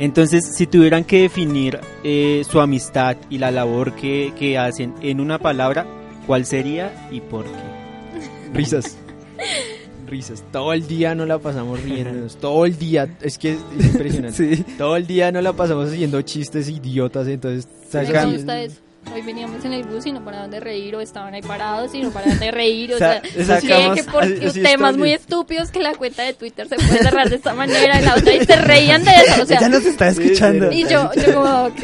Entonces, 0.00 0.54
si 0.54 0.66
tuvieran 0.66 1.04
que 1.04 1.22
definir 1.22 1.78
eh, 2.02 2.42
su 2.50 2.60
amistad 2.60 3.16
y 3.30 3.38
la 3.38 3.52
labor 3.52 3.94
que, 3.94 4.32
que 4.36 4.58
hacen 4.58 4.92
en 5.02 5.20
una 5.20 5.38
palabra, 5.38 5.86
¿cuál 6.26 6.46
sería 6.46 7.08
y 7.12 7.20
por 7.20 7.44
qué? 7.44 8.52
Risas. 8.52 8.98
Risas. 10.06 10.42
Todo 10.52 10.72
el 10.72 10.86
día 10.86 11.14
no 11.14 11.26
la 11.26 11.38
pasamos 11.38 11.82
riéndonos. 11.82 12.36
Todo 12.40 12.66
el 12.66 12.76
día. 12.78 13.08
Es 13.20 13.38
que 13.38 13.52
es 13.52 13.58
impresionante. 13.78 14.64
Todo 14.78 14.96
el 14.96 15.06
día 15.06 15.32
no 15.32 15.40
la 15.40 15.52
pasamos 15.52 15.90
haciendo 15.90 16.20
chistes 16.22 16.68
idiotas. 16.68 17.26
Entonces, 17.28 17.66
¿sabes 17.90 18.10
Me 18.10 18.32
gusta 18.32 18.60
eso. 18.60 18.76
Hoy 19.14 19.20
veníamos 19.20 19.62
en 19.66 19.74
el 19.74 19.84
bus 19.84 20.06
y 20.06 20.12
no 20.12 20.24
paraban 20.24 20.50
de 20.50 20.60
reír 20.60 20.96
o 20.96 21.00
estaban 21.02 21.34
ahí 21.34 21.42
parados 21.42 21.94
y 21.94 22.00
no 22.00 22.08
paraban 22.10 22.38
de 22.38 22.50
reír. 22.50 22.94
O 22.94 22.96
sea, 22.98 23.20
sacamos- 23.46 23.96
que, 23.96 24.04
por 24.04 24.22
así- 24.22 24.44
así 24.46 24.62
temas 24.62 24.96
muy 24.96 25.12
estúpidos 25.12 25.70
que 25.70 25.80
la 25.80 25.92
cuenta 25.94 26.22
de 26.22 26.32
Twitter 26.32 26.66
se 26.70 26.76
puede 26.76 26.98
cerrar 27.02 27.28
de 27.28 27.36
esta 27.36 27.52
manera 27.52 28.00
y 28.00 28.04
la 28.04 28.14
otra 28.14 28.32
y 28.32 28.42
se 28.46 28.56
reían 28.56 29.04
de 29.04 29.10
eso. 29.10 29.42
O 29.42 29.44
sea, 29.44 29.58
Ella 29.58 29.68
nos 29.68 29.84
está 29.84 30.08
escuchando. 30.08 30.72
y 30.72 30.84
yo, 30.88 31.10
yo 31.16 31.34
como, 31.34 31.64
ok. 31.66 31.82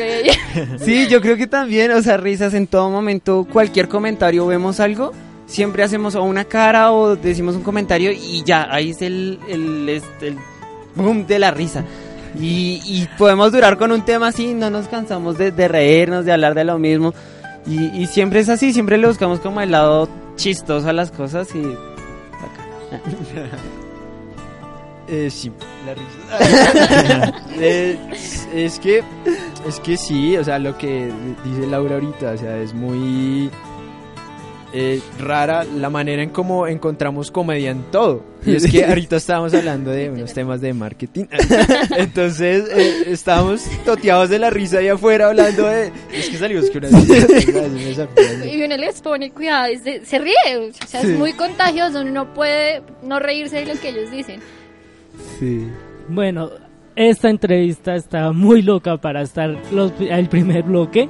Sí, 0.82 1.08
yo 1.08 1.20
creo 1.20 1.36
que 1.36 1.46
también, 1.46 1.90
o 1.92 2.00
sea, 2.00 2.16
risas 2.16 2.54
en 2.54 2.66
todo 2.66 2.88
momento, 2.88 3.46
cualquier 3.52 3.88
comentario, 3.88 4.46
vemos 4.46 4.80
algo, 4.80 5.12
siempre 5.50 5.82
hacemos 5.82 6.14
o 6.14 6.22
una 6.22 6.44
cara 6.44 6.92
o 6.92 7.16
decimos 7.16 7.56
un 7.56 7.62
comentario 7.62 8.12
y 8.12 8.42
ya, 8.44 8.68
ahí 8.70 8.90
es 8.90 9.02
el, 9.02 9.40
el, 9.48 9.88
este, 9.88 10.28
el 10.28 10.38
boom 10.94 11.26
de 11.26 11.38
la 11.38 11.50
risa. 11.50 11.84
Y, 12.38 12.80
y 12.84 13.08
podemos 13.18 13.50
durar 13.50 13.76
con 13.76 13.90
un 13.90 14.04
tema 14.04 14.28
así, 14.28 14.54
no 14.54 14.70
nos 14.70 14.86
cansamos 14.86 15.36
de, 15.36 15.50
de 15.50 15.66
reírnos, 15.66 16.24
de 16.24 16.32
hablar 16.32 16.54
de 16.54 16.64
lo 16.64 16.78
mismo. 16.78 17.12
Y, 17.66 17.86
y 18.00 18.06
siempre 18.06 18.40
es 18.40 18.48
así, 18.48 18.72
siempre 18.72 18.96
le 18.96 19.08
buscamos 19.08 19.40
como 19.40 19.60
el 19.60 19.72
lado 19.72 20.08
chistoso 20.36 20.88
a 20.88 20.92
las 20.92 21.10
cosas 21.10 21.54
y... 21.54 21.62
Eh, 25.12 25.28
sí, 25.28 25.50
la 25.84 25.94
risa. 25.94 27.44
Eh, 27.62 27.98
es 28.54 28.78
que, 28.78 29.02
es 29.66 29.80
que 29.80 29.96
sí, 29.96 30.36
o 30.36 30.44
sea, 30.44 30.60
lo 30.60 30.78
que 30.78 31.10
dice 31.44 31.66
Laura 31.66 31.96
ahorita, 31.96 32.30
o 32.30 32.38
sea, 32.38 32.56
es 32.58 32.72
muy 32.72 33.50
eh, 34.72 35.00
rara 35.18 35.64
la 35.64 35.90
manera 35.90 36.22
en 36.22 36.30
cómo 36.30 36.66
encontramos 36.66 37.30
comedia 37.30 37.70
en 37.70 37.82
todo. 37.90 38.24
Y 38.46 38.54
es 38.54 38.70
que 38.70 38.84
ahorita 38.86 39.16
estábamos 39.16 39.52
hablando 39.54 39.90
de 39.90 40.10
unos 40.10 40.32
temas 40.32 40.60
de 40.60 40.72
marketing. 40.72 41.24
Entonces, 41.96 42.64
eh, 42.74 43.02
estábamos 43.08 43.62
toteados 43.84 44.30
de 44.30 44.38
la 44.38 44.50
risa 44.50 44.78
ahí 44.78 44.88
afuera 44.88 45.28
hablando 45.28 45.66
de. 45.66 45.92
Es 46.12 46.28
que 46.30 46.36
salimos 46.36 46.70
que 46.70 46.78
una. 46.78 46.88
Y 48.50 48.62
uno 48.62 48.76
les 48.76 49.00
pone 49.00 49.30
cuidado, 49.30 49.66
es 49.66 49.84
de- 49.84 50.04
se 50.04 50.18
ríe, 50.18 50.34
o 50.58 50.86
sea, 50.86 51.00
es 51.00 51.18
muy 51.18 51.32
contagioso, 51.32 52.00
uno 52.00 52.10
no 52.10 52.34
puede 52.34 52.82
no 53.02 53.18
reírse 53.18 53.56
de 53.64 53.74
lo 53.74 53.80
que 53.80 53.88
ellos 53.90 54.10
dicen. 54.10 54.40
Sí. 55.38 55.66
Bueno, 56.08 56.50
esta 56.96 57.30
entrevista 57.30 57.94
está 57.94 58.32
muy 58.32 58.62
loca 58.62 58.96
para 58.98 59.22
estar 59.22 59.56
los, 59.72 59.92
el 60.00 60.28
primer 60.28 60.62
bloque. 60.64 61.08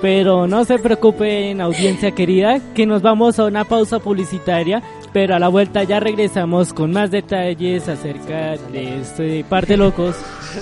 Pero 0.00 0.46
no 0.46 0.64
se 0.64 0.78
preocupen, 0.78 1.60
audiencia 1.60 2.12
querida, 2.12 2.60
que 2.74 2.86
nos 2.86 3.02
vamos 3.02 3.38
a 3.38 3.46
una 3.46 3.64
pausa 3.64 3.98
publicitaria. 3.98 4.82
Pero 5.12 5.34
a 5.34 5.38
la 5.38 5.48
vuelta 5.48 5.82
ya 5.84 6.00
regresamos 6.00 6.72
con 6.72 6.92
más 6.92 7.10
detalles 7.10 7.88
acerca 7.88 8.56
de 8.56 9.00
este 9.00 9.42
par 9.42 9.66
de 9.66 9.78
locos 9.78 10.14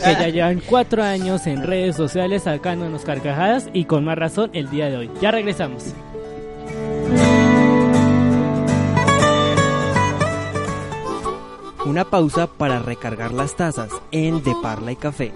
que 0.05 0.12
ya 0.12 0.29
llevan 0.29 0.62
cuatro 0.64 1.03
años 1.03 1.46
en 1.46 1.64
redes 1.64 1.96
sociales 1.96 2.44
sacándonos 2.44 3.03
carcajadas 3.03 3.68
y 3.72 3.85
con 3.87 4.05
más 4.05 4.16
razón 4.16 4.51
el 4.53 4.70
día 4.70 4.88
de 4.88 4.96
hoy. 4.96 5.11
Ya 5.20 5.33
regresamos. 5.33 5.92
Una 11.85 12.05
pausa 12.05 12.46
para 12.46 12.79
recargar 12.81 13.33
las 13.33 13.57
tazas 13.57 13.90
en 14.11 14.42
De 14.42 14.55
Parla 14.62 14.92
y 14.92 14.96
Café. 14.96 15.33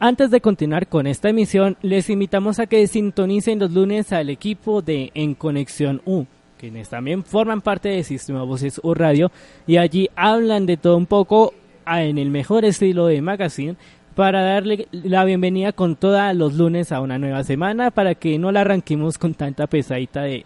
Antes 0.00 0.30
de 0.30 0.40
continuar 0.40 0.88
con 0.88 1.06
esta 1.06 1.28
emisión, 1.28 1.76
les 1.80 2.10
invitamos 2.10 2.58
a 2.58 2.66
que 2.66 2.86
sintonicen 2.86 3.60
los 3.60 3.70
lunes 3.70 4.12
al 4.12 4.28
equipo 4.28 4.82
de 4.82 5.12
En 5.14 5.34
Conexión 5.34 6.02
U, 6.04 6.24
quienes 6.58 6.88
también 6.88 7.24
forman 7.24 7.60
parte 7.60 7.90
de 7.90 8.02
Sistema 8.02 8.42
Voces 8.42 8.80
U 8.82 8.92
Radio 8.92 9.30
y 9.68 9.76
allí 9.76 10.10
hablan 10.16 10.66
de 10.66 10.76
todo 10.76 10.96
un 10.96 11.06
poco 11.06 11.54
en 11.86 12.18
el 12.18 12.30
mejor 12.30 12.64
estilo 12.64 13.06
de 13.06 13.22
magazine 13.22 13.76
para 14.16 14.42
darle 14.42 14.88
la 14.90 15.24
bienvenida 15.24 15.72
con 15.72 15.94
todos 15.94 16.34
los 16.34 16.54
lunes 16.54 16.90
a 16.90 17.00
una 17.00 17.18
nueva 17.18 17.44
semana 17.44 17.92
para 17.92 18.16
que 18.16 18.36
no 18.38 18.50
la 18.50 18.62
arranquemos 18.62 19.16
con 19.16 19.34
tanta 19.34 19.68
pesadita 19.68 20.22
de 20.22 20.44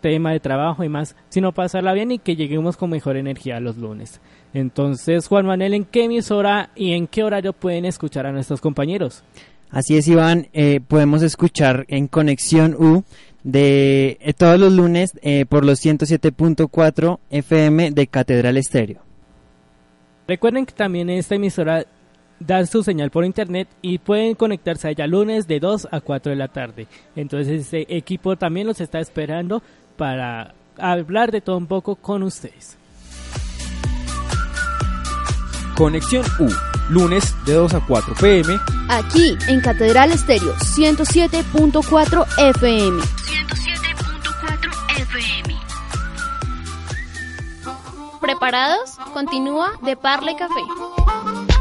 tema 0.00 0.32
de 0.32 0.40
trabajo 0.40 0.84
y 0.84 0.88
más, 0.88 1.16
sino 1.28 1.52
pasarla 1.52 1.92
bien 1.92 2.12
y 2.12 2.18
que 2.18 2.36
lleguemos 2.36 2.76
con 2.76 2.90
mejor 2.90 3.16
energía 3.16 3.60
los 3.60 3.76
lunes. 3.76 4.20
Entonces, 4.54 5.28
Juan 5.28 5.46
Manuel, 5.46 5.74
¿en 5.74 5.84
qué 5.84 6.04
emisora 6.04 6.70
y 6.74 6.92
en 6.92 7.06
qué 7.06 7.22
horario 7.22 7.52
pueden 7.52 7.84
escuchar 7.84 8.26
a 8.26 8.32
nuestros 8.32 8.60
compañeros? 8.60 9.22
Así 9.70 9.96
es, 9.96 10.08
Iván, 10.08 10.48
eh, 10.52 10.80
podemos 10.86 11.22
escuchar 11.22 11.84
en 11.88 12.08
Conexión 12.08 12.74
U 12.74 13.04
de 13.42 14.18
eh, 14.20 14.32
todos 14.32 14.58
los 14.58 14.72
lunes 14.72 15.12
eh, 15.22 15.44
por 15.46 15.64
los 15.64 15.84
107.4 15.84 17.18
FM 17.30 17.90
de 17.90 18.06
Catedral 18.06 18.56
Estéreo. 18.56 19.02
Recuerden 20.26 20.66
que 20.66 20.72
también 20.72 21.10
esta 21.10 21.34
emisora 21.34 21.86
dar 22.40 22.66
su 22.66 22.82
señal 22.82 23.10
por 23.10 23.24
internet 23.24 23.68
y 23.82 23.98
pueden 23.98 24.34
conectarse 24.34 24.88
allá 24.88 25.06
lunes 25.06 25.46
de 25.46 25.60
2 25.60 25.88
a 25.90 26.00
4 26.00 26.30
de 26.30 26.36
la 26.36 26.48
tarde. 26.48 26.86
Entonces 27.16 27.62
este 27.62 27.96
equipo 27.96 28.36
también 28.36 28.66
los 28.66 28.80
está 28.80 29.00
esperando 29.00 29.62
para 29.98 30.54
hablar 30.78 31.30
de 31.30 31.42
todo 31.42 31.58
un 31.58 31.66
poco 31.66 31.96
con 31.96 32.22
ustedes. 32.22 32.78
Conexión 35.76 36.24
U, 36.38 36.48
lunes 36.88 37.34
de 37.44 37.52
2 37.52 37.74
a 37.74 37.80
4 37.86 38.14
pm. 38.14 38.58
Aquí 38.88 39.36
en 39.48 39.60
Catedral 39.60 40.12
Estéreo 40.12 40.54
107.4 40.54 42.26
FM. 42.38 43.02
107.4 43.02 45.00
FM. 45.02 45.54
¿Preparados? 48.20 48.96
Continúa 49.12 49.72
de 49.82 49.96
Parla 49.96 50.32
y 50.32 50.36
Café. 50.36 51.57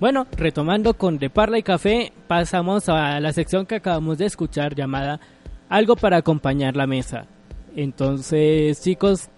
Bueno, 0.00 0.26
retomando 0.34 0.94
con 0.94 1.18
De 1.18 1.28
Parla 1.28 1.58
y 1.58 1.62
Café, 1.62 2.10
pasamos 2.26 2.88
a 2.88 3.20
la 3.20 3.34
sección 3.34 3.66
que 3.66 3.74
acabamos 3.74 4.16
de 4.16 4.24
escuchar 4.24 4.74
llamada 4.74 5.20
Algo 5.68 5.94
para 5.94 6.16
acompañar 6.16 6.74
la 6.74 6.86
mesa. 6.86 7.26
Entonces, 7.76 8.80
chicos, 8.80 9.28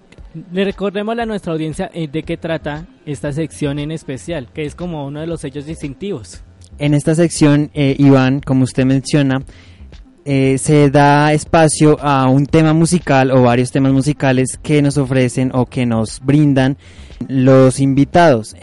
le 0.52 0.64
recordemos 0.64 1.18
a 1.18 1.26
nuestra 1.26 1.52
audiencia 1.52 1.90
eh, 1.92 2.06
de 2.06 2.22
qué 2.22 2.36
trata 2.36 2.86
esta 3.04 3.32
sección 3.32 3.80
en 3.80 3.90
especial, 3.90 4.46
que 4.54 4.64
es 4.64 4.76
como 4.76 5.04
uno 5.04 5.20
de 5.20 5.26
los 5.26 5.40
sellos 5.40 5.66
distintivos. 5.66 6.44
En 6.78 6.94
esta 6.94 7.16
sección, 7.16 7.72
eh, 7.74 7.96
Iván, 7.98 8.38
como 8.38 8.62
usted 8.62 8.84
menciona, 8.84 9.42
eh, 10.24 10.58
se 10.58 10.90
da 10.90 11.32
espacio 11.32 11.98
a 12.00 12.28
un 12.28 12.46
tema 12.46 12.72
musical 12.72 13.32
o 13.32 13.42
varios 13.42 13.72
temas 13.72 13.92
musicales 13.92 14.60
que 14.62 14.80
nos 14.80 14.96
ofrecen 14.96 15.50
o 15.54 15.66
que 15.66 15.86
nos 15.86 16.20
brindan 16.20 16.78
los 17.26 17.80
invitados. 17.80 18.54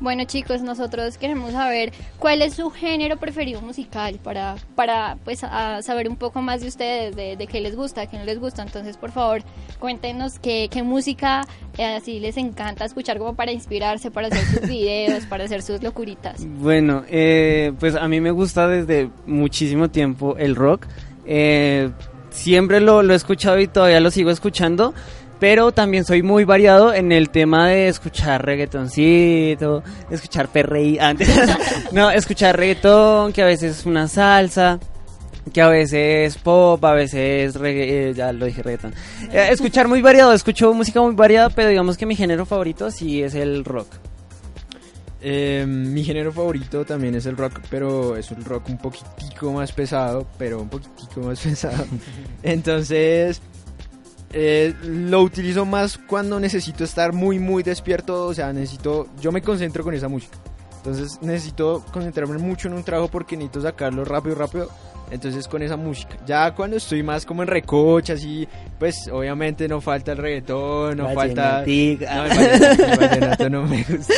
Bueno 0.00 0.24
chicos, 0.24 0.62
nosotros 0.62 1.18
queremos 1.18 1.52
saber 1.52 1.92
cuál 2.18 2.40
es 2.40 2.54
su 2.54 2.70
género 2.70 3.18
preferido 3.18 3.60
musical 3.60 4.18
para, 4.24 4.56
para 4.74 5.18
pues 5.24 5.44
a 5.44 5.82
saber 5.82 6.08
un 6.08 6.16
poco 6.16 6.40
más 6.40 6.62
de 6.62 6.68
ustedes, 6.68 7.14
de, 7.14 7.36
de 7.36 7.46
qué 7.46 7.60
les 7.60 7.76
gusta, 7.76 8.06
qué 8.06 8.16
no 8.16 8.24
les 8.24 8.40
gusta. 8.40 8.62
Entonces, 8.62 8.96
por 8.96 9.12
favor, 9.12 9.42
cuéntenos 9.78 10.38
qué, 10.38 10.68
qué 10.70 10.82
música 10.82 11.46
eh, 11.76 11.84
así 11.84 12.18
les 12.18 12.38
encanta 12.38 12.86
escuchar 12.86 13.18
como 13.18 13.34
para 13.34 13.52
inspirarse, 13.52 14.10
para 14.10 14.28
hacer 14.28 14.44
sus 14.44 14.68
videos, 14.68 15.26
para 15.26 15.44
hacer 15.44 15.62
sus 15.62 15.82
locuritas. 15.82 16.46
Bueno, 16.46 17.04
eh, 17.08 17.72
pues 17.78 17.94
a 17.94 18.08
mí 18.08 18.20
me 18.20 18.30
gusta 18.30 18.68
desde 18.68 19.10
muchísimo 19.26 19.90
tiempo 19.90 20.36
el 20.38 20.56
rock. 20.56 20.86
Eh, 21.26 21.90
siempre 22.30 22.80
lo, 22.80 23.02
lo 23.02 23.12
he 23.12 23.16
escuchado 23.16 23.60
y 23.60 23.66
todavía 23.66 24.00
lo 24.00 24.10
sigo 24.10 24.30
escuchando. 24.30 24.94
Pero 25.40 25.72
también 25.72 26.04
soy 26.04 26.22
muy 26.22 26.44
variado 26.44 26.92
en 26.92 27.12
el 27.12 27.30
tema 27.30 27.68
de 27.68 27.88
escuchar 27.88 28.44
reggaetoncito, 28.44 29.82
escuchar 30.10 30.48
perreí, 30.48 30.98
antes, 30.98 31.28
no, 31.92 32.10
escuchar 32.10 32.56
reggaetón, 32.56 33.32
que 33.32 33.42
a 33.42 33.46
veces 33.46 33.78
es 33.78 33.86
una 33.86 34.06
salsa, 34.06 34.78
que 35.52 35.62
a 35.62 35.68
veces 35.68 36.36
pop, 36.36 36.84
a 36.84 36.92
veces 36.92 37.54
reggae, 37.54 38.10
eh, 38.10 38.14
ya 38.14 38.32
lo 38.32 38.44
dije 38.44 38.62
reggaetón. 38.62 38.94
Eh, 39.32 39.48
escuchar 39.50 39.88
muy 39.88 40.02
variado, 40.02 40.34
escucho 40.34 40.72
música 40.74 41.00
muy 41.00 41.14
variada, 41.14 41.48
pero 41.48 41.70
digamos 41.70 41.96
que 41.96 42.04
mi 42.04 42.16
género 42.16 42.44
favorito 42.44 42.90
sí 42.90 43.22
es 43.22 43.34
el 43.34 43.64
rock. 43.64 43.88
Eh, 45.22 45.66
mi 45.66 46.02
género 46.02 46.32
favorito 46.32 46.84
también 46.84 47.14
es 47.14 47.26
el 47.26 47.36
rock, 47.36 47.60
pero 47.68 48.16
es 48.16 48.30
un 48.30 48.42
rock 48.44 48.68
un 48.70 48.78
poquitico 48.78 49.52
más 49.52 49.70
pesado, 49.72 50.26
pero 50.38 50.62
un 50.62 50.68
poquitico 50.68 51.20
más 51.20 51.40
pesado. 51.44 51.84
Entonces, 52.42 53.42
eh, 54.32 54.74
lo 54.82 55.22
utilizo 55.22 55.64
más 55.64 55.98
cuando 55.98 56.38
necesito 56.38 56.84
estar 56.84 57.12
muy, 57.12 57.38
muy 57.38 57.62
despierto. 57.62 58.26
O 58.26 58.34
sea, 58.34 58.52
necesito. 58.52 59.08
Yo 59.20 59.32
me 59.32 59.42
concentro 59.42 59.82
con 59.82 59.94
esa 59.94 60.08
música. 60.08 60.38
Entonces, 60.78 61.18
necesito 61.20 61.84
concentrarme 61.92 62.38
mucho 62.38 62.68
en 62.68 62.74
un 62.74 62.82
trabajo 62.82 63.10
porque 63.10 63.36
necesito 63.36 63.60
sacarlo 63.60 64.04
rápido, 64.04 64.34
rápido. 64.36 64.70
Entonces, 65.10 65.48
con 65.48 65.60
esa 65.60 65.76
música. 65.76 66.16
Ya 66.24 66.54
cuando 66.54 66.76
estoy 66.76 67.02
más 67.02 67.26
como 67.26 67.42
en 67.42 67.48
recocha, 67.48 68.12
así, 68.12 68.46
pues 68.78 69.08
obviamente 69.12 69.66
no 69.66 69.80
falta 69.80 70.12
el 70.12 70.18
reggaetón, 70.18 70.98
no 70.98 71.10
falta. 71.10 71.64
No, 71.66 72.24
el 72.24 72.98
vallenato, 72.98 73.50
no 73.50 73.66
me 73.66 73.82
gusta. 73.82 74.14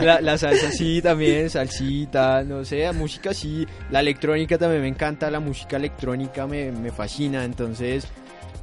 la, 0.02 0.20
la 0.22 0.38
salsa 0.38 0.72
sí, 0.72 1.02
también, 1.02 1.50
salsita, 1.50 2.42
no 2.42 2.64
sé, 2.64 2.90
música 2.92 3.34
sí. 3.34 3.66
La 3.90 4.00
electrónica 4.00 4.56
también 4.56 4.80
me 4.82 4.88
encanta, 4.88 5.30
la 5.30 5.40
música 5.40 5.76
electrónica 5.76 6.46
me, 6.46 6.72
me 6.72 6.90
fascina. 6.90 7.44
Entonces, 7.44 8.08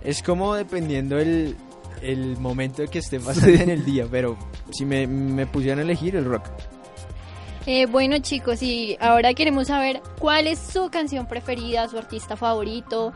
es 0.04 0.22
como 0.24 0.56
dependiendo 0.56 1.18
el, 1.18 1.56
el 2.02 2.38
momento 2.38 2.84
que 2.90 3.00
esté 3.00 3.20
pasando 3.20 3.60
en 3.62 3.70
el 3.70 3.86
día, 3.86 4.06
pero 4.10 4.38
si 4.72 4.86
me, 4.86 5.08
me 5.08 5.46
pusieran 5.48 5.80
a 5.80 5.82
elegir 5.84 6.16
el 6.16 6.26
rock. 6.26 6.46
Eh, 7.66 7.86
bueno 7.86 8.18
chicos, 8.20 8.64
y 8.64 8.96
ahora 9.02 9.34
queremos 9.34 9.68
saber 9.68 10.02
cuál 10.20 10.48
es 10.48 10.58
su 10.60 10.90
canción 10.90 11.26
preferida, 11.28 11.88
su 11.90 11.98
artista 11.98 12.38
favorito. 12.38 13.12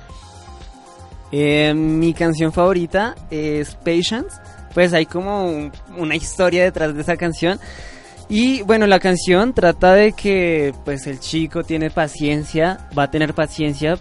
Eh, 1.32 1.74
mi 1.74 2.13
canción 2.13 2.52
favorita 2.52 3.15
es 3.30 3.76
Patience. 3.76 4.36
Pues 4.74 4.94
hay 4.94 5.06
como 5.06 5.46
un- 5.50 5.72
una 5.98 6.15
historia 6.15 6.63
detrás 6.63 6.94
de 6.94 7.02
esa 7.02 7.15
canción. 7.17 7.60
Y 8.30 8.62
bueno, 8.63 8.88
la 8.88 9.00
canción 9.00 9.54
trata 9.54 9.94
de 9.94 10.13
que 10.13 10.74
pues 10.86 11.08
el 11.08 11.20
chico 11.20 11.63
tiene 11.63 11.89
paciencia, 11.89 12.88
va 12.98 13.04
a 13.04 13.12
tener 13.12 13.34
paciencia 13.34 13.98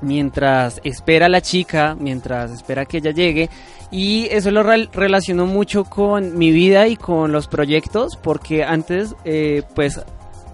mientras 0.00 0.80
espera 0.84 1.28
la 1.28 1.40
chica, 1.40 1.96
mientras 1.98 2.50
espera 2.50 2.84
que 2.84 2.98
ella 2.98 3.10
llegue. 3.12 3.50
Y 3.90 4.26
eso 4.30 4.50
lo 4.50 4.62
rel- 4.62 4.90
relaciono 4.92 5.46
mucho 5.46 5.84
con 5.84 6.36
mi 6.36 6.50
vida 6.50 6.88
y 6.88 6.96
con 6.96 7.32
los 7.32 7.46
proyectos, 7.48 8.16
porque 8.16 8.62
antes 8.64 9.14
eh, 9.24 9.62
pues 9.74 10.00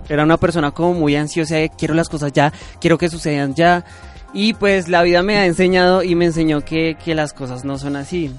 era 0.08 0.22
una 0.22 0.36
persona 0.36 0.70
como 0.70 0.94
muy 0.94 1.16
ansiosa 1.16 1.56
quiero 1.68 1.94
las 1.94 2.08
cosas 2.08 2.32
ya, 2.32 2.52
quiero 2.80 2.98
que 2.98 3.08
sucedan 3.08 3.54
ya. 3.54 3.84
Y 4.32 4.54
pues 4.54 4.88
la 4.88 5.02
vida 5.02 5.22
me 5.22 5.36
ha 5.38 5.46
enseñado 5.46 6.02
y 6.02 6.14
me 6.14 6.24
enseñó 6.26 6.60
que, 6.64 6.96
que 7.02 7.14
las 7.14 7.32
cosas 7.32 7.64
no 7.64 7.78
son 7.78 7.96
así. 7.96 8.30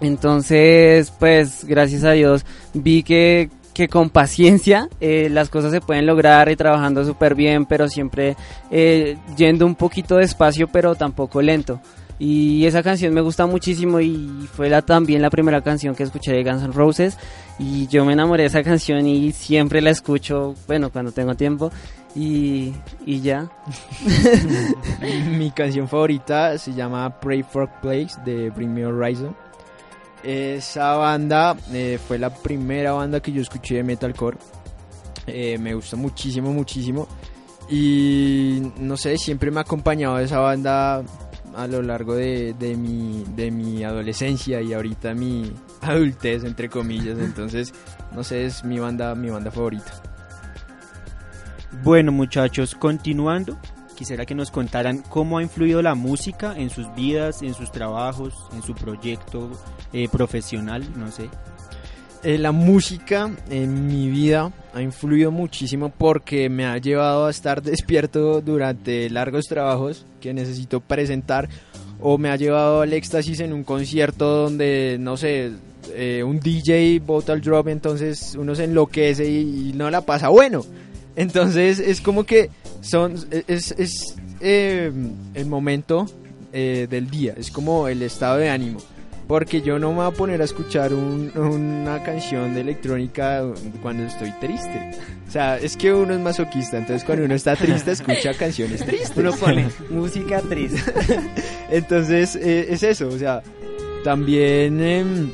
Entonces, 0.00 1.10
pues 1.18 1.64
gracias 1.64 2.04
a 2.04 2.12
Dios 2.12 2.44
vi 2.74 3.02
que, 3.02 3.50
que 3.76 3.88
con 3.88 4.08
paciencia 4.08 4.88
eh, 5.02 5.28
las 5.30 5.50
cosas 5.50 5.70
se 5.70 5.82
pueden 5.82 6.06
lograr 6.06 6.50
y 6.50 6.56
trabajando 6.56 7.04
súper 7.04 7.34
bien, 7.34 7.66
pero 7.66 7.88
siempre 7.88 8.34
eh, 8.70 9.18
yendo 9.36 9.66
un 9.66 9.74
poquito 9.74 10.16
despacio, 10.16 10.66
pero 10.66 10.94
tampoco 10.94 11.42
lento. 11.42 11.78
Y 12.18 12.64
esa 12.64 12.82
canción 12.82 13.12
me 13.12 13.20
gusta 13.20 13.44
muchísimo 13.44 14.00
y 14.00 14.48
fue 14.50 14.70
la, 14.70 14.80
también 14.80 15.20
la 15.20 15.28
primera 15.28 15.60
canción 15.60 15.94
que 15.94 16.04
escuché 16.04 16.32
de 16.32 16.42
Guns 16.42 16.62
N' 16.62 16.72
Roses. 16.72 17.18
Y 17.58 17.86
yo 17.88 18.06
me 18.06 18.14
enamoré 18.14 18.44
de 18.44 18.48
esa 18.48 18.62
canción 18.62 19.06
y 19.06 19.32
siempre 19.32 19.82
la 19.82 19.90
escucho, 19.90 20.54
bueno, 20.66 20.88
cuando 20.88 21.12
tengo 21.12 21.34
tiempo. 21.34 21.70
Y, 22.14 22.72
y 23.04 23.20
ya. 23.20 23.50
Mi 25.36 25.50
canción 25.50 25.86
favorita 25.86 26.56
se 26.56 26.72
llama 26.72 27.20
Pray 27.20 27.42
for 27.42 27.68
Place 27.82 28.14
de 28.24 28.48
Bring 28.48 28.72
Me 28.72 28.86
Horizon. 28.86 29.36
Esa 30.26 30.94
banda 30.94 31.56
eh, 31.72 32.00
fue 32.04 32.18
la 32.18 32.30
primera 32.30 32.90
banda 32.90 33.20
que 33.20 33.30
yo 33.30 33.42
escuché 33.42 33.76
de 33.76 33.84
metalcore. 33.84 34.36
Eh, 35.28 35.56
me 35.56 35.72
gusta 35.72 35.96
muchísimo, 35.96 36.52
muchísimo. 36.52 37.06
Y 37.70 38.60
no 38.78 38.96
sé, 38.96 39.18
siempre 39.18 39.52
me 39.52 39.58
ha 39.58 39.62
acompañado 39.62 40.18
esa 40.18 40.40
banda 40.40 41.04
a 41.54 41.66
lo 41.68 41.80
largo 41.80 42.16
de, 42.16 42.54
de 42.58 42.74
mi, 42.74 43.24
de 43.36 43.52
mi 43.52 43.84
adolescencia 43.84 44.60
y 44.60 44.72
ahorita 44.72 45.14
mi 45.14 45.52
adultez, 45.80 46.42
entre 46.42 46.68
comillas. 46.68 47.20
Entonces, 47.20 47.72
no 48.12 48.24
sé, 48.24 48.46
es 48.46 48.64
mi 48.64 48.80
banda, 48.80 49.14
mi 49.14 49.30
banda 49.30 49.52
favorita. 49.52 49.92
Bueno 51.84 52.10
muchachos, 52.10 52.74
continuando, 52.74 53.56
quisiera 53.96 54.24
que 54.24 54.34
nos 54.34 54.52
contaran 54.52 55.02
cómo 55.08 55.38
ha 55.38 55.42
influido 55.42 55.82
la 55.82 55.96
música 55.96 56.54
en 56.56 56.70
sus 56.70 56.94
vidas, 56.94 57.42
en 57.42 57.54
sus 57.54 57.72
trabajos, 57.72 58.34
en 58.54 58.62
su 58.62 58.74
proyecto 58.74 59.50
eh, 59.92 60.08
profesional, 60.08 60.84
no 60.96 61.10
sé. 61.10 61.28
Eh, 62.22 62.38
la 62.38 62.52
música 62.52 63.30
en 63.50 63.86
mi 63.86 64.08
vida 64.08 64.52
ha 64.74 64.82
influido 64.82 65.30
muchísimo 65.30 65.90
porque 65.90 66.48
me 66.48 66.66
ha 66.66 66.78
llevado 66.78 67.26
a 67.26 67.30
estar 67.30 67.62
despierto 67.62 68.40
durante 68.40 69.10
largos 69.10 69.46
trabajos 69.46 70.04
que 70.20 70.34
necesito 70.34 70.80
presentar 70.80 71.48
o 72.00 72.18
me 72.18 72.30
ha 72.30 72.36
llevado 72.36 72.82
al 72.82 72.92
éxtasis 72.92 73.40
en 73.40 73.52
un 73.52 73.64
concierto 73.64 74.26
donde, 74.26 74.96
no 75.00 75.16
sé, 75.16 75.52
eh, 75.94 76.22
un 76.22 76.40
DJ 76.40 77.00
bota 77.00 77.32
el 77.32 77.40
drop, 77.40 77.68
entonces 77.68 78.36
uno 78.38 78.54
se 78.54 78.64
enloquece 78.64 79.28
y, 79.30 79.70
y 79.70 79.72
no 79.72 79.90
la 79.90 80.02
pasa 80.02 80.28
bueno. 80.28 80.64
Entonces 81.16 81.78
es 81.78 82.02
como 82.02 82.24
que 82.24 82.50
son 82.80 83.14
es, 83.48 83.72
es 83.78 84.16
eh, 84.40 84.92
el 85.34 85.46
momento 85.46 86.06
eh, 86.52 86.86
del 86.88 87.10
día, 87.10 87.34
es 87.36 87.50
como 87.50 87.88
el 87.88 88.02
estado 88.02 88.38
de 88.38 88.48
ánimo. 88.50 88.78
Porque 89.26 89.60
yo 89.60 89.80
no 89.80 89.88
me 89.90 89.96
voy 89.96 90.06
a 90.06 90.10
poner 90.12 90.40
a 90.40 90.44
escuchar 90.44 90.94
un- 90.94 91.32
una 91.36 92.00
canción 92.04 92.54
de 92.54 92.60
electrónica 92.60 93.44
cuando 93.82 94.04
estoy 94.04 94.30
triste. 94.40 94.92
O 95.26 95.30
sea, 95.32 95.58
es 95.58 95.76
que 95.76 95.92
uno 95.92 96.14
es 96.14 96.20
masoquista, 96.20 96.78
entonces 96.78 97.02
cuando 97.04 97.24
uno 97.24 97.34
está 97.34 97.56
triste 97.56 97.90
escucha 97.90 98.34
canciones 98.34 98.84
tristes. 98.86 99.10
Uno 99.16 99.32
pone 99.32 99.66
música 99.90 100.40
triste. 100.42 100.80
Entonces, 101.70 102.36
eh, 102.36 102.68
es 102.70 102.84
eso, 102.84 103.08
o 103.08 103.18
sea, 103.18 103.42
también 104.04 104.80
em, 104.80 105.30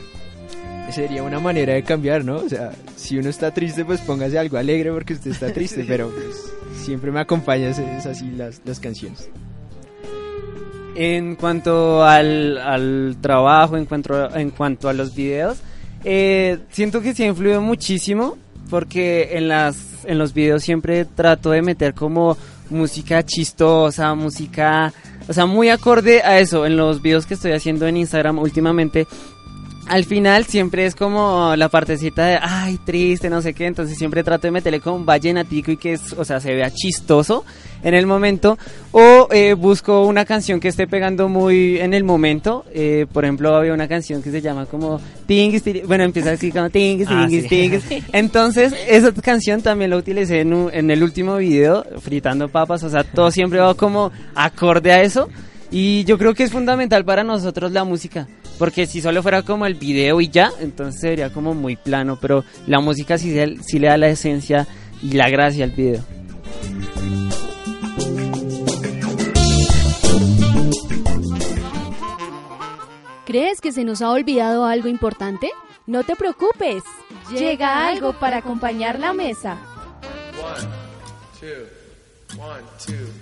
sería 0.90 1.22
una 1.22 1.40
manera 1.40 1.74
de 1.74 1.82
cambiar, 1.82 2.24
¿no? 2.24 2.36
O 2.36 2.48
sea, 2.48 2.72
si 2.96 3.18
uno 3.18 3.28
está 3.28 3.52
triste, 3.52 3.84
pues 3.84 4.00
póngase 4.00 4.38
algo 4.38 4.56
alegre 4.56 4.90
porque 4.92 5.14
usted 5.14 5.30
está 5.30 5.52
triste, 5.54 5.84
pero 5.86 6.10
pues, 6.10 6.52
siempre 6.84 7.10
me 7.10 7.20
acompaña 7.20 7.68
es, 7.68 7.78
es 7.78 8.06
así 8.06 8.30
las, 8.32 8.60
las 8.64 8.80
canciones. 8.80 9.28
En 10.94 11.36
cuanto 11.36 12.04
al, 12.04 12.58
al 12.58 13.16
trabajo, 13.20 13.76
en 13.76 13.86
cuanto, 13.86 14.34
en 14.34 14.50
cuanto 14.50 14.88
a 14.88 14.92
los 14.92 15.14
videos, 15.14 15.58
eh, 16.04 16.58
siento 16.70 17.00
que 17.00 17.14
sí 17.14 17.22
ha 17.22 17.26
influido 17.26 17.60
muchísimo 17.60 18.36
porque 18.68 19.36
en, 19.36 19.48
las, 19.48 20.04
en 20.04 20.18
los 20.18 20.34
videos 20.34 20.62
siempre 20.62 21.04
trato 21.04 21.50
de 21.50 21.62
meter 21.62 21.94
como 21.94 22.36
música 22.70 23.22
chistosa, 23.22 24.14
música, 24.14 24.92
o 25.28 25.32
sea, 25.32 25.46
muy 25.46 25.68
acorde 25.68 26.22
a 26.22 26.38
eso. 26.38 26.66
En 26.66 26.76
los 26.76 27.02
videos 27.02 27.26
que 27.26 27.34
estoy 27.34 27.52
haciendo 27.52 27.86
en 27.86 27.98
Instagram 27.98 28.38
últimamente 28.38 29.06
al 29.88 30.04
final 30.04 30.44
siempre 30.46 30.86
es 30.86 30.94
como 30.94 31.54
la 31.56 31.68
partecita 31.68 32.24
de, 32.26 32.38
ay, 32.40 32.78
triste, 32.84 33.28
no 33.28 33.42
sé 33.42 33.52
qué, 33.52 33.66
entonces 33.66 33.98
siempre 33.98 34.22
trato 34.22 34.46
de 34.46 34.50
meterle 34.52 34.80
como 34.80 34.96
un 34.96 35.06
vallenatico 35.06 35.70
y 35.72 35.76
que, 35.76 35.94
es, 35.94 36.12
o 36.12 36.24
sea, 36.24 36.40
se 36.40 36.54
vea 36.54 36.70
chistoso 36.70 37.44
en 37.82 37.94
el 37.94 38.06
momento, 38.06 38.56
o 38.92 39.26
eh, 39.32 39.54
busco 39.54 40.06
una 40.06 40.24
canción 40.24 40.60
que 40.60 40.68
esté 40.68 40.86
pegando 40.86 41.28
muy 41.28 41.78
en 41.80 41.94
el 41.94 42.04
momento, 42.04 42.64
eh, 42.72 43.06
por 43.12 43.24
ejemplo, 43.24 43.56
había 43.56 43.74
una 43.74 43.88
canción 43.88 44.22
que 44.22 44.30
se 44.30 44.40
llama 44.40 44.66
como 44.66 45.00
Tingis, 45.26 45.62
bueno, 45.86 46.04
empieza 46.04 46.30
así 46.30 46.52
como 46.52 46.70
Tingis, 46.70 47.08
Ah, 47.10 47.26
Tingis, 47.28 47.82
sí. 47.82 48.02
Entonces 48.12 48.72
esa 48.88 49.12
canción 49.12 49.62
también 49.62 49.90
la 49.90 49.96
utilicé 49.96 50.40
en, 50.42 50.52
un- 50.54 50.70
en 50.72 50.90
el 50.92 51.02
último 51.02 51.36
video, 51.38 51.84
fritando 52.00 52.48
papas, 52.48 52.84
o 52.84 52.88
sea, 52.88 53.02
todo 53.02 53.32
siempre 53.32 53.58
va 53.58 53.74
como 53.74 54.12
acorde 54.36 54.92
a 54.92 55.02
eso, 55.02 55.28
y 55.72 56.04
yo 56.04 56.18
creo 56.18 56.34
que 56.34 56.44
es 56.44 56.52
fundamental 56.52 57.04
para 57.04 57.24
nosotros 57.24 57.72
la 57.72 57.82
música. 57.82 58.28
Porque 58.58 58.86
si 58.86 59.00
solo 59.00 59.22
fuera 59.22 59.42
como 59.42 59.66
el 59.66 59.74
video 59.74 60.20
y 60.20 60.28
ya, 60.28 60.52
entonces 60.60 61.00
sería 61.00 61.32
como 61.32 61.54
muy 61.54 61.76
plano. 61.76 62.18
Pero 62.20 62.44
la 62.66 62.80
música 62.80 63.18
sí, 63.18 63.32
le 63.32 63.86
da 63.86 63.96
la 63.96 64.08
esencia 64.08 64.66
y 65.02 65.12
la 65.12 65.28
gracia 65.28 65.64
al 65.64 65.72
video. 65.72 66.02
¿Crees 73.26 73.60
que 73.60 73.72
se 73.72 73.84
nos 73.84 74.02
ha 74.02 74.10
olvidado 74.10 74.66
algo 74.66 74.88
importante? 74.88 75.50
No 75.86 76.04
te 76.04 76.16
preocupes. 76.16 76.82
Llega 77.30 77.88
algo 77.88 78.12
para 78.12 78.38
acompañar 78.38 78.98
la 78.98 79.12
mesa. 79.12 79.56
One, 80.38 80.68
two, 81.40 82.40
one, 82.40 82.62
two, 82.84 83.21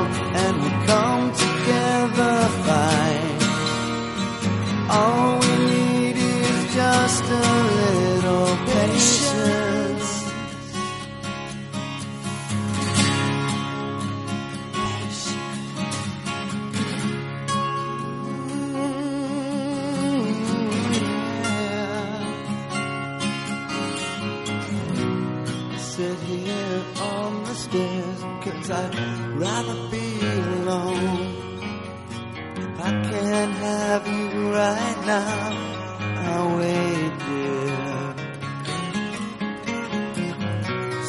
now, 35.05 35.49
I'll 36.27 36.57
wait, 36.57 37.13
dear. 37.25 37.91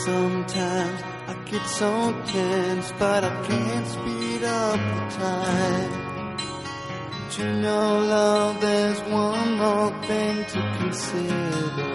Sometimes 0.05 1.03
I 1.29 1.35
get 1.51 1.65
so 1.67 1.91
tense, 2.27 2.93
but 2.99 3.25
I 3.25 3.43
can't 3.47 3.87
speed 3.87 4.43
up 4.45 4.81
the 4.95 5.17
time. 5.17 6.37
But 7.33 7.39
you 7.39 7.53
know, 7.65 7.99
love, 8.15 8.61
there's 8.61 9.01
one 9.01 9.59
more 9.59 9.91
thing 10.09 10.45
to 10.53 10.61
consider. 10.79 11.93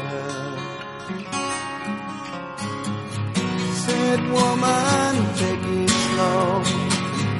Said 3.85 4.19
woman, 4.31 5.13
take 5.41 5.65
it 5.79 5.89
slow. 5.89 6.63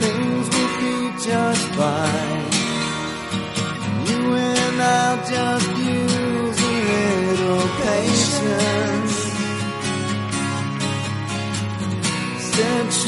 Things 0.02 0.46
will 0.54 0.74
be 0.82 0.96
just 1.26 1.66
fine. 1.76 2.27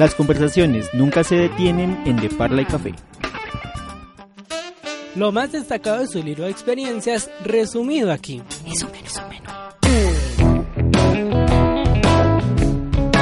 Las 0.00 0.14
conversaciones 0.14 0.88
nunca 0.94 1.22
se 1.22 1.34
detienen 1.34 2.00
en 2.06 2.16
De 2.16 2.30
Parla 2.30 2.62
y 2.62 2.64
Café. 2.64 2.94
Lo 5.14 5.30
más 5.30 5.52
destacado 5.52 5.98
de 5.98 6.06
su 6.06 6.22
libro 6.22 6.44
de 6.44 6.50
experiencias 6.50 7.30
resumido 7.44 8.10
aquí. 8.10 8.40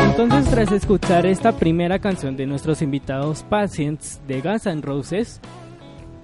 Entonces, 0.05 0.51
tras 0.53 0.71
escuchar 0.71 1.27
esta 1.27 1.51
primera 1.51 1.99
canción 1.99 2.37
de 2.37 2.47
nuestros 2.47 2.81
invitados 2.81 3.43
Patients 3.43 4.21
de 4.29 4.41
Guns 4.41 4.67
N' 4.67 4.81
Roses, 4.81 5.41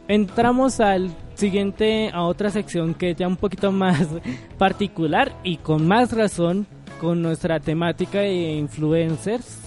entramos 0.06 0.78
al 0.78 1.10
siguiente, 1.34 2.10
a 2.14 2.22
otra 2.22 2.50
sección 2.50 2.94
que 2.94 3.10
es 3.10 3.16
ya 3.16 3.26
un 3.26 3.38
poquito 3.38 3.72
más 3.72 4.06
particular 4.56 5.34
y 5.42 5.56
con 5.56 5.88
más 5.88 6.12
razón 6.12 6.68
con 7.00 7.22
nuestra 7.22 7.58
temática 7.58 8.20
de 8.20 8.52
influencers 8.52 9.63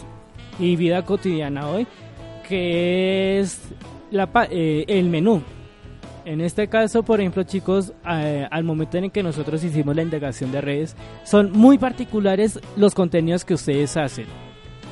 y 0.59 0.75
vida 0.75 1.03
cotidiana 1.03 1.67
hoy, 1.67 1.87
que 2.47 3.39
es 3.39 3.61
la, 4.11 4.29
eh, 4.49 4.85
el 4.87 5.09
menú. 5.09 5.41
En 6.25 6.41
este 6.41 6.67
caso, 6.67 7.03
por 7.03 7.21
ejemplo, 7.21 7.43
chicos, 7.43 7.93
eh, 8.05 8.45
al 8.51 8.63
momento 8.65 8.97
en 8.97 9.05
el 9.05 9.11
que 9.11 9.23
nosotros 9.23 9.63
hicimos 9.63 9.95
la 9.95 10.01
indagación 10.01 10.51
de 10.51 10.59
redes, 10.59 10.95
son 11.23 11.53
muy 11.53 11.77
particulares 11.77 12.59
los 12.75 12.93
contenidos 12.93 13.45
que 13.45 13.53
ustedes 13.53 13.95
hacen. 13.95 14.25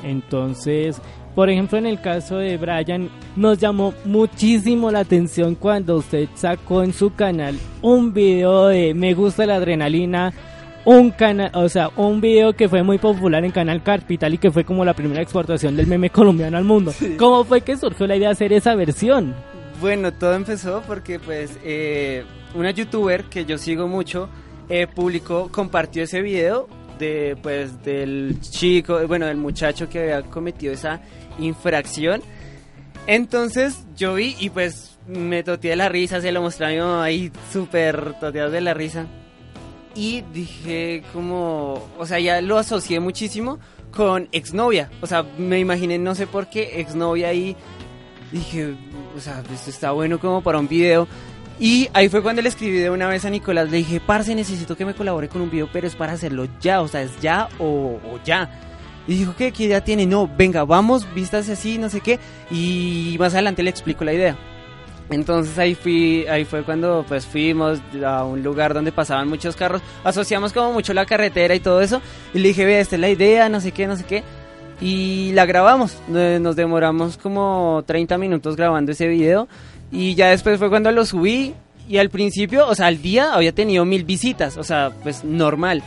Entonces, 0.02 1.00
por 1.34 1.50
ejemplo, 1.50 1.76
en 1.76 1.84
el 1.84 2.00
caso 2.00 2.38
de 2.38 2.56
Brian, 2.56 3.10
nos 3.36 3.58
llamó 3.58 3.92
muchísimo 4.06 4.90
la 4.90 5.00
atención 5.00 5.54
cuando 5.54 5.96
usted 5.96 6.30
sacó 6.34 6.82
en 6.82 6.94
su 6.94 7.14
canal 7.14 7.58
un 7.82 8.14
video 8.14 8.68
de 8.68 8.94
Me 8.94 9.12
gusta 9.12 9.44
la 9.44 9.56
adrenalina, 9.56 10.32
un 10.86 11.10
canal, 11.10 11.50
o 11.52 11.68
sea, 11.68 11.90
un 11.96 12.20
video 12.20 12.52
que 12.52 12.68
fue 12.68 12.84
muy 12.84 12.98
popular 12.98 13.44
en 13.44 13.50
Canal 13.50 13.82
Capital 13.82 14.34
y 14.34 14.38
que 14.38 14.52
fue 14.52 14.64
como 14.64 14.84
la 14.84 14.94
primera 14.94 15.20
exportación 15.20 15.76
del 15.76 15.88
meme 15.88 16.10
colombiano 16.12 16.56
al 16.56 16.64
mundo. 16.64 16.94
¿Cómo 17.18 17.44
fue 17.44 17.60
que 17.60 17.76
surgió 17.76 18.06
la 18.06 18.14
idea 18.14 18.28
de 18.28 18.32
hacer 18.32 18.52
esa 18.52 18.76
versión? 18.76 19.34
Bueno, 19.80 20.12
todo 20.12 20.34
empezó 20.34 20.82
porque 20.86 21.18
pues 21.18 21.58
eh, 21.64 22.24
una 22.54 22.70
youtuber 22.70 23.24
que 23.24 23.44
yo 23.44 23.58
sigo 23.58 23.88
mucho 23.88 24.28
eh, 24.68 24.86
publicó, 24.86 25.50
compartió 25.50 26.04
ese 26.04 26.22
video 26.22 26.68
de 27.00 27.36
pues 27.42 27.82
del 27.82 28.40
chico, 28.40 29.04
bueno, 29.08 29.26
del 29.26 29.38
muchacho 29.38 29.88
que 29.88 29.98
había 29.98 30.22
cometido 30.22 30.72
esa 30.72 31.00
infracción. 31.40 32.22
Entonces 33.08 33.84
yo 33.96 34.14
vi 34.14 34.36
y 34.38 34.50
pues 34.50 34.98
me 35.08 35.42
toteé 35.42 35.70
de 35.70 35.76
la 35.76 35.88
risa, 35.88 36.20
se 36.20 36.30
lo 36.30 36.42
mostré 36.42 36.66
a 36.66 36.70
mi 36.70 36.78
mamá 36.78 37.08
súper 37.52 38.14
toteado 38.20 38.52
de 38.52 38.60
la 38.60 38.72
risa. 38.72 39.06
Y 39.96 40.22
dije 40.32 41.02
como, 41.14 41.82
o 41.98 42.04
sea, 42.06 42.20
ya 42.20 42.42
lo 42.42 42.58
asocié 42.58 43.00
muchísimo 43.00 43.58
con 43.90 44.28
exnovia. 44.30 44.90
O 45.00 45.06
sea, 45.06 45.24
me 45.38 45.58
imaginé, 45.58 45.98
no 45.98 46.14
sé 46.14 46.26
por 46.26 46.50
qué, 46.50 46.80
exnovia 46.80 47.28
ahí. 47.28 47.56
Dije, 48.30 48.74
o 49.16 49.20
sea, 49.20 49.42
esto 49.52 49.70
está 49.70 49.92
bueno 49.92 50.20
como 50.20 50.42
para 50.42 50.58
un 50.58 50.68
video. 50.68 51.08
Y 51.58 51.88
ahí 51.94 52.10
fue 52.10 52.22
cuando 52.22 52.42
le 52.42 52.50
escribí 52.50 52.76
de 52.76 52.90
una 52.90 53.08
vez 53.08 53.24
a 53.24 53.30
Nicolás, 53.30 53.70
le 53.70 53.78
dije, 53.78 53.98
parce, 53.98 54.34
necesito 54.34 54.76
que 54.76 54.84
me 54.84 54.94
colabore 54.94 55.30
con 55.30 55.40
un 55.40 55.50
video, 55.50 55.70
pero 55.72 55.86
es 55.86 55.96
para 55.96 56.12
hacerlo 56.12 56.46
ya, 56.60 56.82
o 56.82 56.88
sea, 56.88 57.00
es 57.00 57.18
ya 57.22 57.48
o, 57.58 57.98
o 58.04 58.20
ya. 58.22 58.50
Y 59.08 59.16
dijo, 59.16 59.34
¿qué? 59.34 59.50
¿Qué 59.52 59.64
idea 59.64 59.82
tiene? 59.82 60.04
No, 60.04 60.28
venga, 60.28 60.64
vamos, 60.64 61.06
vistas 61.14 61.48
así, 61.48 61.78
no 61.78 61.88
sé 61.88 62.00
qué. 62.02 62.18
Y 62.50 63.16
más 63.18 63.32
adelante 63.32 63.62
le 63.62 63.70
explico 63.70 64.04
la 64.04 64.12
idea. 64.12 64.36
Entonces 65.10 65.56
ahí 65.58 65.74
fui, 65.74 66.26
ahí 66.26 66.44
fue 66.44 66.64
cuando 66.64 67.04
pues 67.06 67.26
fuimos 67.26 67.80
a 68.04 68.24
un 68.24 68.42
lugar 68.42 68.74
donde 68.74 68.90
pasaban 68.90 69.28
muchos 69.28 69.54
carros, 69.54 69.80
asociamos 70.02 70.52
como 70.52 70.72
mucho 70.72 70.92
la 70.94 71.06
carretera 71.06 71.54
y 71.54 71.60
todo 71.60 71.80
eso, 71.80 72.00
y 72.34 72.40
le 72.40 72.48
dije, 72.48 72.64
vea, 72.64 72.80
esta 72.80 72.96
es 72.96 73.00
la 73.00 73.08
idea, 73.08 73.48
no 73.48 73.60
sé 73.60 73.70
qué, 73.70 73.86
no 73.86 73.96
sé 73.96 74.04
qué, 74.04 74.24
y 74.80 75.30
la 75.32 75.46
grabamos, 75.46 75.96
nos 76.08 76.56
demoramos 76.56 77.16
como 77.18 77.84
30 77.86 78.18
minutos 78.18 78.56
grabando 78.56 78.92
ese 78.92 79.06
video, 79.06 79.46
y 79.92 80.16
ya 80.16 80.30
después 80.30 80.58
fue 80.58 80.70
cuando 80.70 80.90
lo 80.90 81.06
subí, 81.06 81.54
y 81.88 81.98
al 81.98 82.10
principio, 82.10 82.66
o 82.66 82.74
sea, 82.74 82.88
al 82.88 83.00
día 83.00 83.32
había 83.32 83.52
tenido 83.52 83.84
mil 83.84 84.02
visitas, 84.02 84.56
o 84.56 84.64
sea, 84.64 84.90
pues 85.04 85.22
normal. 85.22 85.84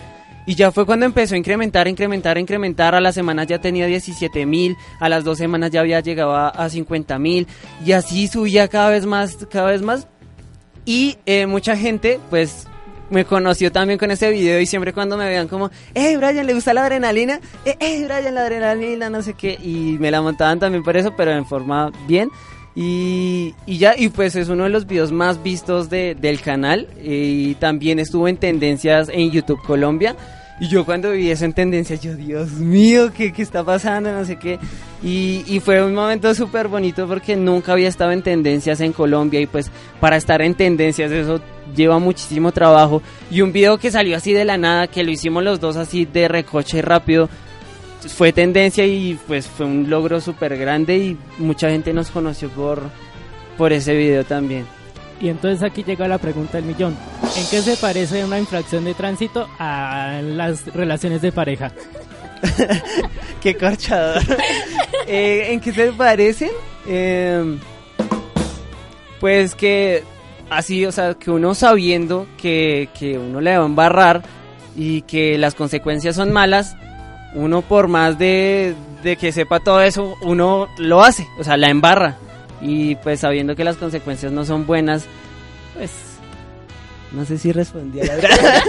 Y 0.49 0.55
ya 0.55 0.71
fue 0.71 0.83
cuando 0.83 1.05
empezó 1.05 1.35
a 1.35 1.37
incrementar, 1.37 1.87
incrementar, 1.87 2.39
incrementar. 2.39 2.95
A 2.95 2.99
las 2.99 3.13
semanas 3.13 3.45
ya 3.45 3.59
tenía 3.59 3.85
17 3.85 4.47
mil, 4.47 4.75
a 4.99 5.07
las 5.07 5.23
dos 5.23 5.37
semanas 5.37 5.69
ya 5.69 5.81
había 5.81 5.99
llegado 5.99 6.35
a, 6.35 6.47
a 6.49 6.69
50 6.69 7.19
mil. 7.19 7.45
Y 7.85 7.91
así 7.91 8.27
subía 8.27 8.67
cada 8.67 8.89
vez 8.89 9.05
más, 9.05 9.37
cada 9.51 9.67
vez 9.69 9.83
más. 9.83 10.07
Y 10.85 11.17
eh, 11.27 11.45
mucha 11.45 11.77
gente, 11.77 12.19
pues, 12.31 12.65
me 13.11 13.25
conoció 13.25 13.71
también 13.71 13.99
con 13.99 14.09
ese 14.09 14.31
video 14.31 14.59
y 14.59 14.65
siempre 14.65 14.91
cuando 14.91 15.17
me 15.17 15.29
vean 15.29 15.47
como, 15.47 15.69
hey 15.93 16.15
Brian, 16.17 16.45
¿le 16.47 16.53
gusta 16.55 16.73
la 16.73 16.81
adrenalina? 16.83 17.39
Eh, 17.63 17.75
hey 17.79 18.05
Brian, 18.07 18.33
la 18.33 18.41
adrenalina, 18.41 19.07
no 19.11 19.21
sé 19.21 19.35
qué. 19.35 19.51
Y 19.63 19.97
me 19.99 20.09
la 20.09 20.19
montaban 20.23 20.57
también 20.59 20.83
por 20.83 20.97
eso, 20.97 21.13
pero 21.15 21.29
en 21.31 21.45
forma 21.45 21.91
bien. 22.07 22.31
Y, 22.75 23.53
y 23.67 23.77
ya, 23.77 23.93
y 23.95 24.09
pues 24.09 24.35
es 24.35 24.49
uno 24.49 24.63
de 24.63 24.69
los 24.71 24.87
videos 24.87 25.11
más 25.11 25.43
vistos 25.43 25.91
de- 25.91 26.15
del 26.15 26.41
canal. 26.41 26.87
Y 27.03 27.53
también 27.55 27.99
estuvo 27.99 28.27
en 28.27 28.37
tendencias 28.37 29.09
en 29.09 29.29
YouTube 29.29 29.61
Colombia. 29.61 30.15
Y 30.60 30.68
yo 30.68 30.86
cuando 30.86 31.12
vi 31.12 31.30
eso 31.32 31.45
en 31.45 31.53
tendencia, 31.53 31.95
yo, 31.95 32.16
Dios 32.16 32.51
mío, 32.51 33.12
¿qué, 33.16 33.32
qué 33.32 33.41
está 33.41 33.64
pasando? 33.64 34.12
No 34.12 34.26
sé 34.26 34.36
qué. 34.36 34.60
Y, 35.01 35.43
y 35.47 35.62
fue 35.62 35.82
un 35.84 35.95
momento 35.95 36.34
súper 36.36 36.68
bonito 36.68 37.07
porque 37.07 37.38
nunca 37.38 37.72
había 37.72 37.88
estado 37.88 38.12
en 38.12 38.22
tendencias 38.22 38.82
en 38.82 38.91
Colombia. 38.91 39.39
Y 39.39 39.47
pues 39.47 39.72
para 40.01 40.18
estar 40.18 40.41
en 40.41 40.55
tendencias 40.55 41.12
eso 41.12 41.39
lleva 41.74 41.97
muchísimo 41.99 42.51
trabajo. 42.51 43.01
Y 43.32 43.41
un 43.41 43.53
video 43.53 43.78
que 43.78 43.89
salió 43.89 44.18
así 44.18 44.34
de 44.34 44.43
la 44.43 44.57
nada, 44.57 44.88
que 44.88 45.03
lo 45.03 45.12
hicimos 45.12 45.43
los 45.43 45.62
dos 45.62 45.78
así 45.78 46.05
de 46.05 46.28
recoche 46.28 46.82
rápido, 46.82 47.30
fue 48.07 48.34
tendencia 48.34 48.86
y 48.86 49.18
pues 49.28 49.47
fue 49.47 49.66
un 49.66 49.89
logro 49.89 50.20
súper 50.22 50.57
grande 50.57 50.97
y 50.97 51.18
mucha 51.38 51.70
gente 51.70 51.93
nos 51.93 52.12
conoció 52.12 52.49
por, 52.49 52.82
por 53.57 53.74
ese 53.74 53.95
video 53.95 54.24
también. 54.26 54.78
Y 55.22 55.30
entonces 55.30 55.63
aquí 55.63 55.84
llega 55.84 56.07
la 56.07 56.17
pregunta 56.17 56.57
del 56.57 56.65
millón. 56.65 56.95
¿En 57.36 57.45
qué 57.49 57.61
se 57.61 57.76
parece 57.78 58.24
una 58.24 58.39
infracción 58.39 58.86
de 58.86 58.93
tránsito 58.93 59.47
a 59.59 60.22
las 60.24 60.65
relaciones 60.74 61.22
de 61.22 61.32
pareja? 61.32 61.72
Qué 63.41 63.55
corchador. 63.55 64.22
Eh, 65.11 65.53
¿En 65.53 65.59
qué 65.59 65.74
se 65.74 65.91
parecen? 65.91 66.51
Eh, 66.86 67.57
pues 69.20 69.55
que 69.55 70.03
así, 70.51 70.86
o 70.86 70.91
sea, 70.91 71.15
que 71.15 71.32
uno 71.32 71.55
sabiendo 71.55 72.28
que, 72.38 72.89
que 72.93 73.17
uno 73.17 73.41
le 73.41 73.57
va 73.57 73.63
a 73.63 73.65
embarrar 73.65 74.22
y 74.76 75.01
que 75.03 75.39
las 75.39 75.55
consecuencias 75.55 76.15
son 76.15 76.32
malas, 76.32 76.76
uno 77.34 77.63
por 77.63 77.88
más 77.88 78.20
de, 78.20 78.76
de 79.01 79.15
que 79.17 79.32
sepa 79.32 79.59
todo 79.59 79.82
eso, 79.82 80.15
uno 80.22 80.67
lo 80.78 81.01
hace, 81.01 81.28
o 81.39 81.43
sea, 81.43 81.57
la 81.57 81.70
embarra. 81.70 82.17
Y 82.62 82.95
pues 82.95 83.22
sabiendo 83.22 83.55
que 83.55 83.64
las 83.64 83.78
consecuencias 83.78 84.32
no 84.32 84.45
son 84.45 84.66
buenas, 84.66 85.05
pues 85.76 85.91
no 87.12 87.26
sé 87.26 87.38
si 87.38 87.51
respondí 87.51 88.01
a 88.01 88.05
la 88.05 88.16
verdad. 88.18 88.64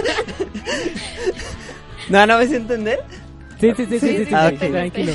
no, 2.09 2.25
no 2.25 2.37
me 2.37 2.47
sé 2.47 2.57
entender. 2.57 2.99
Sí, 3.59 3.71
sí, 3.77 3.85
sí, 3.85 3.99
sí, 3.99 4.07
sí, 4.17 4.25
sí, 4.25 4.31
Ah, 4.33 4.49
sí, 4.49 4.55
ok. 4.55 4.59
tranquilo. 4.71 5.13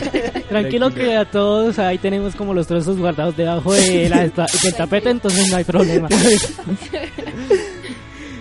Tranquilo 0.49 0.95
que 0.95 1.17
a 1.17 1.25
todos 1.25 1.79
ahí 1.81 1.99
tenemos 1.99 2.37
como 2.37 2.55
los 2.55 2.67
trozos 2.69 2.97
guardados 2.97 3.37
debajo 3.37 3.73
de 3.73 4.09
la, 4.09 4.21
del 4.21 4.33
tapete, 4.77 5.11
entonces 5.11 5.51
no 5.51 5.57
hay 5.57 5.65
problema. 5.65 6.09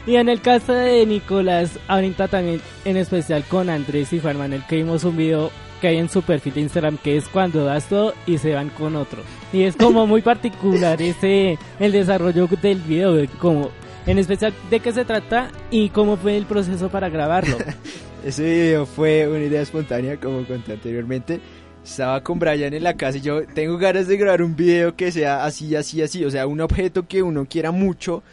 Y 0.08 0.18
en 0.18 0.30
el 0.30 0.40
caso 0.40 0.72
de 0.72 1.04
Nicolás, 1.08 1.80
ahorita 1.88 2.28
también 2.28 2.62
en 2.86 2.96
especial 2.96 3.44
con 3.46 3.72
Andrés 3.72 4.14
y 4.14 4.20
Juan 4.20 4.38
Manuel, 4.38 4.62
que 4.70 4.76
vimos 4.76 5.04
un 5.04 5.18
video 5.18 5.50
que 5.86 5.90
hay 5.90 5.98
en 5.98 6.10
su 6.10 6.24
perfil 6.24 6.56
de 6.56 6.62
Instagram 6.62 6.98
que 6.98 7.16
es 7.16 7.28
cuando 7.28 7.64
das 7.64 7.88
todo 7.88 8.16
y 8.26 8.40
se 8.40 8.56
van 8.56 8.70
con 8.70 8.96
otro. 8.96 9.22
Y 9.54 9.66
es 9.66 9.76
como 9.76 10.08
muy 10.08 10.24
particular 10.24 11.00
ese 11.00 11.60
el 11.80 11.92
desarrollo 11.92 12.48
del 12.60 12.80
video, 12.80 13.14
de 13.14 13.28
como 13.28 13.70
En 14.08 14.18
especial, 14.18 14.52
¿de 14.72 14.80
qué 14.80 14.92
se 14.92 15.06
trata 15.06 15.52
y 15.70 15.90
cómo 15.90 16.18
fue 16.18 16.38
el 16.38 16.48
proceso 16.48 16.90
para 16.90 17.10
grabarlo? 17.10 17.60
Ese 18.26 18.44
video 18.44 18.88
fue 18.88 19.28
una 19.28 19.44
idea 19.44 19.62
espontánea, 19.62 20.20
como 20.20 20.44
conté 20.48 20.74
anteriormente. 20.74 21.40
Estaba 21.84 22.24
con 22.24 22.40
Brian 22.40 22.74
en 22.74 22.84
la 22.84 22.96
casa 22.96 23.20
y 23.20 23.22
yo 23.22 23.46
tengo 23.46 23.78
ganas 23.78 24.08
de 24.08 24.18
grabar 24.18 24.42
un 24.42 24.56
video 24.56 24.96
que 24.96 25.12
sea 25.12 25.46
así, 25.46 25.76
así, 25.76 26.02
así. 26.02 26.26
O 26.26 26.32
sea, 26.32 26.48
un 26.48 26.62
objeto 26.62 27.08
que 27.08 27.22
uno 27.22 27.46
quiera 27.46 27.70
mucho 27.70 28.24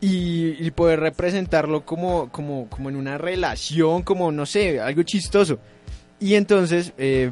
y, 0.00 0.56
y 0.66 0.70
poder 0.70 1.00
representarlo 1.00 1.84
como, 1.84 2.30
como, 2.30 2.70
como 2.70 2.88
en 2.88 2.96
una 2.96 3.18
relación, 3.18 4.02
como, 4.02 4.32
no 4.32 4.46
sé, 4.46 4.80
algo 4.80 5.02
chistoso. 5.02 5.58
Y 6.18 6.34
entonces, 6.34 6.92
eh, 6.98 7.30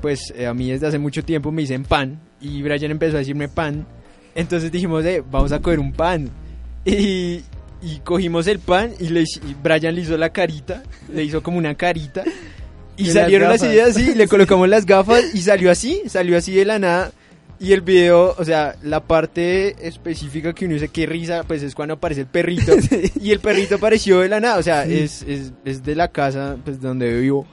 pues 0.00 0.32
eh, 0.36 0.46
a 0.46 0.54
mí 0.54 0.70
desde 0.70 0.86
hace 0.86 0.98
mucho 0.98 1.24
tiempo 1.24 1.52
me 1.52 1.62
dicen 1.62 1.84
pan 1.84 2.20
y 2.40 2.62
Brian 2.62 2.90
empezó 2.90 3.16
a 3.16 3.20
decirme 3.20 3.48
pan. 3.48 3.86
Entonces 4.34 4.70
dijimos, 4.70 5.04
eh, 5.04 5.22
vamos 5.30 5.52
a 5.52 5.60
coger 5.60 5.78
un 5.80 5.92
pan. 5.92 6.30
Y, 6.86 7.40
y 7.80 8.00
cogimos 8.04 8.46
el 8.46 8.58
pan 8.58 8.92
y, 9.00 9.08
le, 9.08 9.22
y 9.22 9.54
Brian 9.62 9.94
le 9.94 10.02
hizo 10.02 10.18
la 10.18 10.28
carita, 10.28 10.82
le 11.10 11.24
hizo 11.24 11.42
como 11.42 11.56
una 11.56 11.74
carita. 11.74 12.24
Y 12.96 13.08
Y 13.08 13.10
salieron 13.10 13.48
las 13.48 13.62
las 13.62 13.72
ideas 13.72 13.96
así, 13.96 14.14
le 14.14 14.28
colocamos 14.28 14.68
las 14.68 14.86
gafas 14.86 15.34
y 15.34 15.40
salió 15.40 15.70
así, 15.70 16.02
salió 16.06 16.36
así 16.36 16.54
de 16.54 16.64
la 16.64 16.78
nada. 16.78 17.12
Y 17.58 17.72
el 17.72 17.80
video, 17.80 18.34
o 18.36 18.44
sea, 18.44 18.76
la 18.82 19.00
parte 19.00 19.74
específica 19.88 20.52
que 20.52 20.66
uno 20.66 20.74
dice 20.74 20.88
que 20.88 21.06
risa, 21.06 21.42
pues 21.44 21.62
es 21.62 21.74
cuando 21.74 21.94
aparece 21.94 22.20
el 22.20 22.26
perrito. 22.26 22.72
Y 23.20 23.32
el 23.32 23.40
perrito 23.40 23.76
apareció 23.76 24.20
de 24.20 24.28
la 24.28 24.40
nada, 24.40 24.58
o 24.58 24.62
sea, 24.62 24.84
es, 24.84 25.22
es, 25.22 25.52
es 25.64 25.82
de 25.82 25.94
la 25.94 26.08
casa 26.08 26.56
pues 26.62 26.80
donde 26.80 27.18
vivo. 27.20 27.46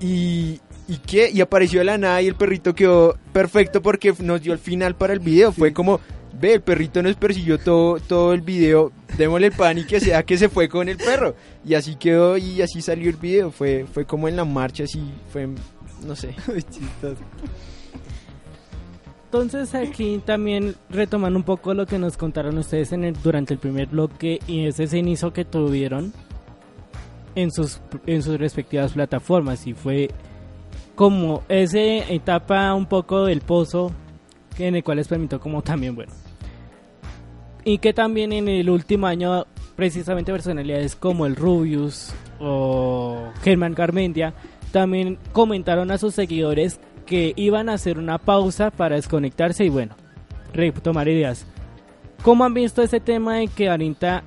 Y, 0.00 0.60
¿Y 0.86 0.96
qué? 1.06 1.30
Y 1.32 1.40
apareció 1.40 1.80
de 1.80 1.84
la 1.86 1.98
nada 1.98 2.22
y 2.22 2.26
el 2.28 2.34
perrito 2.34 2.74
quedó 2.74 3.16
perfecto 3.32 3.82
porque 3.82 4.14
nos 4.20 4.40
dio 4.42 4.52
el 4.52 4.58
final 4.58 4.94
para 4.96 5.12
el 5.12 5.18
video. 5.20 5.52
Fue 5.52 5.72
como, 5.72 6.00
ve, 6.40 6.54
el 6.54 6.60
perrito 6.60 7.02
nos 7.02 7.16
persiguió 7.16 7.58
todo, 7.58 7.98
todo 8.00 8.32
el 8.32 8.40
video, 8.42 8.92
démosle 9.16 9.48
el 9.48 9.52
pan 9.52 9.78
y 9.78 9.84
que 9.84 10.00
sea 10.00 10.22
que 10.22 10.38
se 10.38 10.48
fue 10.48 10.68
con 10.68 10.88
el 10.88 10.96
perro. 10.96 11.34
Y 11.64 11.74
así 11.74 11.96
quedó 11.96 12.36
y 12.38 12.62
así 12.62 12.80
salió 12.80 13.10
el 13.10 13.16
video. 13.16 13.50
Fue, 13.50 13.86
fue 13.92 14.04
como 14.06 14.28
en 14.28 14.36
la 14.36 14.44
marcha, 14.44 14.84
así 14.84 15.02
fue, 15.32 15.48
no 16.06 16.14
sé. 16.16 16.34
Entonces 19.26 19.74
aquí 19.74 20.22
también 20.24 20.74
retomando 20.88 21.38
un 21.38 21.44
poco 21.44 21.74
lo 21.74 21.84
que 21.86 21.98
nos 21.98 22.16
contaron 22.16 22.56
ustedes 22.56 22.92
en 22.92 23.04
el- 23.04 23.22
durante 23.22 23.52
el 23.52 23.60
primer 23.60 23.88
bloque 23.88 24.40
y 24.46 24.66
ese 24.66 24.86
cenizo 24.86 25.34
que 25.34 25.44
tuvieron 25.44 26.14
en 27.38 27.52
sus, 27.52 27.80
en 28.06 28.22
sus 28.22 28.38
respectivas 28.38 28.92
plataformas 28.92 29.66
y 29.66 29.72
fue 29.72 30.10
como 30.96 31.44
esa 31.48 31.78
etapa 31.78 32.74
un 32.74 32.86
poco 32.86 33.26
del 33.26 33.42
pozo 33.42 33.92
en 34.58 34.74
el 34.74 34.82
cual 34.82 34.96
les 34.96 35.06
permitió 35.06 35.38
como 35.38 35.62
también 35.62 35.94
bueno 35.94 36.12
y 37.64 37.78
que 37.78 37.92
también 37.92 38.32
en 38.32 38.48
el 38.48 38.68
último 38.68 39.06
año 39.06 39.46
precisamente 39.76 40.32
personalidades 40.32 40.96
como 40.96 41.26
el 41.26 41.36
Rubius 41.36 42.12
o 42.40 43.30
Germán 43.42 43.74
Garmendia 43.74 44.34
también 44.72 45.16
comentaron 45.32 45.92
a 45.92 45.98
sus 45.98 46.14
seguidores 46.14 46.80
que 47.06 47.34
iban 47.36 47.68
a 47.68 47.74
hacer 47.74 47.98
una 47.98 48.18
pausa 48.18 48.72
para 48.72 48.96
desconectarse 48.96 49.64
y 49.64 49.68
bueno, 49.70 49.94
retomar 50.52 51.08
ideas. 51.08 51.46
¿Cómo 52.22 52.44
han 52.44 52.52
visto 52.52 52.82
ese 52.82 53.00
tema 53.00 53.36
de 53.36 53.46
que 53.48 53.70
ahorita 53.70 54.24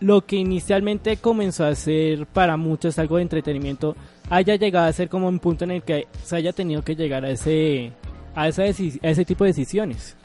lo 0.00 0.24
que 0.24 0.36
inicialmente 0.36 1.16
comenzó 1.16 1.64
a 1.64 1.74
ser 1.74 2.26
para 2.26 2.56
muchos 2.56 2.98
algo 2.98 3.16
de 3.16 3.22
entretenimiento 3.22 3.96
haya 4.30 4.56
llegado 4.56 4.86
a 4.86 4.92
ser 4.92 5.08
como 5.08 5.28
un 5.28 5.38
punto 5.38 5.64
en 5.64 5.72
el 5.72 5.82
que 5.82 6.06
se 6.22 6.36
haya 6.36 6.52
tenido 6.52 6.82
que 6.82 6.94
llegar 6.94 7.24
a 7.24 7.30
ese 7.30 7.92
a, 8.34 8.48
esa 8.48 8.64
ese 8.64 9.24
tipo 9.24 9.44
de 9.44 9.50
decisiones? 9.50 10.16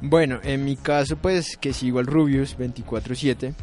Bueno, 0.00 0.40
en 0.42 0.64
mi 0.64 0.76
caso, 0.76 1.16
pues 1.16 1.56
que 1.56 1.72
sigo 1.72 2.00
al 2.00 2.06
Rubius 2.06 2.58
24-7, 2.58 3.54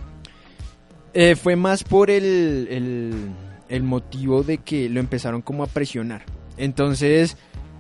eh, 1.14 1.36
fue 1.36 1.58
más 1.58 1.84
por 1.84 2.10
el, 2.10 2.68
el, 2.70 3.30
el 3.68 3.84
motivo 3.84 4.44
de 4.44 4.60
que 4.60 4.88
lo 4.88 5.02
empezaron 5.02 5.42
como 5.42 5.64
a 5.64 5.68
presionar. 5.68 6.24
Entonces, 6.56 7.36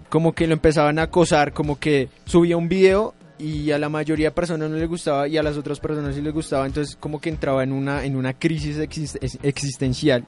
como 0.09 0.33
que 0.33 0.47
lo 0.47 0.53
empezaban 0.53 0.99
a 0.99 1.03
acosar, 1.03 1.53
como 1.53 1.79
que 1.79 2.09
subía 2.25 2.57
un 2.57 2.67
video 2.67 3.13
y 3.39 3.71
a 3.71 3.79
la 3.79 3.89
mayoría 3.89 4.27
de 4.27 4.31
personas 4.31 4.69
no 4.69 4.75
les 4.75 4.87
gustaba 4.87 5.27
y 5.27 5.37
a 5.37 5.43
las 5.43 5.57
otras 5.57 5.79
personas 5.79 6.13
sí 6.13 6.21
les 6.21 6.33
gustaba, 6.33 6.65
entonces 6.65 6.95
como 6.99 7.19
que 7.21 7.29
entraba 7.29 7.63
en 7.63 7.71
una, 7.71 8.03
en 8.05 8.15
una 8.15 8.33
crisis 8.33 8.77
exist- 8.77 9.17
ex- 9.21 9.39
existencial. 9.41 10.25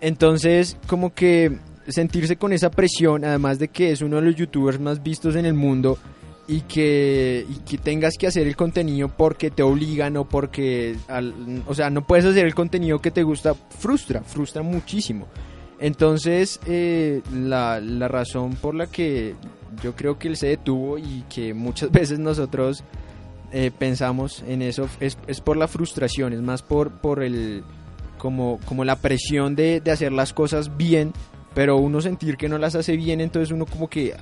Entonces, 0.00 0.76
como 0.86 1.12
que 1.12 1.58
sentirse 1.88 2.36
con 2.36 2.52
esa 2.52 2.70
presión, 2.70 3.24
además 3.24 3.58
de 3.58 3.68
que 3.68 3.90
es 3.92 4.00
uno 4.00 4.16
de 4.16 4.22
los 4.22 4.36
youtubers 4.36 4.78
más 4.80 5.02
vistos 5.02 5.36
en 5.36 5.44
el 5.46 5.54
mundo 5.54 5.98
y 6.46 6.62
que, 6.62 7.44
y 7.48 7.54
que 7.68 7.78
tengas 7.78 8.14
que 8.18 8.26
hacer 8.26 8.46
el 8.46 8.56
contenido 8.56 9.08
porque 9.08 9.50
te 9.50 9.62
obligan 9.62 10.16
o 10.16 10.26
porque, 10.28 10.96
o 11.66 11.74
sea, 11.74 11.90
no 11.90 12.06
puedes 12.06 12.24
hacer 12.24 12.46
el 12.46 12.54
contenido 12.54 13.00
que 13.00 13.10
te 13.10 13.22
gusta, 13.22 13.54
frustra, 13.54 14.22
frustra 14.22 14.62
muchísimo. 14.62 15.26
Entonces, 15.80 16.60
eh, 16.66 17.20
la, 17.34 17.80
la 17.80 18.08
razón 18.08 18.54
por 18.56 18.74
la 18.74 18.86
que 18.86 19.34
yo 19.82 19.94
creo 19.94 20.18
que 20.18 20.28
él 20.28 20.36
se 20.36 20.48
detuvo 20.48 20.98
y 20.98 21.24
que 21.28 21.54
muchas 21.54 21.90
veces 21.92 22.18
nosotros 22.18 22.82
eh, 23.52 23.70
pensamos 23.76 24.44
en 24.46 24.62
eso 24.62 24.88
es, 25.00 25.18
es 25.26 25.40
por 25.40 25.56
la 25.56 25.68
frustración, 25.68 26.32
es 26.32 26.42
más 26.42 26.62
por, 26.62 26.90
por 26.90 27.22
el 27.22 27.64
como, 28.18 28.58
como 28.66 28.84
la 28.84 28.96
presión 28.96 29.54
de, 29.54 29.80
de 29.80 29.90
hacer 29.90 30.12
las 30.12 30.32
cosas 30.32 30.76
bien, 30.76 31.12
pero 31.54 31.76
uno 31.76 32.00
sentir 32.00 32.36
que 32.36 32.48
no 32.48 32.58
las 32.58 32.74
hace 32.74 32.96
bien, 32.96 33.20
entonces 33.20 33.52
uno 33.52 33.64
como 33.64 33.88
que 33.88 34.14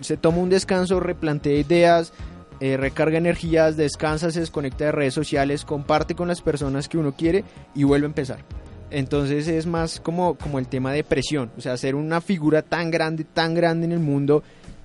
se 0.00 0.16
toma 0.16 0.38
un 0.38 0.50
descanso, 0.50 1.00
replantea 1.00 1.58
ideas, 1.58 2.12
eh, 2.60 2.76
recarga 2.76 3.18
energías, 3.18 3.76
descansa, 3.76 4.30
se 4.30 4.40
desconecta 4.40 4.84
de 4.84 4.92
redes 4.92 5.14
sociales, 5.14 5.64
comparte 5.64 6.14
con 6.14 6.28
las 6.28 6.40
personas 6.40 6.88
que 6.88 6.98
uno 6.98 7.12
quiere 7.12 7.44
y 7.74 7.84
vuelve 7.84 8.06
a 8.06 8.08
empezar. 8.08 8.44
Entonces 8.90 9.48
es 9.48 9.66
más 9.66 9.98
como, 9.98 10.36
como 10.36 10.58
el 10.58 10.68
tema 10.68 10.92
de 10.92 11.02
presión, 11.02 11.50
o 11.56 11.60
sea, 11.60 11.76
ser 11.76 11.94
una 11.94 12.20
figura 12.20 12.62
tan 12.62 12.90
grande, 12.90 13.24
tan 13.24 13.54
grande 13.54 13.86
en 13.86 13.92
el 13.92 13.98
mundo 13.98 14.42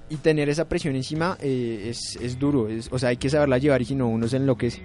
y 0.10 0.18
tener 0.18 0.50
esa 0.50 0.68
presión 0.68 0.96
encima 0.96 1.38
eh, 1.42 1.88
es, 1.90 2.18
es 2.22 2.40
duro, 2.40 2.68
es, 2.70 2.90
o 2.92 3.00
sea, 3.00 3.10
hay 3.10 3.18
que 3.18 3.30
saberla 3.30 3.58
llevar 3.58 3.82
y 3.82 3.86
si 3.86 3.96
no 3.96 4.08
uno 4.08 4.28
se 4.28 4.38
enloquece. 4.38 4.82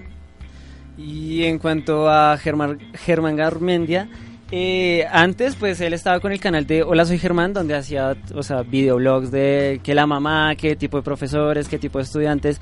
Y 0.96 1.42
en 1.44 1.58
cuanto 1.58 2.08
a 2.08 2.36
Germán, 2.36 2.78
Germán 2.94 3.36
Garmendia, 3.36 4.08
eh, 4.52 5.04
antes 5.10 5.56
pues 5.56 5.80
él 5.80 5.94
estaba 5.94 6.20
con 6.20 6.30
el 6.30 6.38
canal 6.38 6.66
de 6.66 6.82
Hola 6.82 7.04
Soy 7.04 7.18
Germán, 7.18 7.52
donde 7.52 7.74
hacía, 7.74 8.16
o 8.34 8.42
sea, 8.42 8.62
videoblogs 8.62 9.30
de 9.30 9.80
qué 9.82 9.94
la 9.94 10.06
mamá, 10.06 10.54
qué 10.56 10.76
tipo 10.76 10.98
de 10.98 11.02
profesores, 11.02 11.68
qué 11.68 11.78
tipo 11.78 11.98
de 11.98 12.04
estudiantes. 12.04 12.60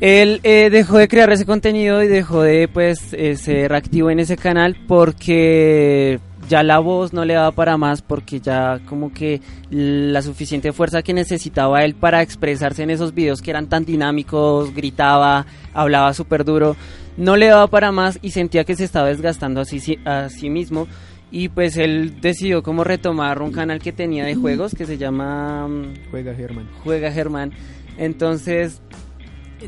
Él 0.00 0.40
eh, 0.42 0.70
dejó 0.70 0.98
de 0.98 1.06
crear 1.06 1.30
ese 1.32 1.46
contenido 1.46 2.02
y 2.02 2.08
dejó 2.08 2.42
de 2.42 2.66
pues 2.66 3.12
eh, 3.12 3.36
ser 3.36 3.74
activo 3.74 4.10
en 4.10 4.18
ese 4.18 4.36
canal 4.36 4.76
porque 4.88 6.18
ya 6.48 6.62
la 6.62 6.78
voz 6.78 7.12
no 7.12 7.24
le 7.24 7.34
daba 7.34 7.52
para 7.52 7.76
más 7.76 8.02
porque 8.02 8.40
ya 8.40 8.80
como 8.86 9.12
que 9.12 9.40
la 9.70 10.22
suficiente 10.22 10.72
fuerza 10.72 11.02
que 11.02 11.14
necesitaba 11.14 11.84
él 11.84 11.94
para 11.94 12.22
expresarse 12.22 12.82
en 12.82 12.90
esos 12.90 13.14
videos 13.14 13.42
que 13.42 13.50
eran 13.50 13.68
tan 13.68 13.84
dinámicos, 13.84 14.74
gritaba, 14.74 15.46
hablaba 15.72 16.14
súper 16.14 16.44
duro, 16.44 16.76
no 17.16 17.36
le 17.36 17.46
daba 17.46 17.66
para 17.68 17.92
más 17.92 18.18
y 18.22 18.30
sentía 18.30 18.64
que 18.64 18.76
se 18.76 18.84
estaba 18.84 19.08
desgastando 19.08 19.60
a 19.60 19.64
sí, 19.64 19.98
a 20.04 20.28
sí 20.28 20.50
mismo 20.50 20.86
y 21.30 21.48
pues 21.48 21.76
él 21.76 22.20
decidió 22.20 22.62
como 22.62 22.84
retomar 22.84 23.42
un 23.42 23.50
canal 23.50 23.80
que 23.80 23.92
tenía 23.92 24.24
de 24.24 24.36
juegos 24.36 24.74
que 24.74 24.86
se 24.86 24.98
llama 24.98 25.66
mm, 25.66 26.10
Juega 26.10 26.34
Germán. 26.34 26.68
Juega 26.84 27.10
Germán. 27.10 27.52
Entonces 27.98 28.82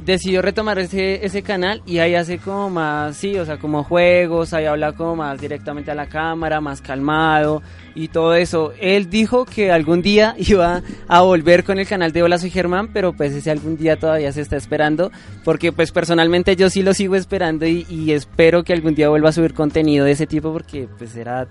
decidió 0.04 0.42
retomar 0.42 0.78
ese, 0.78 1.24
ese 1.24 1.42
canal 1.42 1.82
y 1.86 1.98
ahí 1.98 2.14
hace 2.14 2.38
como 2.38 2.70
más, 2.70 3.16
sí, 3.16 3.36
o 3.38 3.44
sea, 3.44 3.58
como 3.58 3.84
juegos, 3.84 4.52
ahí 4.52 4.66
habla 4.66 4.92
como 4.92 5.16
más 5.16 5.40
directamente 5.40 5.90
a 5.90 5.94
la 5.94 6.06
cámara, 6.06 6.60
más 6.60 6.80
calmado 6.80 7.62
y 7.94 8.08
todo 8.08 8.34
eso. 8.34 8.72
Él 8.80 9.08
dijo 9.08 9.44
que 9.44 9.70
algún 9.70 10.02
día 10.02 10.34
iba 10.38 10.82
a 11.08 11.20
volver 11.22 11.64
con 11.64 11.78
el 11.78 11.86
canal 11.86 12.12
de 12.12 12.22
Hola 12.22 12.38
Soy 12.38 12.50
Germán, 12.50 12.88
pero 12.92 13.12
pues 13.12 13.32
ese 13.32 13.50
algún 13.50 13.76
día 13.76 13.96
todavía 13.96 14.32
se 14.32 14.40
está 14.42 14.56
esperando, 14.56 15.10
porque 15.44 15.72
pues 15.72 15.92
personalmente 15.92 16.56
yo 16.56 16.70
sí 16.70 16.82
lo 16.82 16.94
sigo 16.94 17.16
esperando 17.16 17.66
y, 17.66 17.86
espero 18.12 18.62
que 18.62 18.72
algún 18.72 18.94
día 18.94 19.08
vuelva 19.08 19.30
a 19.30 19.32
subir 19.32 19.52
contenido 19.52 20.04
de 20.04 20.12
ese 20.12 20.26
tipo 20.26 20.52
porque 20.52 20.88
pues 20.96 21.16
era 21.16 21.48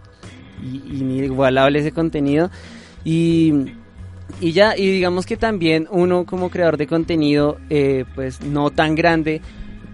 inigualable 0.63 1.79
ese 1.79 1.91
contenido 1.91 2.49
y 3.03 3.73
y 4.41 4.51
ya, 4.51 4.77
y 4.77 4.91
digamos 4.91 5.25
que 5.25 5.37
también 5.37 5.87
uno 5.91 6.25
como 6.25 6.49
creador 6.49 6.77
de 6.77 6.87
contenido, 6.87 7.57
eh, 7.69 8.05
pues 8.15 8.41
no 8.41 8.69
tan 8.69 8.95
grande, 8.95 9.41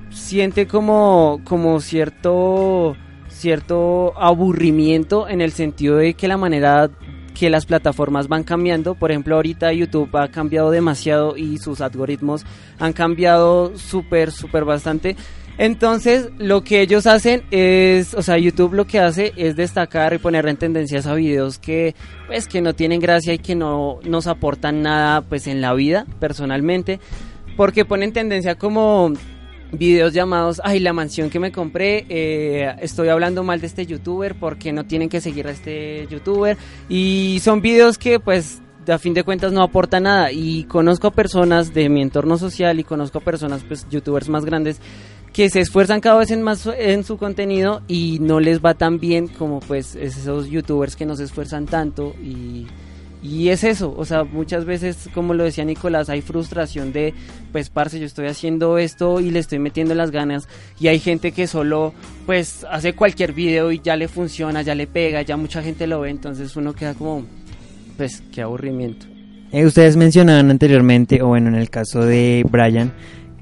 siente 0.10 0.68
como, 0.68 1.42
como 1.44 1.80
cierto, 1.80 2.96
cierto 3.30 4.14
aburrimiento 4.18 5.28
en 5.28 5.42
el 5.42 5.52
sentido 5.52 5.98
de 5.98 6.14
que 6.14 6.28
la 6.28 6.38
manera 6.38 6.90
que 7.34 7.50
las 7.50 7.66
plataformas 7.66 8.28
van 8.28 8.44
cambiando, 8.44 8.96
por 8.96 9.12
ejemplo 9.12 9.36
ahorita 9.36 9.72
YouTube 9.74 10.16
ha 10.18 10.28
cambiado 10.28 10.70
demasiado 10.70 11.38
y 11.38 11.58
sus 11.58 11.82
algoritmos 11.82 12.46
han 12.78 12.94
cambiado 12.94 13.78
súper, 13.78 14.32
súper 14.32 14.66
bastante. 14.66 15.16
Entonces, 15.62 16.32
lo 16.40 16.64
que 16.64 16.82
ellos 16.82 17.06
hacen 17.06 17.44
es, 17.52 18.16
o 18.16 18.24
sea, 18.24 18.40
YouTube 18.40 18.74
lo 18.74 18.88
que 18.88 18.98
hace 18.98 19.32
es 19.36 19.56
destacar 19.56 20.12
y 20.12 20.18
poner 20.18 20.48
en 20.48 20.58
tendencias 20.58 21.06
a 21.06 21.14
videos 21.14 21.60
que, 21.60 21.94
pues, 22.26 22.48
que 22.48 22.62
no 22.62 22.74
tienen 22.74 23.00
gracia 23.00 23.36
y 23.36 23.38
que 23.38 23.54
no 23.54 24.00
nos 24.04 24.26
aportan 24.26 24.82
nada, 24.82 25.22
pues, 25.22 25.46
en 25.46 25.62
la 25.62 25.76
vida, 25.76 26.08
personalmente, 26.20 27.00
porque 27.58 27.86
ponen 27.86 28.12
tendencia 28.12 28.56
como 28.56 29.14
videos 29.72 30.14
llamados, 30.14 30.60
ay, 30.64 30.80
la 30.80 30.94
mansión 30.94 31.30
que 31.30 31.40
me 31.40 31.52
compré, 31.52 32.08
eh, 32.10 32.74
estoy 32.82 33.10
hablando 33.10 33.44
mal 33.44 33.62
de 33.62 33.68
este 33.68 33.86
youtuber 33.86 34.34
porque 34.34 34.74
no 34.74 34.88
tienen 34.88 35.10
que 35.10 35.22
seguir 35.22 35.46
a 35.46 35.52
este 35.52 36.08
youtuber. 36.10 36.58
Y 36.90 37.40
son 37.44 37.62
videos 37.62 38.00
que 38.00 38.20
pues 38.20 38.64
a 38.88 38.98
fin 38.98 39.14
de 39.14 39.24
cuentas 39.24 39.54
no 39.54 39.62
aportan 39.62 40.04
nada. 40.04 40.32
Y 40.32 40.64
conozco 40.64 41.08
a 41.08 41.12
personas 41.12 41.72
de 41.72 41.88
mi 41.88 42.02
entorno 42.02 42.40
social 42.40 42.80
y 42.80 42.84
conozco 42.84 43.20
a 43.20 43.22
personas, 43.22 43.64
pues 43.68 43.88
youtubers 43.90 44.28
más 44.28 44.44
grandes 44.44 44.82
que 45.34 45.50
se 45.50 45.62
esfuerzan 45.62 46.02
cada 46.02 46.18
vez 46.18 46.32
en 46.32 46.42
más 46.42 46.68
en 46.78 47.04
su 47.04 47.18
contenido 47.18 47.82
y 47.88 48.20
no 48.20 48.40
les 48.40 48.60
va 48.60 48.74
tan 48.74 49.00
bien 49.00 49.28
como 49.28 49.60
pues 49.62 49.96
esos 49.96 50.50
youtubers 50.50 50.96
que 50.96 51.06
no 51.06 51.16
se 51.16 51.24
esfuerzan 51.24 51.66
tanto 51.66 52.14
y 52.22 52.68
y 53.24 53.50
es 53.50 53.64
eso, 53.64 53.94
o 53.96 54.04
sea, 54.04 54.24
muchas 54.24 54.66
veces, 54.66 55.08
como 55.14 55.36
lo 55.36 55.44
decía 55.44 55.64
Nicolás, 55.64 56.10
hay 56.10 56.22
frustración 56.22 56.92
de, 56.92 57.14
pues, 57.52 57.70
parce, 57.70 58.00
yo 58.00 58.06
estoy 58.08 58.26
haciendo 58.26 58.80
esto 58.80 59.20
y 59.20 59.30
le 59.30 59.38
estoy 59.38 59.60
metiendo 59.60 59.94
las 59.94 60.10
ganas. 60.10 60.48
Y 60.80 60.88
hay 60.88 60.98
gente 60.98 61.32
que 61.32 61.46
solo, 61.46 61.94
pues, 62.26 62.66
hace 62.72 62.94
cualquier 62.94 63.34
video 63.34 63.72
y 63.72 63.80
ya 63.80 63.96
le 63.96 64.08
funciona, 64.08 64.64
ya 64.64 64.74
le 64.74 64.88
pega, 64.88 65.22
ya 65.22 65.38
mucha 65.38 65.62
gente 65.62 65.86
lo 65.86 66.02
ve. 66.02 66.10
Entonces 66.10 66.56
uno 66.56 66.74
queda 66.74 66.96
como, 66.96 67.24
pues, 67.96 68.24
qué 68.32 68.42
aburrimiento. 68.42 69.06
Eh, 69.52 69.66
ustedes 69.66 69.98
mencionaban 69.98 70.50
anteriormente, 70.50 71.22
o 71.22 71.28
bueno, 71.28 71.50
en 71.50 71.56
el 71.56 71.70
caso 71.70 72.04
de 72.04 72.44
Brian, 72.50 72.92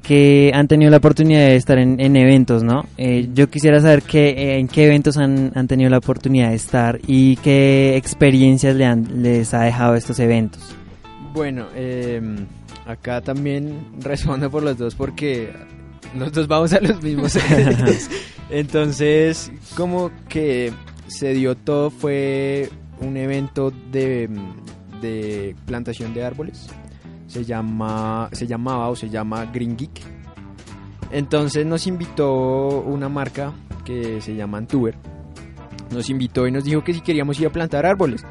que 0.02 0.52
han 0.54 0.68
tenido 0.68 0.92
la 0.92 0.98
oportunidad 0.98 1.42
de 1.42 1.56
estar 1.56 1.78
en, 1.78 2.00
en 2.00 2.16
eventos, 2.16 2.64
¿no? 2.64 2.86
Eh, 2.98 3.30
yo 3.34 3.50
quisiera 3.50 3.82
saber 3.82 4.02
qué, 4.04 4.30
eh, 4.30 4.60
en 4.60 4.68
qué 4.68 4.86
eventos 4.86 5.18
han, 5.18 5.52
han, 5.56 5.68
tenido 5.68 5.90
la 5.90 5.98
oportunidad 5.98 6.50
de 6.50 6.56
estar 6.56 7.00
y 7.08 7.36
qué 7.38 7.96
experiencias 7.96 8.76
le 8.76 8.86
han, 8.86 9.22
les 9.22 9.54
ha 9.54 9.62
dejado 9.62 9.96
estos 9.96 10.20
eventos. 10.20 10.76
Bueno, 11.34 11.68
eh, 11.76 12.22
acá 12.86 13.22
también 13.22 13.88
respondo 14.02 14.50
por 14.50 14.64
los 14.64 14.78
dos 14.78 14.96
porque 14.96 15.52
los 16.18 16.32
dos 16.32 16.48
vamos 16.48 16.74
a 16.74 16.82
los 16.82 17.02
mismos 17.02 17.36
eventos. 17.52 18.10
Entonces, 18.50 19.52
como 19.76 20.12
que 20.28 20.74
se 21.08 21.34
dio 21.34 21.56
todo 21.56 21.90
fue 21.90 22.70
un 23.00 23.18
evento 23.18 23.72
de, 23.92 24.30
de 25.02 25.56
plantación 25.66 26.14
de 26.14 26.24
árboles 26.24 26.70
se 27.30 27.46
llama 27.46 28.28
se 28.34 28.48
llamaba 28.48 28.90
o 28.90 28.96
se 28.96 29.10
llama 29.10 29.46
Green 29.46 29.78
Geek. 29.78 30.02
Entonces 31.12 31.66
nos 31.66 31.88
invitó 31.88 32.82
una 32.82 33.08
marca 33.08 33.54
que 33.86 34.20
se 34.20 34.36
llama 34.36 34.58
Antuber. 34.58 34.96
Nos 35.92 36.10
invitó 36.10 36.48
y 36.48 36.52
nos 36.52 36.64
dijo 36.64 36.84
que 36.84 36.94
si 36.94 37.02
queríamos 37.02 37.40
ir 37.40 37.48
a 37.48 37.52
plantar 37.52 37.86
árboles. 37.86 38.24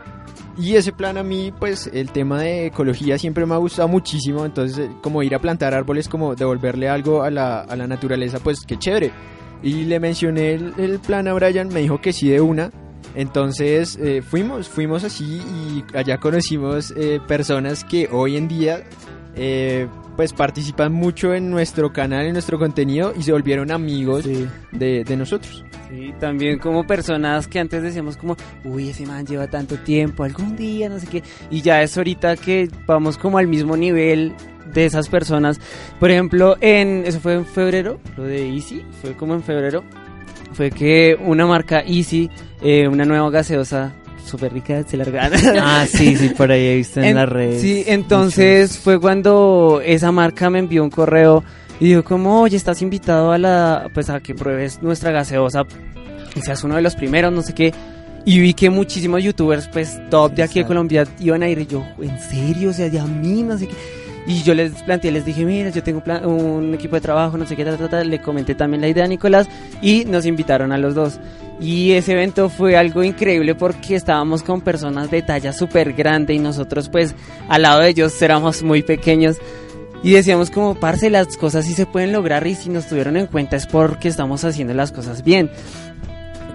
Y 0.60 0.74
ese 0.74 0.92
plan 0.92 1.16
a 1.16 1.22
mí, 1.22 1.52
pues 1.56 1.88
el 1.92 2.10
tema 2.10 2.40
de 2.40 2.66
ecología 2.66 3.16
siempre 3.16 3.46
me 3.46 3.54
ha 3.54 3.58
gustado 3.58 3.86
muchísimo. 3.86 4.44
Entonces, 4.44 4.90
como 5.02 5.22
ir 5.22 5.34
a 5.34 5.40
plantar 5.40 5.72
árboles, 5.72 6.08
como 6.08 6.34
devolverle 6.34 6.88
algo 6.88 7.22
a 7.22 7.30
la, 7.30 7.60
a 7.60 7.76
la 7.76 7.86
naturaleza, 7.86 8.40
pues 8.40 8.64
qué 8.66 8.76
chévere. 8.76 9.12
Y 9.62 9.84
le 9.84 10.00
mencioné 10.00 10.54
el, 10.54 10.74
el 10.76 10.98
plan 10.98 11.28
a 11.28 11.32
Brian, 11.32 11.68
me 11.68 11.80
dijo 11.80 12.00
que 12.00 12.12
sí 12.12 12.28
de 12.28 12.40
una. 12.40 12.72
Entonces 13.14 13.98
eh, 14.00 14.22
fuimos, 14.22 14.68
fuimos 14.68 15.04
así 15.04 15.40
y 15.40 15.84
allá 15.96 16.18
conocimos 16.18 16.92
eh, 16.96 17.20
personas 17.26 17.84
que 17.84 18.08
hoy 18.12 18.36
en 18.36 18.48
día 18.48 18.84
eh, 19.34 19.88
pues 20.16 20.32
participan 20.32 20.92
mucho 20.92 21.32
en 21.32 21.48
nuestro 21.48 21.92
canal, 21.92 22.26
en 22.26 22.32
nuestro 22.32 22.58
contenido 22.58 23.12
y 23.16 23.22
se 23.22 23.32
volvieron 23.32 23.70
amigos 23.70 24.24
sí. 24.24 24.48
de, 24.72 25.04
de, 25.04 25.16
nosotros. 25.16 25.64
Sí, 25.88 26.12
también 26.18 26.58
como 26.58 26.86
personas 26.86 27.46
que 27.46 27.60
antes 27.60 27.82
decíamos 27.82 28.16
como, 28.16 28.36
uy, 28.64 28.88
ese 28.88 29.06
man 29.06 29.24
lleva 29.24 29.46
tanto 29.46 29.76
tiempo, 29.76 30.24
algún 30.24 30.56
día, 30.56 30.88
no 30.88 30.98
sé 30.98 31.06
qué, 31.06 31.22
y 31.50 31.62
ya 31.62 31.82
es 31.82 31.96
ahorita 31.96 32.36
que 32.36 32.68
vamos 32.84 33.16
como 33.16 33.38
al 33.38 33.46
mismo 33.46 33.76
nivel 33.76 34.34
de 34.74 34.86
esas 34.86 35.08
personas. 35.08 35.60
Por 36.00 36.10
ejemplo, 36.10 36.56
en 36.60 37.04
eso 37.06 37.20
fue 37.20 37.34
en 37.34 37.46
febrero, 37.46 38.00
lo 38.16 38.24
de 38.24 38.48
Easy, 38.48 38.84
fue 39.00 39.14
como 39.14 39.34
en 39.34 39.42
febrero, 39.44 39.84
fue 40.52 40.70
que 40.70 41.16
una 41.20 41.46
marca 41.46 41.80
Easy, 41.80 42.30
eh, 42.62 42.88
una 42.88 43.04
nueva 43.04 43.30
gaseosa 43.30 43.94
súper 44.24 44.52
rica, 44.52 44.82
se 44.84 44.96
larga. 44.96 45.30
ah, 45.60 45.86
sí, 45.88 46.16
sí, 46.16 46.30
por 46.30 46.52
ahí 46.52 46.66
he 46.66 46.76
visto 46.76 47.00
en, 47.00 47.06
en 47.06 47.16
las 47.16 47.28
redes. 47.28 47.60
Sí, 47.60 47.84
entonces 47.86 48.78
fue 48.78 49.00
cuando 49.00 49.80
esa 49.84 50.12
marca 50.12 50.50
me 50.50 50.58
envió 50.58 50.84
un 50.84 50.90
correo 50.90 51.42
y 51.80 51.88
dijo 51.88 52.04
como, 52.04 52.42
oye, 52.42 52.56
estás 52.56 52.82
invitado 52.82 53.32
a 53.32 53.38
la, 53.38 53.90
pues 53.94 54.10
a 54.10 54.20
que 54.20 54.34
pruebes 54.34 54.82
nuestra 54.82 55.12
gaseosa 55.12 55.64
y 56.34 56.40
seas 56.40 56.62
uno 56.64 56.76
de 56.76 56.82
los 56.82 56.94
primeros, 56.94 57.32
no 57.32 57.42
sé 57.42 57.54
qué. 57.54 57.72
Y 58.24 58.40
vi 58.40 58.52
que 58.52 58.68
muchísimos 58.68 59.22
youtubers, 59.22 59.68
pues, 59.68 59.98
top 60.10 60.32
de 60.34 60.42
aquí 60.42 60.58
de 60.58 60.66
Colombia 60.66 61.06
iban 61.18 61.42
a 61.42 61.48
ir. 61.48 61.60
Y 61.60 61.66
yo, 61.66 61.84
¿en 62.00 62.20
serio? 62.20 62.70
O 62.70 62.72
sea, 62.72 62.90
de 62.90 62.98
a 62.98 63.06
mí, 63.06 63.42
no 63.42 63.56
sé 63.56 63.68
qué. 63.68 63.74
Y 64.28 64.42
yo 64.42 64.52
les 64.52 64.72
planteé, 64.82 65.10
les 65.10 65.24
dije, 65.24 65.42
mira, 65.46 65.70
yo 65.70 65.82
tengo 65.82 66.04
plan, 66.04 66.26
un 66.26 66.74
equipo 66.74 66.96
de 66.96 67.00
trabajo, 67.00 67.38
no 67.38 67.46
sé 67.46 67.56
qué, 67.56 67.64
ta, 67.64 67.78
ta, 67.88 68.04
le 68.04 68.20
comenté 68.20 68.54
también 68.54 68.82
la 68.82 68.88
idea 68.88 69.06
a 69.06 69.08
Nicolás 69.08 69.48
y 69.80 70.04
nos 70.04 70.26
invitaron 70.26 70.70
a 70.70 70.76
los 70.76 70.94
dos. 70.94 71.18
Y 71.62 71.92
ese 71.92 72.12
evento 72.12 72.50
fue 72.50 72.76
algo 72.76 73.02
increíble 73.02 73.54
porque 73.54 73.94
estábamos 73.96 74.42
con 74.42 74.60
personas 74.60 75.10
de 75.10 75.22
talla 75.22 75.54
súper 75.54 75.94
grande 75.94 76.34
y 76.34 76.38
nosotros 76.40 76.90
pues 76.90 77.14
al 77.48 77.62
lado 77.62 77.80
de 77.80 77.88
ellos 77.88 78.20
éramos 78.20 78.62
muy 78.62 78.82
pequeños. 78.82 79.38
Y 80.02 80.12
decíamos 80.12 80.50
como, 80.50 80.74
parce, 80.74 81.08
las 81.08 81.38
cosas 81.38 81.64
sí 81.64 81.72
se 81.72 81.86
pueden 81.86 82.12
lograr 82.12 82.46
y 82.46 82.54
si 82.54 82.68
nos 82.68 82.86
tuvieron 82.86 83.16
en 83.16 83.26
cuenta 83.28 83.56
es 83.56 83.66
porque 83.66 84.08
estamos 84.08 84.44
haciendo 84.44 84.74
las 84.74 84.92
cosas 84.92 85.24
bien. 85.24 85.50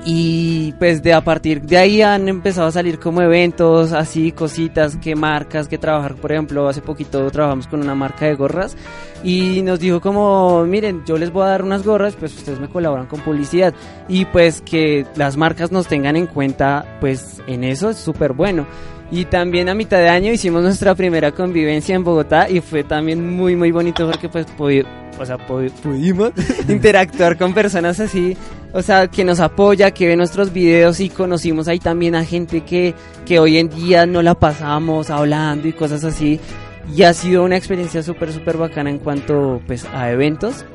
Y 0.06 0.74
pues 0.74 1.02
de 1.02 1.14
a 1.14 1.24
partir 1.24 1.62
de 1.62 1.78
ahí 1.78 2.02
han 2.02 2.28
empezado 2.28 2.68
a 2.68 2.72
salir 2.72 3.00
como 3.00 3.22
eventos, 3.22 3.94
así 3.94 4.34
cositas, 4.34 4.98
que 4.98 5.16
marcas, 5.16 5.70
que 5.70 5.78
trabajar, 5.78 6.16
por 6.16 6.32
ejemplo, 6.32 6.68
hace 6.68 6.82
poquito 6.82 7.30
trabajamos 7.32 7.68
con 7.68 7.80
una 7.80 7.96
marca 7.96 8.26
de 8.26 8.36
gorras 8.36 8.76
y 9.24 9.62
nos 9.62 9.80
dijo 9.80 10.02
como, 10.02 10.66
miren, 10.66 11.04
yo 11.06 11.18
les 11.18 11.32
voy 11.32 11.44
a 11.44 11.48
dar 11.48 11.64
unas 11.64 11.84
gorras, 11.84 12.16
pues 12.16 12.36
ustedes 12.36 12.60
me 12.60 12.68
colaboran 12.68 13.06
con 13.06 13.22
publicidad 13.22 13.74
y 14.10 14.26
pues 14.26 14.62
que 14.62 15.06
las 15.16 15.38
marcas 15.38 15.72
nos 15.72 15.88
tengan 15.88 16.18
en 16.18 16.28
cuenta, 16.28 16.86
pues 17.00 17.42
en 17.48 17.64
eso 17.64 17.90
es 17.90 17.98
súper 17.98 18.34
bueno. 18.34 18.68
Y 19.12 19.26
también 19.26 19.70
a 19.70 19.76
mitad 19.76 19.98
de 19.98 20.10
año 20.10 20.32
hicimos 20.32 20.64
nuestra 20.64 20.96
primera 20.96 21.32
convivencia 21.32 21.96
en 21.96 22.04
Bogotá 22.04 22.50
y 22.50 22.62
fue 22.62 22.84
también 22.84 23.36
muy 23.36 23.56
muy 23.56 23.72
bonito 23.72 24.10
porque 24.10 24.28
pues 24.30 24.48
o 25.20 25.26
sea, 25.26 25.38
pudimos 25.38 26.32
interactuar 26.68 27.38
con 27.38 27.54
personas 27.54 28.00
así, 28.00 28.36
o 28.74 28.82
sea, 28.82 29.08
que 29.08 29.24
nos 29.24 29.40
apoya, 29.40 29.92
que 29.92 30.08
ve 30.08 30.16
nuestros 30.16 30.52
videos 30.52 31.00
y 31.00 31.10
conocimos 31.10 31.68
ahí 31.68 31.80
también 31.80 32.16
a 32.16 32.26
gente 32.26 32.62
que, 32.62 32.96
que 33.26 33.40
hoy 33.40 33.58
en 33.58 33.70
día 33.70 34.06
no 34.06 34.22
la 34.22 34.34
pasamos 34.34 35.10
hablando 35.10 35.68
y 35.68 35.74
cosas 35.74 36.04
así. 36.04 36.40
Y 36.94 37.04
ha 37.04 37.14
sido 37.14 37.44
una 37.44 37.56
experiencia 37.56 38.04
súper, 38.04 38.34
súper 38.34 38.58
bacana 38.58 38.90
en 38.90 39.00
cuanto 39.00 39.62
pues 39.68 39.86
a 39.94 40.12
eventos. 40.12 40.66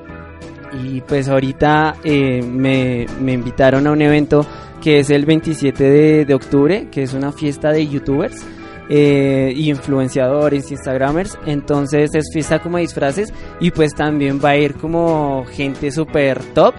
Y 0.72 1.00
pues 1.02 1.28
ahorita 1.28 1.96
eh, 2.04 2.42
me, 2.42 3.06
me 3.20 3.32
invitaron 3.32 3.86
a 3.86 3.92
un 3.92 4.02
evento 4.02 4.46
que 4.82 5.00
es 5.00 5.10
el 5.10 5.26
27 5.26 5.84
de, 5.84 6.24
de 6.24 6.34
octubre, 6.34 6.88
que 6.90 7.02
es 7.02 7.14
una 7.14 7.32
fiesta 7.32 7.72
de 7.72 7.86
youtubers. 7.86 8.44
Eh, 8.90 9.52
influenciadores, 9.54 10.70
instagramers, 10.70 11.38
entonces 11.44 12.14
es 12.14 12.30
fiesta 12.32 12.62
como 12.62 12.78
disfraces 12.78 13.34
y 13.60 13.70
pues 13.70 13.94
también 13.94 14.40
va 14.42 14.50
a 14.50 14.56
ir 14.56 14.76
como 14.76 15.44
gente 15.44 15.90
super 15.90 16.42
top 16.54 16.74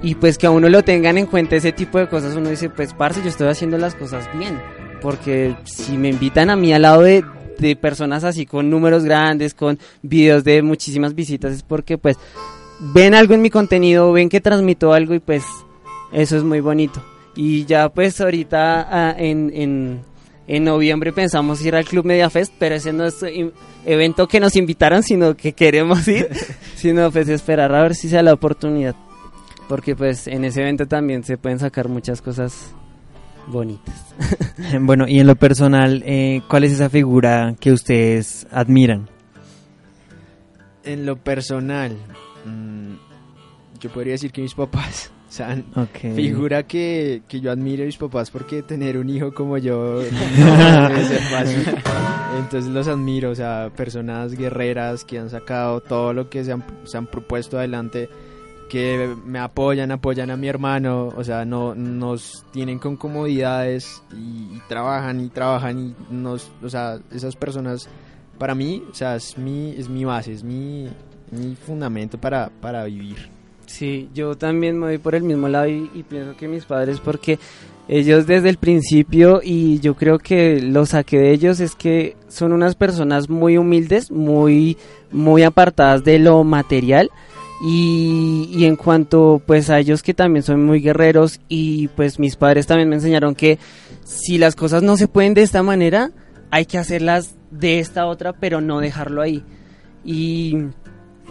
y 0.00 0.14
pues 0.14 0.38
que 0.38 0.46
a 0.46 0.52
uno 0.52 0.68
lo 0.68 0.84
tengan 0.84 1.18
en 1.18 1.26
cuenta 1.26 1.56
ese 1.56 1.72
tipo 1.72 1.98
de 1.98 2.08
cosas, 2.08 2.36
uno 2.36 2.48
dice 2.48 2.70
pues 2.70 2.94
parce 2.94 3.22
yo 3.22 3.28
estoy 3.28 3.48
haciendo 3.48 3.76
las 3.76 3.96
cosas 3.96 4.28
bien, 4.38 4.60
porque 5.02 5.56
si 5.64 5.98
me 5.98 6.10
invitan 6.10 6.50
a 6.50 6.54
mí 6.54 6.72
al 6.72 6.82
lado 6.82 7.02
de, 7.02 7.24
de 7.58 7.74
personas 7.74 8.22
así 8.22 8.46
con 8.46 8.70
números 8.70 9.02
grandes, 9.02 9.52
con 9.52 9.80
videos 10.00 10.44
de 10.44 10.62
muchísimas 10.62 11.16
visitas, 11.16 11.52
es 11.52 11.64
porque 11.64 11.98
pues 11.98 12.18
ven 12.80 13.14
algo 13.14 13.34
en 13.34 13.42
mi 13.42 13.50
contenido, 13.50 14.12
ven 14.12 14.28
que 14.28 14.40
transmito 14.40 14.92
algo 14.92 15.14
y 15.14 15.20
pues 15.20 15.44
eso 16.12 16.36
es 16.36 16.44
muy 16.44 16.60
bonito. 16.60 17.02
Y 17.34 17.64
ya 17.66 17.88
pues 17.88 18.20
ahorita 18.20 18.88
ah, 18.90 19.14
en, 19.16 19.50
en, 19.54 20.00
en, 20.46 20.64
noviembre 20.64 21.12
pensamos 21.12 21.64
ir 21.64 21.74
al 21.76 21.84
Club 21.84 22.04
Media 22.04 22.30
Fest, 22.30 22.52
pero 22.58 22.74
ese 22.74 22.92
no 22.92 23.04
es 23.04 23.24
evento 23.84 24.26
que 24.26 24.40
nos 24.40 24.56
invitaron, 24.56 25.02
sino 25.02 25.36
que 25.36 25.52
queremos 25.52 26.06
ir, 26.08 26.28
sino 26.74 27.10
pues 27.10 27.28
esperar 27.28 27.74
a 27.74 27.82
ver 27.82 27.94
si 27.94 28.08
sea 28.08 28.22
la 28.22 28.32
oportunidad. 28.32 28.96
Porque 29.68 29.94
pues 29.94 30.26
en 30.26 30.44
ese 30.44 30.62
evento 30.62 30.86
también 30.86 31.22
se 31.22 31.36
pueden 31.36 31.58
sacar 31.58 31.88
muchas 31.88 32.22
cosas 32.22 32.72
bonitas. 33.46 34.14
bueno, 34.80 35.06
y 35.06 35.20
en 35.20 35.26
lo 35.26 35.36
personal, 35.36 36.02
eh, 36.06 36.42
¿cuál 36.48 36.64
es 36.64 36.72
esa 36.72 36.88
figura 36.88 37.54
que 37.60 37.72
ustedes 37.72 38.46
admiran? 38.50 39.08
En 40.84 41.04
lo 41.04 41.16
personal, 41.16 41.98
mmm, 42.48 42.96
yo 43.80 43.90
podría 43.90 44.12
decir 44.12 44.32
que 44.32 44.42
mis 44.42 44.54
papás. 44.54 45.12
O 45.28 45.30
sea, 45.30 45.62
okay. 45.76 46.14
figura 46.14 46.62
que, 46.62 47.20
que, 47.28 47.42
yo 47.42 47.52
admiro 47.52 47.82
a 47.82 47.86
mis 47.86 47.98
papás 47.98 48.30
porque 48.30 48.62
tener 48.62 48.96
un 48.96 49.10
hijo 49.10 49.34
como 49.34 49.58
yo 49.58 50.00
no 50.38 50.88
debe 50.88 51.04
ser 51.04 51.20
fácil. 51.20 51.66
Entonces 52.38 52.72
los 52.72 52.88
admiro, 52.88 53.28
o 53.28 53.34
sea, 53.34 53.70
personas 53.76 54.32
guerreras 54.32 55.04
que 55.04 55.18
han 55.18 55.28
sacado 55.28 55.82
todo 55.82 56.14
lo 56.14 56.30
que 56.30 56.44
se 56.44 56.52
han, 56.52 56.64
se 56.84 56.96
han 56.96 57.06
propuesto 57.06 57.58
adelante, 57.58 58.08
que 58.70 59.14
me 59.26 59.38
apoyan, 59.38 59.92
apoyan 59.92 60.30
a 60.30 60.38
mi 60.38 60.48
hermano, 60.48 61.08
o 61.14 61.22
sea, 61.22 61.44
no 61.44 61.74
nos 61.74 62.46
tienen 62.50 62.78
con 62.78 62.96
comodidades 62.96 64.02
y, 64.16 64.56
y 64.56 64.62
trabajan 64.66 65.20
y 65.20 65.28
trabajan 65.28 65.78
y 65.78 65.94
nos, 66.10 66.50
o 66.62 66.70
sea, 66.70 67.00
esas 67.12 67.36
personas 67.36 67.86
para 68.38 68.54
mí, 68.54 68.82
o 68.90 68.94
sea, 68.94 69.16
es 69.16 69.36
mi, 69.36 69.72
es 69.72 69.88
mi 69.88 70.04
base, 70.04 70.32
es 70.32 70.44
mi, 70.44 70.88
mi 71.30 71.54
fundamento 71.54 72.18
para, 72.18 72.50
para 72.60 72.84
vivir. 72.84 73.16
Sí, 73.66 74.08
yo 74.14 74.34
también 74.36 74.78
me 74.78 74.86
voy 74.86 74.98
por 74.98 75.14
el 75.14 75.22
mismo 75.22 75.48
lado 75.48 75.68
y, 75.68 75.90
y 75.94 76.02
pienso 76.02 76.36
que 76.36 76.48
mis 76.48 76.64
padres 76.64 77.00
porque 77.00 77.38
ellos 77.88 78.26
desde 78.26 78.50
el 78.50 78.58
principio 78.58 79.40
y 79.42 79.80
yo 79.80 79.94
creo 79.94 80.18
que 80.18 80.60
lo 80.60 80.86
saqué 80.86 81.18
de 81.18 81.32
ellos 81.32 81.60
es 81.60 81.74
que 81.74 82.16
son 82.28 82.52
unas 82.52 82.74
personas 82.74 83.28
muy 83.28 83.56
humildes, 83.56 84.10
muy 84.10 84.76
muy 85.10 85.42
apartadas 85.42 86.04
de 86.04 86.18
lo 86.18 86.44
material 86.44 87.10
y, 87.64 88.48
y 88.52 88.66
en 88.66 88.76
cuanto 88.76 89.42
pues 89.44 89.70
a 89.70 89.78
ellos 89.78 90.02
que 90.02 90.14
también 90.14 90.42
son 90.42 90.64
muy 90.64 90.80
guerreros 90.80 91.40
y 91.48 91.88
pues 91.88 92.18
mis 92.18 92.36
padres 92.36 92.66
también 92.66 92.88
me 92.88 92.96
enseñaron 92.96 93.34
que 93.34 93.58
si 94.04 94.38
las 94.38 94.54
cosas 94.54 94.82
no 94.82 94.96
se 94.96 95.08
pueden 95.08 95.34
de 95.34 95.42
esta 95.42 95.62
manera 95.62 96.10
hay 96.50 96.66
que 96.66 96.78
hacerlas 96.78 97.36
de 97.50 97.80
esta 97.80 98.06
otra 98.06 98.34
pero 98.34 98.60
no 98.60 98.80
dejarlo 98.80 99.22
ahí 99.22 99.42
y 100.04 100.56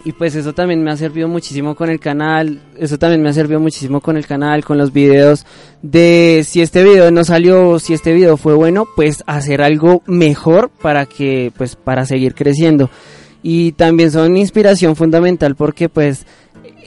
y 0.04 0.12
pues 0.12 0.34
eso 0.34 0.52
también 0.52 0.82
me 0.82 0.90
ha 0.90 0.96
servido 0.96 1.28
muchísimo 1.28 1.74
con 1.74 1.90
el 1.90 2.00
canal, 2.00 2.60
eso 2.76 2.98
también 2.98 3.22
me 3.22 3.28
ha 3.28 3.32
servido 3.32 3.60
muchísimo 3.60 4.00
con 4.00 4.16
el 4.16 4.26
canal, 4.26 4.64
con 4.64 4.78
los 4.78 4.92
videos, 4.92 5.44
de 5.82 6.44
si 6.46 6.62
este 6.62 6.84
video 6.84 7.10
no 7.10 7.24
salió, 7.24 7.78
si 7.78 7.94
este 7.94 8.12
video 8.12 8.36
fue 8.36 8.54
bueno, 8.54 8.86
pues 8.96 9.24
hacer 9.26 9.62
algo 9.62 10.02
mejor 10.06 10.70
para 10.70 11.06
que, 11.06 11.52
pues 11.56 11.76
para 11.76 12.06
seguir 12.06 12.34
creciendo. 12.34 12.90
Y 13.42 13.72
también 13.72 14.10
son 14.10 14.36
inspiración 14.36 14.96
fundamental 14.96 15.56
porque 15.56 15.88
pues 15.88 16.26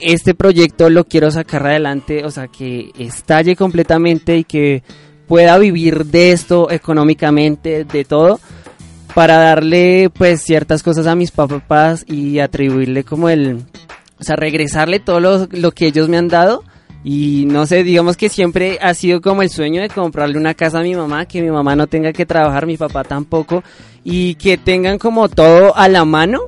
este 0.00 0.34
proyecto 0.34 0.90
lo 0.90 1.04
quiero 1.04 1.30
sacar 1.30 1.66
adelante, 1.66 2.24
o 2.24 2.30
sea 2.30 2.48
que 2.48 2.90
estalle 2.98 3.56
completamente 3.56 4.36
y 4.36 4.44
que 4.44 4.82
pueda 5.26 5.58
vivir 5.58 6.06
de 6.06 6.32
esto 6.32 6.70
económicamente, 6.70 7.84
de 7.84 8.04
todo 8.04 8.40
para 9.14 9.36
darle 9.36 10.10
pues 10.10 10.42
ciertas 10.42 10.82
cosas 10.82 11.06
a 11.06 11.14
mis 11.14 11.30
papás 11.30 12.04
y 12.06 12.38
atribuirle 12.38 13.04
como 13.04 13.28
el, 13.28 13.62
o 14.18 14.24
sea, 14.24 14.36
regresarle 14.36 15.00
todo 15.00 15.20
lo, 15.20 15.48
lo, 15.50 15.72
que 15.72 15.86
ellos 15.86 16.08
me 16.08 16.16
han 16.16 16.28
dado. 16.28 16.64
Y 17.04 17.46
no 17.46 17.66
sé, 17.66 17.82
digamos 17.82 18.16
que 18.16 18.28
siempre 18.28 18.78
ha 18.80 18.94
sido 18.94 19.20
como 19.20 19.42
el 19.42 19.50
sueño 19.50 19.82
de 19.82 19.88
comprarle 19.88 20.38
una 20.38 20.54
casa 20.54 20.78
a 20.78 20.82
mi 20.82 20.94
mamá, 20.94 21.26
que 21.26 21.42
mi 21.42 21.50
mamá 21.50 21.74
no 21.74 21.88
tenga 21.88 22.12
que 22.12 22.26
trabajar, 22.26 22.64
mi 22.64 22.76
papá 22.76 23.02
tampoco, 23.02 23.64
y 24.04 24.36
que 24.36 24.56
tengan 24.56 24.98
como 24.98 25.28
todo 25.28 25.76
a 25.76 25.88
la 25.88 26.04
mano 26.04 26.42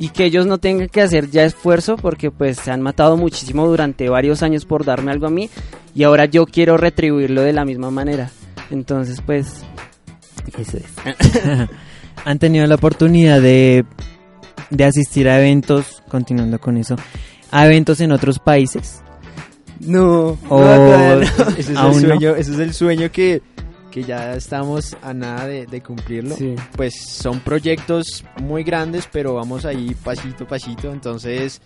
y 0.00 0.08
que 0.08 0.24
ellos 0.24 0.46
no 0.46 0.58
tengan 0.58 0.88
que 0.88 1.02
hacer 1.02 1.30
ya 1.30 1.44
esfuerzo 1.44 1.96
porque 1.96 2.30
pues 2.30 2.56
se 2.56 2.70
han 2.70 2.80
matado 2.80 3.16
muchísimo 3.18 3.66
durante 3.66 4.08
varios 4.08 4.42
años 4.42 4.64
por 4.64 4.84
darme 4.84 5.12
algo 5.12 5.26
a 5.26 5.30
mí 5.30 5.50
y 5.94 6.04
ahora 6.04 6.24
yo 6.24 6.46
quiero 6.46 6.76
retribuirlo 6.76 7.42
de 7.42 7.52
la 7.52 7.66
misma 7.66 7.90
manera. 7.90 8.30
Entonces 8.70 9.20
pues 9.20 9.62
eso 10.58 10.78
es. 10.78 11.68
han 12.24 12.38
tenido 12.38 12.66
la 12.66 12.74
oportunidad 12.76 13.40
de, 13.40 13.84
de 14.70 14.84
asistir 14.84 15.28
a 15.28 15.38
eventos, 15.38 16.02
continuando 16.08 16.58
con 16.58 16.76
eso, 16.76 16.96
a 17.50 17.66
eventos 17.66 18.00
en 18.00 18.12
otros 18.12 18.38
países. 18.38 19.02
No, 19.80 20.38
O- 20.48 20.60
no, 20.60 21.20
ese, 21.56 21.60
es 21.60 21.68
el 21.70 21.76
sueño, 21.94 22.34
ese 22.36 22.52
es 22.52 22.58
el 22.58 22.74
sueño 22.74 23.10
que, 23.10 23.42
que 23.90 24.04
ya 24.04 24.34
estamos 24.34 24.96
a 25.02 25.12
nada 25.12 25.46
de, 25.46 25.66
de 25.66 25.80
cumplirlo. 25.82 26.36
Sí. 26.36 26.54
Pues 26.76 26.94
son 27.06 27.40
proyectos 27.40 28.24
muy 28.40 28.62
grandes, 28.62 29.08
pero 29.10 29.34
vamos 29.34 29.64
ahí 29.64 29.94
pasito 30.02 30.44
a 30.44 30.48
pasito. 30.48 30.92
Entonces 30.92 31.60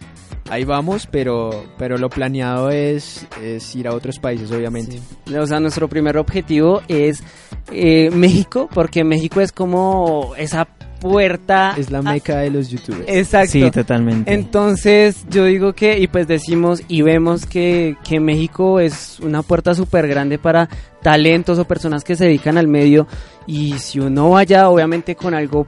ahí 0.49 0.65
vamos, 0.65 1.07
pero, 1.11 1.67
pero 1.79 1.99
lo 1.99 2.09
planeado 2.09 2.71
es, 2.71 3.27
es 3.43 3.75
ir 3.75 3.89
a 3.89 3.95
otros 3.95 4.19
países, 4.19 4.51
obviamente. 4.51 5.01
O 5.39 5.47
sea, 5.47 5.61
nuestro 5.61 5.89
primer 5.89 6.17
objetivo 6.19 6.83
es 6.89 7.23
eh, 7.71 8.11
México, 8.11 8.69
porque 8.73 9.05
México 9.05 9.41
es 9.41 9.53
como 9.53 10.35
esa 10.37 10.69
puerta. 11.05 11.75
Es 11.77 11.91
la 11.91 12.01
meca 12.01 12.39
de 12.39 12.51
los 12.51 12.71
youtubers. 12.71 13.05
Exacto. 13.07 13.53
Sí, 13.53 13.71
totalmente. 13.71 14.33
Entonces 14.33 15.27
yo 15.29 15.45
digo 15.45 15.75
que, 15.75 15.99
y 15.99 16.07
pues 16.07 16.27
decimos 16.27 16.83
y 16.89 17.03
vemos 17.03 17.45
que, 17.45 17.97
que 18.03 18.21
México 18.21 18.81
es 18.81 19.21
una 19.21 19.43
puerta 19.43 19.75
súper 19.75 20.09
grande 20.09 20.39
para 20.39 20.69
talentos 21.03 21.59
o 21.59 21.67
personas 21.67 22.05
que 22.05 22.17
se 22.17 22.25
dedican 22.25 22.57
al 22.57 22.69
medio 22.69 23.07
y 23.47 23.79
si 23.79 24.01
uno 24.01 24.31
vaya 24.31 24.71
obviamente 24.71 25.15
con 25.15 25.35
algo 25.35 25.67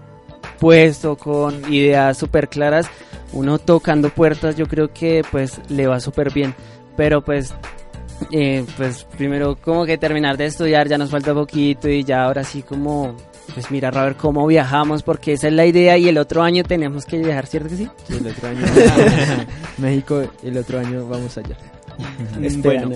puesto, 0.58 1.16
con 1.16 1.70
ideas 1.72 2.16
súper 2.16 2.48
claras, 2.48 2.88
uno 3.34 3.58
tocando 3.58 4.08
puertas 4.08 4.56
yo 4.56 4.66
creo 4.66 4.92
que 4.92 5.22
pues 5.30 5.60
le 5.68 5.86
va 5.86 6.00
súper 6.00 6.32
bien, 6.32 6.54
pero 6.96 7.22
pues... 7.22 7.54
eh, 8.32 8.64
pues 8.78 9.04
primero 9.18 9.56
como 9.56 9.84
que 9.84 9.98
terminar 9.98 10.38
de 10.38 10.46
estudiar 10.46 10.88
ya 10.88 10.96
nos 10.96 11.10
falta 11.10 11.34
poquito 11.34 11.86
y 11.86 12.02
ya 12.02 12.24
ahora 12.24 12.44
sí 12.44 12.62
como 12.62 13.14
pues 13.54 13.70
mirar 13.70 13.96
a 13.98 14.04
ver 14.04 14.16
cómo 14.16 14.46
viajamos 14.46 15.02
porque 15.02 15.32
esa 15.34 15.48
es 15.48 15.54
la 15.54 15.66
idea 15.66 15.96
y 15.98 16.08
el 16.08 16.18
otro 16.18 16.42
año 16.42 16.62
tenemos 16.64 17.04
que 17.06 17.18
viajar, 17.18 17.46
¿cierto 17.46 17.68
que 17.70 17.76
sí? 17.76 17.88
Sí, 18.06 18.14
el 18.18 18.26
otro 18.26 18.48
año. 18.48 18.60
México, 19.78 20.22
el 20.42 20.58
otro 20.58 20.78
año 20.80 21.06
vamos 21.08 21.36
allá. 21.38 21.56
Bueno, 22.62 22.90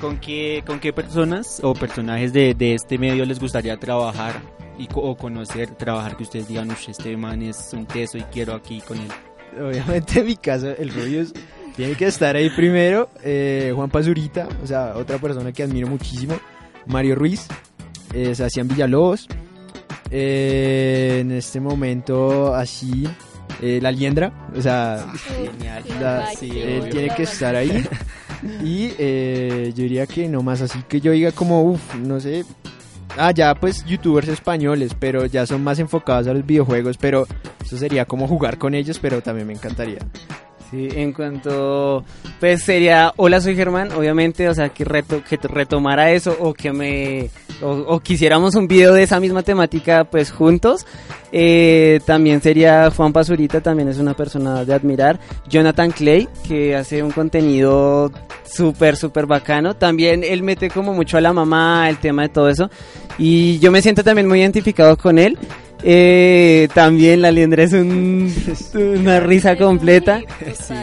¿con 0.00 0.18
qué, 0.18 0.62
¿con 0.64 0.78
qué 0.78 0.92
personas 0.92 1.58
o 1.62 1.74
personajes 1.74 2.32
de, 2.32 2.54
de 2.54 2.74
este 2.74 2.96
medio 2.98 3.24
les 3.24 3.40
gustaría 3.40 3.76
trabajar 3.76 4.40
y, 4.78 4.88
o 4.94 5.16
conocer, 5.16 5.70
trabajar 5.74 6.16
que 6.16 6.22
ustedes 6.22 6.46
digan, 6.48 6.70
"Ush, 6.70 6.90
este 6.90 7.16
man 7.16 7.42
es 7.42 7.70
un 7.72 7.84
teso 7.86 8.18
y 8.18 8.22
quiero 8.22 8.54
aquí 8.54 8.80
con 8.80 8.98
él? 8.98 9.08
Obviamente 9.60 10.20
en 10.20 10.26
mi 10.26 10.36
caso 10.36 10.68
el 10.70 10.90
Rubius 10.90 11.32
tiene 11.76 11.94
que 11.96 12.06
estar 12.06 12.36
ahí 12.36 12.48
primero. 12.50 13.08
eh, 13.24 13.72
Juan 13.74 13.90
Pazurita, 13.90 14.48
o 14.62 14.66
sea, 14.66 14.94
otra 14.96 15.18
persona 15.18 15.50
que 15.52 15.62
admiro 15.64 15.88
muchísimo. 15.88 16.34
Mario 16.86 17.16
Ruiz, 17.16 17.46
eh, 18.12 18.34
Sebastián 18.34 18.68
Villalobos. 18.68 19.26
Eh, 20.12 21.18
en 21.20 21.32
este 21.32 21.58
momento 21.60 22.54
así, 22.54 23.08
eh, 23.60 23.78
La 23.82 23.90
Liendra, 23.90 24.32
o 24.56 24.60
sea, 24.60 25.04
Genial. 25.26 25.82
la- 26.00 26.26
Ay, 26.26 26.36
sí, 26.38 26.50
él 26.54 26.80
obvio. 26.82 26.92
tiene 26.92 27.14
que 27.14 27.22
estar 27.24 27.56
ahí. 27.56 27.84
Y 28.64 28.90
eh, 28.98 29.72
yo 29.72 29.84
diría 29.84 30.04
que 30.08 30.26
no 30.28 30.42
más 30.42 30.60
así 30.62 30.80
que 30.88 31.00
yo 31.00 31.12
diga 31.12 31.30
como, 31.30 31.62
uff, 31.62 31.94
no 31.94 32.18
sé. 32.18 32.44
Ah, 33.16 33.30
ya 33.30 33.54
pues 33.54 33.84
youtubers 33.84 34.26
españoles, 34.26 34.96
pero 34.98 35.26
ya 35.26 35.46
son 35.46 35.62
más 35.62 35.78
enfocados 35.78 36.26
a 36.26 36.32
los 36.34 36.44
videojuegos, 36.44 36.96
pero 36.98 37.24
eso 37.64 37.76
sería 37.78 38.04
como 38.04 38.26
jugar 38.26 38.58
con 38.58 38.74
ellos, 38.74 38.98
pero 38.98 39.22
también 39.22 39.46
me 39.46 39.52
encantaría. 39.52 39.98
Sí, 40.72 40.88
en 40.90 41.12
cuanto, 41.12 42.02
pues 42.40 42.62
sería, 42.62 43.12
hola 43.16 43.42
soy 43.42 43.54
Germán, 43.54 43.92
obviamente, 43.92 44.48
o 44.48 44.54
sea, 44.54 44.70
que, 44.70 44.86
reto, 44.86 45.22
que 45.22 45.36
retomara 45.36 46.12
eso 46.12 46.34
o 46.40 46.54
que 46.54 46.72
me, 46.72 47.28
o, 47.60 47.72
o 47.72 48.00
quisiéramos 48.00 48.54
un 48.54 48.68
video 48.68 48.94
de 48.94 49.02
esa 49.02 49.20
misma 49.20 49.42
temática, 49.42 50.04
pues 50.04 50.32
juntos. 50.32 50.86
Eh, 51.30 52.00
también 52.06 52.40
sería 52.40 52.90
Juan 52.90 53.12
Pazurita, 53.12 53.60
también 53.60 53.90
es 53.90 53.98
una 53.98 54.14
persona 54.14 54.64
de 54.64 54.72
admirar. 54.72 55.20
Jonathan 55.46 55.90
Clay, 55.90 56.26
que 56.48 56.74
hace 56.74 57.02
un 57.02 57.10
contenido 57.10 58.10
súper, 58.44 58.96
súper 58.96 59.26
bacano. 59.26 59.74
También 59.74 60.24
él 60.24 60.42
mete 60.42 60.70
como 60.70 60.94
mucho 60.94 61.18
a 61.18 61.20
la 61.20 61.34
mamá, 61.34 61.88
el 61.90 61.98
tema 61.98 62.22
de 62.22 62.28
todo 62.30 62.48
eso. 62.48 62.70
Y 63.18 63.58
yo 63.58 63.70
me 63.70 63.82
siento 63.82 64.02
también 64.02 64.26
muy 64.26 64.40
identificado 64.40 64.96
con 64.96 65.18
él. 65.18 65.38
Eh, 65.84 66.68
también 66.74 67.22
la 67.22 67.30
liendra 67.32 67.64
es 67.64 67.72
un- 67.72 68.32
una 68.74 69.20
risa 69.20 69.56
completa. 69.56 70.20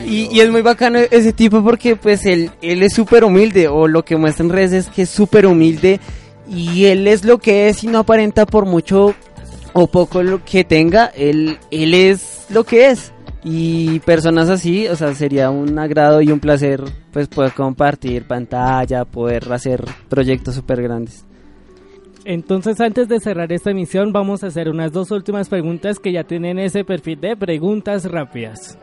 Y, 0.05 0.29
y 0.31 0.39
es 0.41 0.49
muy 0.49 0.61
bacano 0.61 0.99
ese 0.99 1.33
tipo 1.33 1.63
porque 1.63 1.95
pues 1.95 2.25
él, 2.25 2.51
él 2.61 2.83
es 2.83 2.93
súper 2.93 3.23
humilde 3.23 3.67
o 3.67 3.87
lo 3.87 4.03
que 4.03 4.17
muestra 4.17 4.43
en 4.45 4.51
redes 4.51 4.73
es 4.73 4.87
que 4.87 5.03
es 5.03 5.09
súper 5.09 5.45
humilde 5.45 5.99
y 6.49 6.85
él 6.85 7.07
es 7.07 7.23
lo 7.25 7.37
que 7.37 7.69
es 7.69 7.83
y 7.83 7.87
no 7.87 7.99
aparenta 7.99 8.45
por 8.45 8.65
mucho 8.65 9.13
o 9.73 9.87
poco 9.87 10.23
lo 10.23 10.43
que 10.43 10.63
tenga, 10.63 11.05
él, 11.15 11.59
él 11.71 11.93
es 11.93 12.45
lo 12.49 12.63
que 12.63 12.89
es. 12.89 13.11
Y 13.41 13.99
personas 13.99 14.49
así, 14.49 14.87
o 14.89 14.95
sea, 14.97 15.15
sería 15.15 15.49
un 15.49 15.79
agrado 15.79 16.21
y 16.21 16.29
un 16.31 16.41
placer 16.41 16.83
pues 17.13 17.27
poder 17.29 17.53
compartir 17.53 18.23
pantalla, 18.25 19.05
poder 19.05 19.51
hacer 19.53 19.81
proyectos 20.09 20.55
súper 20.55 20.81
grandes. 20.81 21.23
Entonces, 22.29 22.79
antes 22.79 23.07
de 23.07 23.19
cerrar 23.19 23.51
esta 23.51 23.71
emisión, 23.71 24.13
vamos 24.13 24.43
a 24.43 24.47
hacer 24.47 24.69
unas 24.69 24.91
dos 24.91 25.09
últimas 25.09 25.49
preguntas 25.49 25.97
que 25.97 26.11
ya 26.11 26.25
tienen 26.25 26.59
ese 26.59 26.85
perfil 26.85 27.19
de 27.19 27.35
preguntas 27.35 28.05
rápidas. 28.05 28.77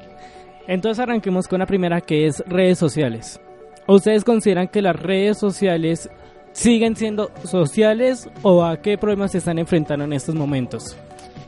Entonces, 0.67 1.01
arranquemos 1.01 1.47
con 1.47 1.61
la 1.61 1.67
primera 1.67 2.01
que 2.01 2.27
es 2.27 2.43
redes 2.49 2.77
sociales. 2.77 3.41
¿Ustedes 3.87 4.25
consideran 4.25 4.67
que 4.67 4.83
las 4.83 4.97
redes 4.97 5.39
sociales 5.39 6.11
siguen 6.51 6.97
siendo 6.97 7.31
sociales 7.45 8.29
o 8.43 8.65
a 8.65 8.83
qué 8.83 8.99
problemas 8.99 9.31
se 9.31 9.39
están 9.39 9.61
enfrentando 9.61 10.05
en 10.05 10.15
estos 10.15 10.35
momentos? 10.35 10.97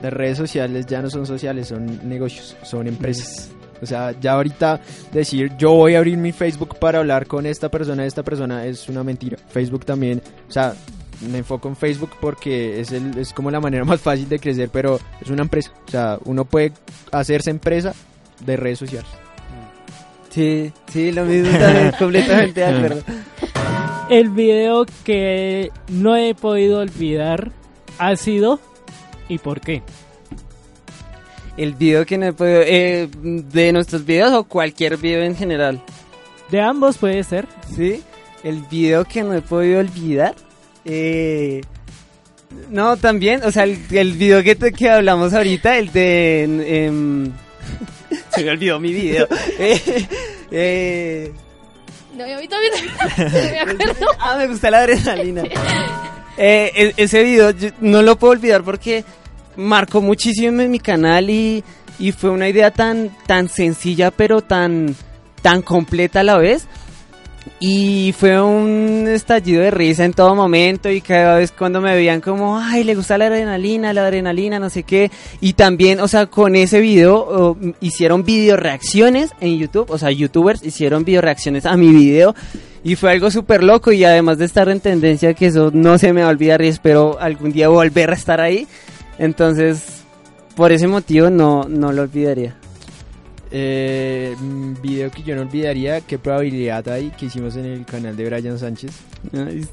Las 0.01 0.13
redes 0.13 0.39
sociales 0.39 0.87
ya 0.87 1.03
no 1.03 1.11
son 1.11 1.27
sociales, 1.27 1.67
son 1.67 2.09
negocios, 2.09 2.57
son 2.63 2.87
empresas. 2.87 3.51
O 3.83 3.87
sea, 3.87 4.13
ya 4.21 4.35
ahorita 4.35 4.81
decir 5.13 5.51
yo 5.59 5.73
voy 5.73 5.97
a 5.97 5.99
abrir 5.99 6.17
mi 6.17 6.31
Facebook 6.31 6.79
para 6.79 7.01
hablar 7.01 7.27
con 7.27 7.45
esta 7.45 7.69
persona, 7.69 8.07
esta 8.07 8.23
persona 8.23 8.67
es 8.67 8.89
una 8.89 9.03
mentira. 9.03 9.37
Facebook 9.49 9.85
también, 9.85 10.23
o 10.49 10.53
sea, 10.53 10.75
me 11.21 11.39
enfoco 11.39 11.69
en 11.69 11.77
Facebook 11.77 12.11
porque 12.21 12.81
es, 12.81 12.93
el, 12.93 13.17
es 13.19 13.33
como 13.33 13.51
la 13.51 13.61
manera 13.61 13.85
más 13.87 14.01
fácil 14.01 14.29
de 14.29 14.39
crecer, 14.39 14.71
pero 14.73 15.01
es 15.21 15.31
una 15.31 15.43
empresa. 15.43 15.73
O 15.87 15.91
sea, 15.91 16.19
uno 16.25 16.45
puede 16.45 16.73
hacerse 17.13 17.51
empresa 17.51 17.95
de 18.45 18.57
redes 18.57 18.79
sociales. 18.79 19.11
Sí, 20.31 20.73
sí, 20.93 21.11
lo 21.11 21.25
mismo 21.25 21.59
también, 21.59 21.93
completamente 21.99 22.61
de 22.61 22.67
acuerdo. 22.67 23.03
El 24.11 24.31
video 24.31 24.87
que 25.05 25.71
no 25.89 26.17
he 26.17 26.35
podido 26.35 26.81
olvidar 26.81 27.51
ha 27.99 28.15
sido 28.17 28.61
¿y 29.29 29.39
por 29.39 29.61
qué? 29.61 29.83
El 31.57 31.75
video 31.75 32.07
que 32.07 32.19
no 32.19 32.27
he 32.27 32.33
podido, 32.33 32.63
eh, 32.63 33.09
de 33.13 33.73
nuestros 33.73 34.05
videos 34.05 34.33
o 34.33 34.45
cualquier 34.45 34.97
video 34.97 35.23
en 35.23 35.37
general. 35.37 35.83
De 36.51 36.61
ambos 36.61 36.99
puede 36.99 37.23
ser. 37.25 37.47
Sí, 37.75 38.03
el 38.45 38.63
video 38.71 39.05
que 39.05 39.23
no 39.23 39.35
he 39.35 39.43
podido 39.43 39.81
olvidar. 39.81 40.35
Eh, 40.89 41.61
no, 42.71 42.97
también, 42.97 43.43
o 43.45 43.53
sea, 43.53 43.65
el, 43.65 43.79
el 43.91 44.13
video 44.15 44.43
que, 44.43 44.55
te- 44.57 44.73
que 44.73 44.89
hablamos 44.91 45.35
ahorita, 45.35 45.77
el 45.77 45.93
de... 45.93 46.43
em, 46.87 47.33
se 48.35 48.45
me 48.45 48.51
olvidó 48.51 48.81
mi 48.81 48.93
video. 48.93 49.29
Eh, 49.59 50.07
eh, 50.51 51.33
No, 52.17 52.25
a 52.25 52.39
mí 52.41 52.49
también 52.49 52.73
me 53.53 53.61
acuerdo. 53.61 54.07
ah, 54.19 54.37
me 54.39 54.47
gusta 54.49 54.71
la 54.71 54.79
adrenalina. 54.79 55.43
Eh, 56.39 56.73
e- 56.75 56.95
ese 56.97 57.23
video 57.23 57.51
yo 57.51 57.69
no 57.81 58.01
lo 58.03 58.17
puedo 58.19 58.33
olvidar 58.33 58.63
porque 58.63 59.05
marcó 59.57 60.01
muchísimo 60.01 60.63
en 60.63 60.71
mi 60.71 60.79
canal 60.81 61.29
y, 61.29 61.63
y 61.99 62.13
fue 62.13 62.31
una 62.31 62.49
idea 62.49 62.71
tan, 62.71 63.11
tan 63.27 63.49
sencilla 63.49 64.11
pero 64.11 64.41
tan, 64.41 64.95
tan 65.43 65.61
completa 65.63 66.21
a 66.21 66.25
la 66.25 66.39
vez. 66.39 66.67
Y 67.61 68.15
fue 68.17 68.41
un 68.41 69.07
estallido 69.09 69.63
de 69.63 69.71
risa 69.71 70.05
en 70.05 70.13
todo 70.13 70.35
momento 70.35 70.91
y 70.91 71.01
cada 71.01 71.37
vez 71.37 71.53
cuando 71.53 71.81
me 71.81 71.95
veían 71.95 72.21
como, 72.21 72.59
ay, 72.59 72.85
le 72.85 72.95
gusta 72.95 73.19
la 73.19 73.27
adrenalina, 73.27 73.93
la 73.93 74.03
adrenalina, 74.03 74.59
no 74.59 74.71
sé 74.71 74.83
qué. 74.83 75.11
Y 75.41 75.55
también, 75.55 76.01
o 76.01 76.09
sea, 76.09 76.27
con 76.27 76.55
ese 76.55 76.81
video 76.81 77.57
hicieron 77.81 78.25
video 78.25 78.57
reacciones 78.57 79.31
en 79.41 79.59
YouTube, 79.59 79.91
o 79.91 79.99
sea, 79.99 80.11
youtubers 80.11 80.65
hicieron 80.65 81.05
video 81.05 81.21
reacciones 81.21 81.67
a 81.67 81.77
mi 81.77 81.91
video. 81.91 82.35
Y 82.85 82.95
fue 82.95 83.11
algo 83.11 83.31
súper 83.31 83.65
loco 83.65 83.91
y 83.93 84.05
además 84.05 84.39
de 84.39 84.45
estar 84.45 84.69
en 84.69 84.81
tendencia, 84.81 85.35
que 85.35 85.47
eso 85.47 85.71
no 85.73 85.99
se 85.99 86.13
me 86.13 86.23
va 86.23 86.29
a 86.29 86.31
olvidar 86.31 86.63
y 86.63 86.69
espero 86.69 87.19
algún 87.21 87.53
día 87.53 87.69
volver 87.69 88.11
a 88.11 88.15
estar 88.15 88.41
ahí. 88.41 88.67
Entonces, 89.19 90.05
por 90.55 90.73
ese 90.73 90.87
motivo 90.87 91.29
no, 91.29 91.65
no 91.65 91.93
lo 91.93 92.03
olvidaría. 92.03 92.57
Eh, 93.51 94.35
un 94.41 94.77
video 94.83 95.11
que 95.11 95.23
yo 95.23 95.35
no 95.35 95.43
olvidaría, 95.43 96.03
qué 96.03 96.19
probabilidad 96.19 96.87
hay 96.89 97.11
que 97.11 97.27
hicimos 97.27 97.57
en 97.57 97.65
el 97.65 97.85
canal 97.87 98.17
de 98.17 98.25
Brian 98.27 98.59
Sánchez. 98.59 98.91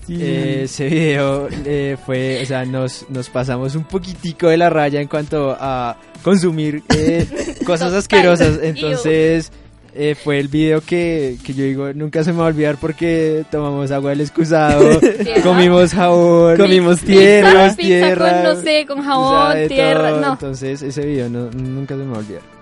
Eh, 0.10 0.62
ese 0.64 0.88
video 0.88 1.48
eh, 1.66 1.98
fue, 2.06 2.40
o 2.42 2.46
sea, 2.46 2.66
nos, 2.66 3.06
nos 3.10 3.30
pasamos 3.30 3.76
un 3.76 3.84
poquitico 3.84 4.48
de 4.48 4.58
la 4.58 4.70
raya 4.70 5.02
en 5.02 5.08
cuanto 5.08 5.56
a 5.60 5.98
consumir 6.24 6.84
eh, 6.96 7.28
cosas 7.66 7.94
asquerosas. 7.94 8.60
Entonces, 8.64 9.52
eh, 9.98 10.14
fue 10.14 10.40
el 10.40 10.50
video 10.50 10.82
que, 10.82 11.38
que 11.44 11.54
yo 11.54 11.64
digo, 11.64 11.94
nunca 11.94 12.24
se 12.24 12.34
me 12.34 12.40
va 12.40 12.46
a 12.46 12.48
olvidar 12.48 12.76
porque 12.76 13.46
tomamos 13.50 13.92
agua 13.92 14.10
del 14.10 14.22
excusado, 14.22 15.00
Tierra. 15.00 15.42
comimos 15.44 15.94
jabón, 15.94 16.58
Comimos 16.58 17.00
Pizza, 17.00 17.14
tierra. 17.14 17.64
pizza 17.70 17.76
tierra, 17.78 18.32
con, 18.34 18.44
no 18.44 18.62
sé, 18.62 18.86
con 18.86 19.02
jabón, 19.02 19.54
de 19.56 19.68
tierra, 19.70 20.12
no. 20.20 20.34
Entonces, 20.34 20.82
ese 20.82 21.06
video 21.06 21.30
no, 21.30 21.50
nunca 21.52 21.96
se 21.96 22.04
me 22.04 22.12
va 22.12 22.18
a 22.18 22.20
olvidar. 22.20 22.55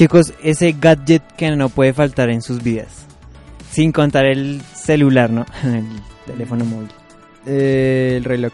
Chicos, 0.00 0.32
ese 0.42 0.74
gadget 0.80 1.22
que 1.36 1.50
no 1.50 1.68
puede 1.68 1.92
faltar 1.92 2.30
en 2.30 2.40
sus 2.40 2.62
vidas. 2.62 3.04
Sin 3.70 3.92
contar 3.92 4.24
el 4.24 4.62
celular, 4.62 5.28
¿no? 5.28 5.44
El 5.62 5.84
teléfono 6.24 6.64
móvil. 6.64 6.88
El 7.44 8.24
reloj. 8.24 8.50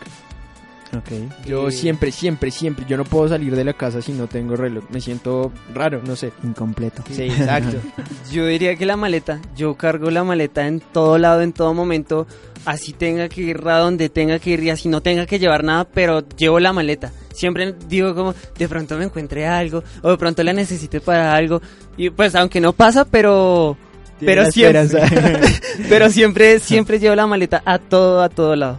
Ok. 0.97 1.45
Yo 1.47 1.68
Eh. 1.68 1.72
siempre, 1.72 2.12
siempre, 2.12 2.51
siempre, 2.51 2.84
yo 2.89 2.97
no 2.97 3.05
puedo 3.05 3.28
salir 3.28 3.57
de 3.57 3.64
la 3.64 3.72
casa 3.72 4.01
si 4.03 4.12
no 4.12 4.26
tengo 4.26 4.57
reloj. 4.57 4.84
Me 4.91 5.01
siento 5.01 5.53
raro, 5.74 6.01
no 6.07 6.14
sé. 6.16 6.32
Incompleto. 6.45 7.03
Sí, 7.11 7.24
exacto. 7.24 7.78
Yo 8.32 8.47
diría 8.47 8.76
que 8.76 8.87
la 8.87 8.97
maleta, 8.97 9.41
yo 9.57 9.76
cargo 9.76 10.11
la 10.11 10.24
maleta 10.24 10.66
en 10.66 10.80
todo 10.80 11.16
lado, 11.18 11.43
en 11.43 11.53
todo 11.53 11.72
momento, 11.74 12.26
así 12.64 12.93
tenga 12.93 13.28
que 13.28 13.41
ir 13.41 13.61
a 13.66 13.78
donde 13.78 14.09
tenga 14.09 14.39
que 14.39 14.51
ir 14.51 14.62
y 14.64 14.70
así 14.70 14.89
no 14.89 15.01
tenga 15.01 15.26
que 15.26 15.39
llevar 15.39 15.62
nada, 15.64 15.84
pero 15.84 16.26
llevo 16.37 16.59
la 16.61 16.72
maleta. 16.72 17.12
Siempre 17.32 17.74
digo 17.89 18.14
como, 18.14 18.34
de 18.59 18.68
pronto 18.68 18.97
me 18.99 19.05
encuentre 19.05 19.47
algo, 19.47 19.82
o 20.03 20.11
de 20.11 20.16
pronto 20.16 20.43
la 20.43 20.53
necesite 20.53 21.01
para 21.01 21.34
algo, 21.34 21.61
y 21.97 22.11
pues 22.11 22.34
aunque 22.34 22.61
no 22.61 22.72
pasa, 22.72 23.05
pero... 23.05 23.76
Pero 24.18 24.51
siempre, 24.51 24.89
pero 25.89 26.11
siempre, 26.11 26.59
siempre 26.59 26.99
llevo 26.99 27.14
la 27.14 27.26
maleta 27.26 27.62
a 27.64 27.78
todo, 27.78 28.22
a 28.22 28.28
todo 28.28 28.57
lado. 28.57 28.78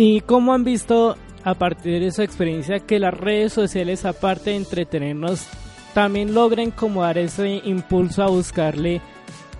¿Y 0.00 0.20
cómo 0.20 0.54
han 0.54 0.62
visto 0.62 1.16
a 1.42 1.54
partir 1.54 2.00
de 2.00 2.12
su 2.12 2.22
experiencia 2.22 2.78
que 2.78 3.00
las 3.00 3.12
redes 3.12 3.52
sociales, 3.52 4.04
aparte 4.04 4.50
de 4.50 4.56
entretenernos, 4.56 5.48
también 5.92 6.34
logren 6.34 6.70
como 6.70 7.02
dar 7.02 7.18
ese 7.18 7.60
impulso 7.64 8.22
a 8.22 8.28
buscarle 8.28 9.00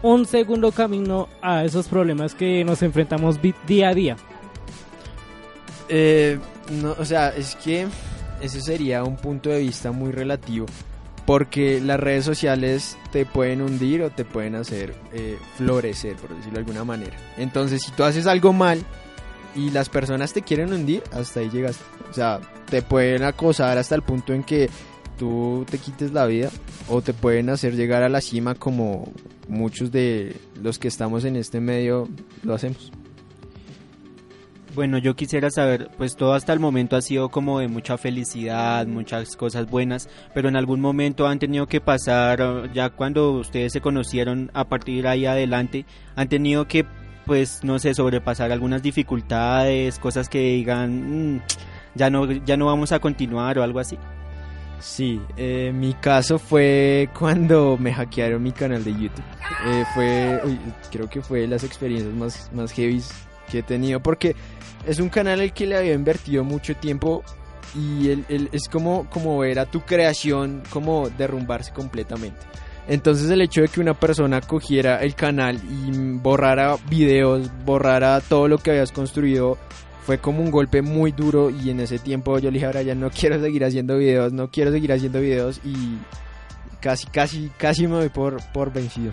un 0.01 0.27
segundo 0.27 0.71
camino 0.71 1.29
a 1.43 1.65
esos 1.65 1.89
problemas 1.89 2.37
que 2.37 2.63
nos 2.63 2.83
enfrentamos 2.83 3.41
día 3.67 3.89
a 3.89 3.95
día? 3.95 4.17
Eh, 5.89 6.39
no, 6.71 6.95
o 6.97 7.05
sea, 7.05 7.31
es 7.31 7.57
que 7.57 7.89
ese 8.41 8.61
sería 8.61 9.03
un 9.03 9.17
punto 9.17 9.51
de 9.51 9.59
vista 9.59 9.91
muy 9.91 10.13
relativo. 10.13 10.67
Porque 11.27 11.81
las 11.81 11.99
redes 11.99 12.25
sociales 12.25 12.97
te 13.11 13.27
pueden 13.27 13.61
hundir 13.61 14.05
o 14.05 14.11
te 14.11 14.25
pueden 14.25 14.55
hacer 14.55 14.95
eh, 15.13 15.37
florecer, 15.57 16.15
por 16.15 16.31
decirlo 16.31 16.53
de 16.53 16.59
alguna 16.61 16.85
manera. 16.85 17.17
Entonces, 17.37 17.83
si 17.83 17.91
tú 17.91 18.05
haces 18.05 18.29
algo 18.29 18.53
mal 18.53 18.85
y 19.55 19.71
las 19.71 19.89
personas 19.89 20.33
te 20.33 20.43
quieren 20.43 20.73
hundir, 20.73 21.03
hasta 21.13 21.41
ahí 21.41 21.51
llegaste. 21.51 21.85
O 22.11 22.13
sea, 22.13 22.41
te 22.71 22.83
pueden 22.83 23.25
acosar 23.25 23.79
hasta 23.79 23.95
el 23.95 24.03
punto 24.03 24.33
en 24.33 24.45
que 24.45 24.69
tú 25.19 25.67
te 25.69 25.79
quites 25.79 26.13
la 26.13 26.27
vida 26.27 26.51
o 26.89 27.03
te 27.03 27.13
pueden 27.13 27.51
hacer 27.51 27.75
llegar 27.75 28.03
a 28.03 28.09
la 28.09 28.21
cima 28.21 28.55
como 28.55 29.13
muchos 29.49 29.91
de 29.91 30.37
los 30.63 30.79
que 30.79 30.89
estamos 30.89 31.25
en 31.25 31.37
este 31.37 31.61
medio 31.61 32.09
lo 32.43 32.55
hacemos. 32.55 32.93
Bueno, 34.75 34.99
yo 34.99 35.17
quisiera 35.17 35.51
saber, 35.51 35.91
pues 35.99 36.15
todo 36.15 36.35
hasta 36.35 36.53
el 36.53 36.61
momento 36.61 36.95
ha 36.95 37.03
sido 37.03 37.31
como 37.31 37.59
de 37.59 37.67
mucha 37.67 37.99
felicidad, 37.99 38.87
muchas 38.87 39.35
cosas 39.35 39.69
buenas, 39.69 40.09
pero 40.35 40.49
en 40.49 40.55
algún 40.55 40.81
momento 40.81 41.27
han 41.27 41.41
tenido 41.41 41.67
que 41.67 41.81
pasar, 41.81 42.73
ya 42.73 42.91
cuando 42.91 43.33
ustedes 43.33 43.73
se 43.73 43.81
conocieron 43.81 44.53
a 44.55 44.69
partir 44.69 45.03
de 45.03 45.09
ahí 45.09 45.27
adelante, 45.27 45.85
han 46.15 46.29
tenido 46.29 46.69
que, 46.69 46.87
pues, 47.29 47.63
no 47.63 47.79
sé, 47.79 47.95
sobrepasar 47.95 48.51
algunas 48.51 48.83
dificultades, 48.83 50.01
cosas 50.01 50.29
que 50.29 50.41
digan, 50.41 51.35
"Mm, 51.37 51.41
ya 51.95 52.11
no, 52.11 52.29
ya 52.33 52.57
no 52.57 52.67
vamos 52.67 52.91
a 52.91 52.99
continuar 52.99 53.59
o 53.59 53.63
algo 53.63 53.79
así. 53.79 53.97
Sí, 54.81 55.21
eh, 55.37 55.73
mi 55.75 55.93
caso 55.95 56.39
fue 56.39 57.09
cuando 57.19 57.77
me 57.79 57.93
hackearon 57.93 58.43
mi 58.43 58.53
canal 58.53 58.83
de 58.83 58.93
YouTube. 58.93 59.25
Eh, 59.67 59.85
fue, 59.95 60.41
creo 60.91 61.09
que 61.11 61.21
fue 61.21 61.47
las 61.47 61.65
experiencias 61.65 62.15
más, 62.15 62.51
más 62.53 62.73
heavy 62.73 63.03
que 63.51 63.59
he 63.59 63.63
tenido 63.63 64.01
porque 64.01 64.35
es 64.87 64.99
un 65.01 65.09
canal 65.09 65.41
al 65.41 65.53
que 65.53 65.67
le 65.67 65.77
había 65.77 65.95
invertido 65.95 66.45
mucho 66.45 66.75
tiempo 66.77 67.23
y 67.75 68.11
es 68.53 68.69
como, 68.69 69.09
como 69.11 69.39
ver 69.39 69.59
a 69.59 69.67
tu 69.67 69.81
creación 69.83 70.63
como 70.71 71.09
derrumbarse 71.11 71.73
completamente. 71.73 72.41
Entonces 72.89 73.31
el 73.31 73.43
hecho 73.43 73.61
de 73.61 73.69
que 73.69 73.81
una 73.81 73.93
persona 73.93 74.41
cogiera 74.41 75.03
el 75.03 75.15
canal 75.15 75.57
y 75.57 75.91
borrara 76.23 76.77
videos, 76.89 77.51
borrara 77.65 78.21
todo 78.23 78.49
lo 78.49 78.57
que 78.59 78.71
habías 78.71 78.93
construido, 78.93 79.59
fue 80.07 80.17
como 80.19 80.41
un 80.41 80.51
golpe 80.51 80.81
muy 80.81 81.13
duro 81.13 81.51
y 81.51 81.69
en 81.69 81.81
ese 81.81 81.99
tiempo 81.99 82.39
yo 82.39 82.51
le 82.51 82.55
dije 82.55 82.67
a 82.67 82.71
Brian, 82.71 82.99
no 82.99 83.11
quiero 83.11 83.39
seguir 83.39 83.63
haciendo 83.63 83.99
videos, 83.99 84.33
no 84.33 84.51
quiero 84.51 84.73
seguir 84.73 84.91
haciendo 84.91 85.21
videos 85.21 85.61
y 85.63 85.99
casi, 86.81 87.07
casi, 87.09 87.51
casi 87.59 87.87
me 87.87 87.97
voy 87.97 88.09
por, 88.09 88.43
por 88.53 88.73
vencido. 88.73 89.13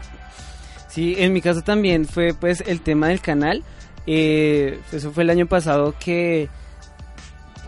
Sí, 0.87 1.15
en 1.17 1.33
mi 1.33 1.41
caso 1.41 1.61
también 1.61 2.05
fue 2.05 2.33
pues 2.33 2.63
el 2.65 2.79
tema 2.79 3.09
del 3.09 3.19
canal. 3.19 3.61
Eh, 4.07 4.79
eso 4.93 5.11
fue 5.11 5.23
el 5.23 5.31
año 5.31 5.47
pasado 5.47 5.93
que, 5.99 6.47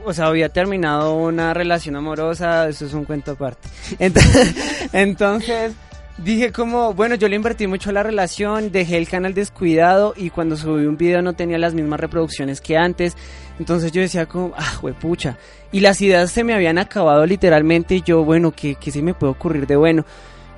o 0.05 0.13
sea, 0.13 0.27
había 0.27 0.47
terminado 0.47 1.13
una 1.15 1.53
relación 1.53 1.97
amorosa, 1.97 2.69
eso 2.69 2.85
es 2.85 2.93
un 2.93 3.03
cuento 3.03 3.31
aparte. 3.31 3.67
Entonces, 3.99 4.55
entonces 4.93 5.73
dije 6.17 6.51
como, 6.51 6.93
bueno, 6.93 7.15
yo 7.15 7.27
le 7.27 7.35
invertí 7.35 7.67
mucho 7.67 7.89
a 7.89 7.93
la 7.93 8.03
relación, 8.03 8.71
dejé 8.71 8.97
el 8.97 9.07
canal 9.07 9.33
descuidado 9.33 10.13
y 10.15 10.29
cuando 10.29 10.57
subí 10.57 10.85
un 10.85 10.97
video 10.97 11.21
no 11.21 11.33
tenía 11.33 11.57
las 11.57 11.73
mismas 11.73 11.99
reproducciones 11.99 12.61
que 12.61 12.77
antes. 12.77 13.15
Entonces 13.59 13.91
yo 13.91 14.01
decía 14.01 14.25
como, 14.25 14.53
ah, 14.57 14.79
pucha. 14.99 15.37
Y 15.71 15.79
las 15.79 16.01
ideas 16.01 16.31
se 16.31 16.43
me 16.43 16.53
habían 16.53 16.77
acabado 16.77 17.25
literalmente 17.25 17.95
y 17.95 18.01
yo, 18.01 18.23
bueno, 18.23 18.51
¿qué, 18.51 18.75
qué 18.75 18.91
se 18.91 19.01
me 19.01 19.13
puede 19.13 19.31
ocurrir 19.31 19.67
de 19.67 19.75
bueno? 19.75 20.05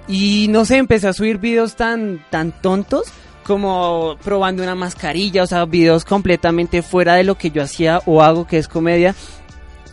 Y 0.08 0.48
no 0.50 0.66
sé, 0.66 0.78
empecé 0.78 1.08
a 1.08 1.14
subir 1.14 1.38
videos 1.38 1.76
tan, 1.76 2.24
tan 2.30 2.52
tontos 2.52 3.14
como 3.44 4.16
probando 4.24 4.62
una 4.62 4.76
mascarilla, 4.76 5.42
o 5.42 5.48
sea, 5.48 5.66
videos 5.66 6.06
completamente 6.06 6.84
fuera 6.84 7.16
de 7.16 7.24
lo 7.24 7.36
que 7.36 7.50
yo 7.50 7.64
hacía 7.64 8.00
o 8.06 8.22
hago, 8.22 8.46
que 8.46 8.60
es 8.60 8.68
comedia. 8.68 9.16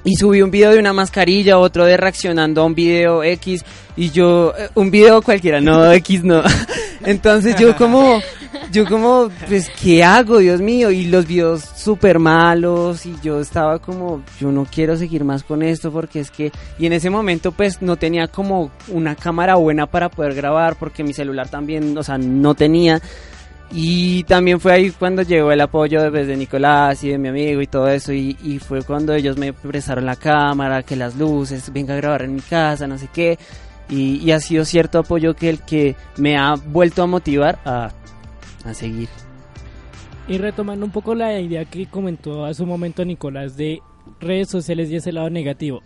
Y 0.07 0.15
subí 0.15 0.41
un 0.41 0.53
video 0.53 0.71
de 0.71 0.79
una 0.79 0.93
mascarilla, 0.93 1.59
otro 1.59 1.85
de 1.85 1.97
reaccionando 1.97 2.63
a 2.63 2.65
un 2.65 2.77
video 2.77 3.25
X, 3.25 3.65
y 3.97 4.11
yo, 4.11 4.55
eh, 4.57 4.69
un 4.77 4.93
video 4.93 5.21
cualquiera, 5.21 5.61
no, 5.61 5.93
X 5.95 6.23
no. 6.23 6.45
Entonces 7.05 7.57
yo 7.59 7.77
como, 7.77 8.21
yo 8.71 8.87
como, 8.87 9.31
pues, 9.49 9.69
¿qué 9.83 10.05
hago, 10.05 10.39
Dios 10.39 10.61
mío? 10.61 10.93
Y 10.93 11.07
los 11.07 11.27
videos 11.27 11.65
súper 11.77 12.21
malos, 12.21 13.05
y 13.05 13.17
yo 13.21 13.41
estaba 13.41 13.81
como, 13.81 14.23
yo 14.39 14.53
no 14.53 14.65
quiero 14.65 14.97
seguir 14.97 15.25
más 15.25 15.43
con 15.43 15.65
esto, 15.65 15.91
porque 15.91 16.21
es 16.21 16.31
que, 16.31 16.53
y 16.79 16.87
en 16.87 16.93
ese 16.93 17.11
momento, 17.11 17.51
pues, 17.51 17.83
no 17.83 17.97
tenía 17.97 18.29
como 18.29 18.71
una 18.87 19.17
cámara 19.17 19.57
buena 19.57 19.89
para 19.89 20.09
poder 20.09 20.35
grabar, 20.35 20.77
porque 20.79 21.03
mi 21.03 21.15
celular 21.15 21.49
también, 21.49 21.99
o 21.99 22.05
sea, 22.05 22.17
no 22.17 22.55
tenía. 22.55 23.03
Y 23.73 24.23
también 24.25 24.61
fue 24.61 24.73
ahí 24.73 24.91
cuando 24.91 25.23
llegó 25.23 25.51
el 25.51 25.61
apoyo 25.61 26.03
de, 26.03 26.11
pues, 26.11 26.39
Nicolás 26.39 27.03
y 27.03 27.11
de 27.11 27.19
mi 27.19 27.29
amigo 27.29 27.61
y 27.61 27.67
todo 27.67 27.89
eso. 27.89 28.13
Y, 28.13 28.37
y 28.43 28.59
fue 28.59 28.83
cuando 28.83 29.13
ellos 29.13 29.37
me 29.37 29.53
prestaron 29.53 30.07
la 30.07 30.17
cámara, 30.17 30.83
que 30.83 30.97
las 30.97 31.17
luces, 31.17 31.73
venga 31.73 31.95
a 31.95 31.97
grabar 31.97 32.23
en 32.23 32.35
mi 32.35 32.41
casa, 32.41 32.87
no 32.87 32.97
sé 32.97 33.09
qué. 33.13 33.39
Y, 33.89 34.17
y 34.25 34.31
ha 34.33 34.41
sido 34.41 34.65
cierto 34.65 35.01
apoyo 35.01 35.35
que 35.35 35.49
el 35.49 35.61
que 35.61 35.97
me 36.17 36.37
ha 36.37 36.55
vuelto 36.55 37.03
a 37.03 37.07
motivar 37.07 37.59
a, 37.65 37.91
a 38.65 38.75
seguir. 38.75 39.09
Y 40.29 40.39
retomando 40.39 40.85
un 40.85 40.93
poco 40.93 41.15
la 41.15 41.39
idea 41.39 41.65
que 41.65 41.87
comentó 41.87 42.45
hace 42.45 42.63
un 42.63 42.69
momento 42.69 43.05
Nicolás 43.05 43.57
de 43.57 43.81
redes 44.21 44.49
sociales 44.49 44.91
y 44.91 44.97
ese 44.97 45.13
lado 45.13 45.31
negativo. 45.31 45.83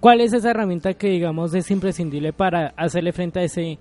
¿Cuál 0.00 0.20
es 0.20 0.32
esa 0.32 0.50
herramienta 0.50 0.94
que 0.94 1.08
digamos 1.08 1.54
es 1.54 1.70
imprescindible 1.70 2.32
para 2.32 2.74
hacerle 2.76 3.12
frente 3.12 3.40
a 3.40 3.42
ese 3.44 3.78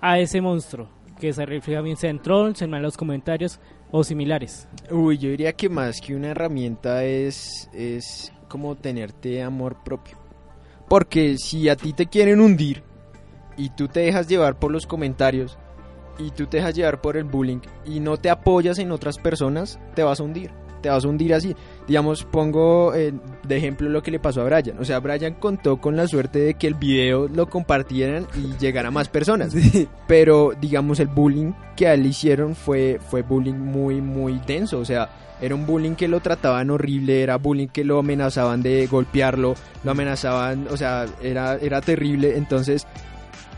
a 0.00 0.18
ese 0.18 0.40
monstruo? 0.40 0.88
Que 1.18 1.32
se 1.32 1.46
refleja 1.46 1.80
bien 1.80 1.96
sea 1.96 2.10
en 2.10 2.20
trolls, 2.20 2.62
en 2.62 2.70
malos 2.70 2.96
comentarios 2.96 3.60
o 3.90 4.02
similares. 4.02 4.68
Uy, 4.90 5.18
yo 5.18 5.30
diría 5.30 5.52
que 5.52 5.68
más 5.68 6.00
que 6.00 6.14
una 6.14 6.28
herramienta 6.28 7.04
es, 7.04 7.70
es 7.72 8.32
como 8.48 8.74
tenerte 8.76 9.42
amor 9.42 9.82
propio. 9.84 10.18
Porque 10.88 11.36
si 11.38 11.68
a 11.68 11.76
ti 11.76 11.92
te 11.92 12.06
quieren 12.06 12.40
hundir 12.40 12.82
y 13.56 13.70
tú 13.70 13.88
te 13.88 14.00
dejas 14.00 14.28
llevar 14.28 14.58
por 14.58 14.72
los 14.72 14.86
comentarios 14.86 15.58
y 16.18 16.30
tú 16.30 16.46
te 16.46 16.58
dejas 16.58 16.74
llevar 16.74 17.00
por 17.00 17.16
el 17.16 17.24
bullying 17.24 17.60
y 17.84 18.00
no 18.00 18.16
te 18.16 18.30
apoyas 18.30 18.78
en 18.78 18.92
otras 18.92 19.18
personas, 19.18 19.78
te 19.94 20.02
vas 20.02 20.20
a 20.20 20.22
hundir. 20.22 20.61
Te 20.82 20.88
vas 20.88 21.04
a 21.04 21.08
hundir 21.08 21.32
así. 21.32 21.54
Digamos, 21.86 22.24
pongo 22.24 22.94
eh, 22.94 23.14
de 23.46 23.56
ejemplo 23.56 23.88
lo 23.88 24.02
que 24.02 24.10
le 24.10 24.18
pasó 24.18 24.42
a 24.42 24.44
Brian. 24.44 24.78
O 24.78 24.84
sea, 24.84 24.98
Brian 25.00 25.34
contó 25.34 25.80
con 25.80 25.96
la 25.96 26.06
suerte 26.06 26.40
de 26.40 26.54
que 26.54 26.66
el 26.66 26.74
video 26.74 27.28
lo 27.28 27.48
compartieran 27.48 28.26
y 28.36 28.56
llegara 28.58 28.88
a 28.88 28.90
más 28.90 29.08
personas. 29.08 29.54
Pero, 30.06 30.52
digamos, 30.60 31.00
el 31.00 31.08
bullying 31.08 31.52
que 31.76 31.86
a 31.86 31.94
él 31.94 32.04
hicieron 32.04 32.54
fue, 32.54 32.98
fue 33.08 33.22
bullying 33.22 33.54
muy, 33.54 34.00
muy 34.00 34.40
denso. 34.46 34.78
O 34.80 34.84
sea, 34.84 35.08
era 35.40 35.54
un 35.54 35.66
bullying 35.66 35.94
que 35.94 36.06
lo 36.06 36.20
trataban 36.20 36.70
horrible, 36.70 37.22
era 37.22 37.36
bullying 37.36 37.68
que 37.68 37.84
lo 37.84 37.98
amenazaban 37.98 38.62
de 38.62 38.86
golpearlo, 38.86 39.54
lo 39.82 39.90
amenazaban, 39.90 40.68
o 40.70 40.76
sea, 40.76 41.06
era, 41.20 41.56
era 41.56 41.80
terrible. 41.80 42.36
Entonces, 42.36 42.86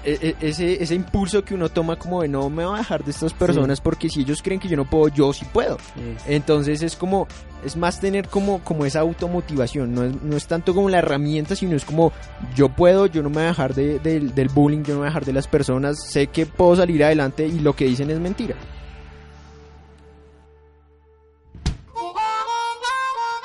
ese, 0.04 0.82
ese 0.82 0.94
impulso 0.94 1.44
que 1.44 1.54
uno 1.54 1.68
toma 1.68 1.96
como 1.96 2.22
de 2.22 2.28
no 2.28 2.50
me 2.50 2.64
voy 2.64 2.74
a 2.74 2.78
dejar 2.78 3.04
de 3.04 3.10
estas 3.10 3.32
personas 3.32 3.80
porque 3.80 4.08
si 4.10 4.20
ellos 4.20 4.42
creen 4.42 4.60
que 4.60 4.68
yo 4.68 4.76
no 4.76 4.84
puedo, 4.84 5.08
yo 5.08 5.32
sí 5.32 5.44
puedo. 5.52 5.78
Entonces 6.26 6.82
es 6.82 6.94
como, 6.96 7.26
es 7.64 7.76
más 7.76 8.00
tener 8.00 8.28
como, 8.28 8.60
como 8.60 8.84
esa 8.84 9.00
automotivación, 9.00 9.94
no 9.94 10.04
es, 10.04 10.22
no 10.22 10.36
es 10.36 10.46
tanto 10.46 10.74
como 10.74 10.88
la 10.88 10.98
herramienta, 10.98 11.56
sino 11.56 11.74
es 11.76 11.84
como 11.84 12.12
yo 12.54 12.68
puedo, 12.68 13.06
yo 13.06 13.22
no 13.22 13.28
me 13.30 13.36
voy 13.36 13.44
a 13.44 13.48
dejar 13.48 13.74
de- 13.74 13.98
del- 13.98 14.34
del 14.34 14.48
bullying, 14.48 14.82
yo 14.82 14.88
no 14.94 14.94
me 14.94 14.98
voy 14.98 15.06
a 15.06 15.10
dejar 15.10 15.24
de 15.24 15.32
las 15.32 15.46
personas, 15.48 16.02
sé 16.02 16.26
que 16.28 16.46
puedo 16.46 16.76
salir 16.76 17.02
adelante 17.04 17.46
y 17.46 17.60
lo 17.60 17.74
que 17.74 17.86
dicen 17.86 18.10
es 18.10 18.20
mentira. 18.20 18.54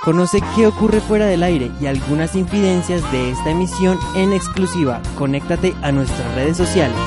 Conoce 0.03 0.41
qué 0.55 0.65
ocurre 0.65 1.01
fuera 1.01 1.25
del 1.25 1.43
aire 1.43 1.71
y 1.81 1.87
algunas 1.87 2.35
infidencias 2.35 3.09
de 3.11 3.31
esta 3.31 3.49
emisión 3.49 3.99
en 4.15 4.31
exclusiva. 4.31 5.01
Conéctate 5.17 5.75
a 5.81 5.91
nuestras 5.91 6.33
redes 6.35 6.55
sociales. 6.55 6.97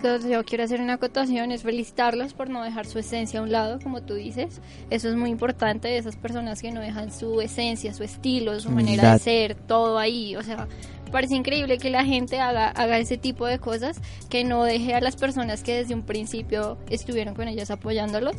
Chicos, 0.00 0.24
yo 0.24 0.44
quiero 0.44 0.64
hacer 0.64 0.80
una 0.80 0.94
acotación, 0.94 1.52
es 1.52 1.62
felicitarlos 1.62 2.32
por 2.32 2.48
no 2.48 2.62
dejar 2.62 2.86
su 2.86 2.98
esencia 2.98 3.40
a 3.40 3.42
un 3.42 3.52
lado, 3.52 3.78
como 3.82 4.02
tú 4.02 4.14
dices. 4.14 4.60
Eso 4.88 5.08
es 5.08 5.16
muy 5.16 5.30
importante, 5.30 5.96
esas 5.96 6.16
personas 6.16 6.62
que 6.62 6.70
no 6.70 6.80
dejan 6.80 7.12
su 7.12 7.40
esencia, 7.40 7.92
su 7.92 8.02
estilo, 8.02 8.58
su 8.60 8.70
manera 8.70 9.12
de 9.12 9.18
ser, 9.18 9.54
todo 9.54 9.98
ahí. 9.98 10.36
O 10.36 10.42
sea, 10.42 10.68
parece 11.12 11.34
increíble 11.34 11.78
que 11.78 11.90
la 11.90 12.04
gente 12.04 12.40
haga, 12.40 12.68
haga 12.68 12.98
ese 12.98 13.18
tipo 13.18 13.46
de 13.46 13.58
cosas, 13.58 14.00
que 14.30 14.42
no 14.42 14.64
deje 14.64 14.94
a 14.94 15.00
las 15.00 15.16
personas 15.16 15.62
que 15.62 15.74
desde 15.74 15.94
un 15.94 16.02
principio 16.02 16.78
estuvieron 16.88 17.34
con 17.34 17.48
ellos 17.48 17.70
apoyándolos, 17.70 18.36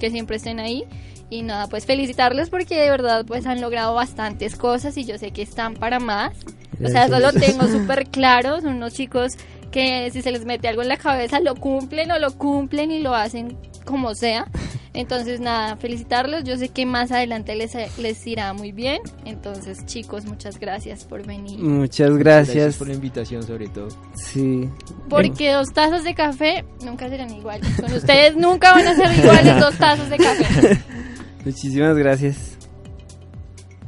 que 0.00 0.10
siempre 0.10 0.36
estén 0.36 0.58
ahí. 0.58 0.84
Y 1.30 1.42
nada, 1.42 1.68
pues 1.68 1.86
felicitarlos 1.86 2.50
porque 2.50 2.76
de 2.76 2.90
verdad 2.90 3.24
pues 3.24 3.46
han 3.46 3.60
logrado 3.60 3.94
bastantes 3.94 4.56
cosas 4.56 4.96
y 4.96 5.04
yo 5.04 5.16
sé 5.18 5.30
que 5.30 5.42
están 5.42 5.74
para 5.74 6.00
más. 6.00 6.36
O 6.82 6.88
sea, 6.88 7.06
eso 7.06 7.18
lo 7.20 7.32
tengo 7.32 7.66
súper 7.68 8.06
claro. 8.06 8.60
Son 8.60 8.74
unos 8.74 8.94
chicos 8.94 9.36
que 9.74 10.08
si 10.12 10.22
se 10.22 10.30
les 10.30 10.44
mete 10.44 10.68
algo 10.68 10.82
en 10.82 10.88
la 10.88 10.96
cabeza 10.96 11.40
lo 11.40 11.56
cumplen 11.56 12.12
o 12.12 12.20
lo 12.20 12.38
cumplen 12.38 12.92
y 12.92 13.00
lo 13.00 13.12
hacen 13.12 13.58
como 13.84 14.14
sea. 14.14 14.46
Entonces, 14.92 15.40
nada, 15.40 15.76
felicitarlos. 15.76 16.44
Yo 16.44 16.56
sé 16.56 16.68
que 16.68 16.86
más 16.86 17.10
adelante 17.10 17.56
les, 17.56 17.74
les 17.98 18.24
irá 18.24 18.52
muy 18.52 18.70
bien. 18.70 19.02
Entonces, 19.24 19.84
chicos, 19.84 20.26
muchas 20.26 20.60
gracias 20.60 21.04
por 21.04 21.26
venir. 21.26 21.58
Muchas 21.58 22.16
gracias. 22.16 22.76
por 22.76 22.86
la 22.86 22.94
invitación 22.94 23.42
sobre 23.42 23.66
todo. 23.66 23.88
Sí. 24.14 24.70
Porque 25.10 25.50
dos 25.50 25.72
tazas 25.72 26.04
de 26.04 26.14
café 26.14 26.64
nunca 26.84 27.08
serán 27.08 27.34
iguales. 27.34 27.68
Con 27.80 27.92
ustedes 27.92 28.36
nunca 28.36 28.74
van 28.74 28.86
a 28.86 28.94
ser 28.94 29.18
iguales 29.18 29.58
dos 29.58 29.76
tazas 29.76 30.08
de 30.08 30.18
café. 30.18 30.80
Muchísimas 31.44 31.96
gracias. 31.96 32.54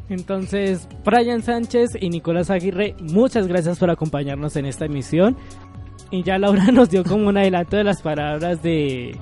Entonces, 0.09 0.89
Brian 1.05 1.43
Sánchez 1.43 1.91
y 2.01 2.11
Nicolás 2.11 2.51
Aguirre, 2.51 2.95
muchas 3.01 3.49
gracias 3.49 3.79
por 3.79 3.91
acompañarnos 3.91 4.57
en 4.57 4.67
esta 4.67 4.85
emisión. 4.85 5.37
Y 6.11 6.23
ya 6.23 6.39
Laura 6.39 6.67
nos 6.73 6.91
dio 6.91 7.05
como 7.05 7.29
un 7.29 7.37
adelanto 7.37 7.77
de 7.77 7.85
las 7.85 8.03
palabras 8.03 8.63
de... 8.63 9.17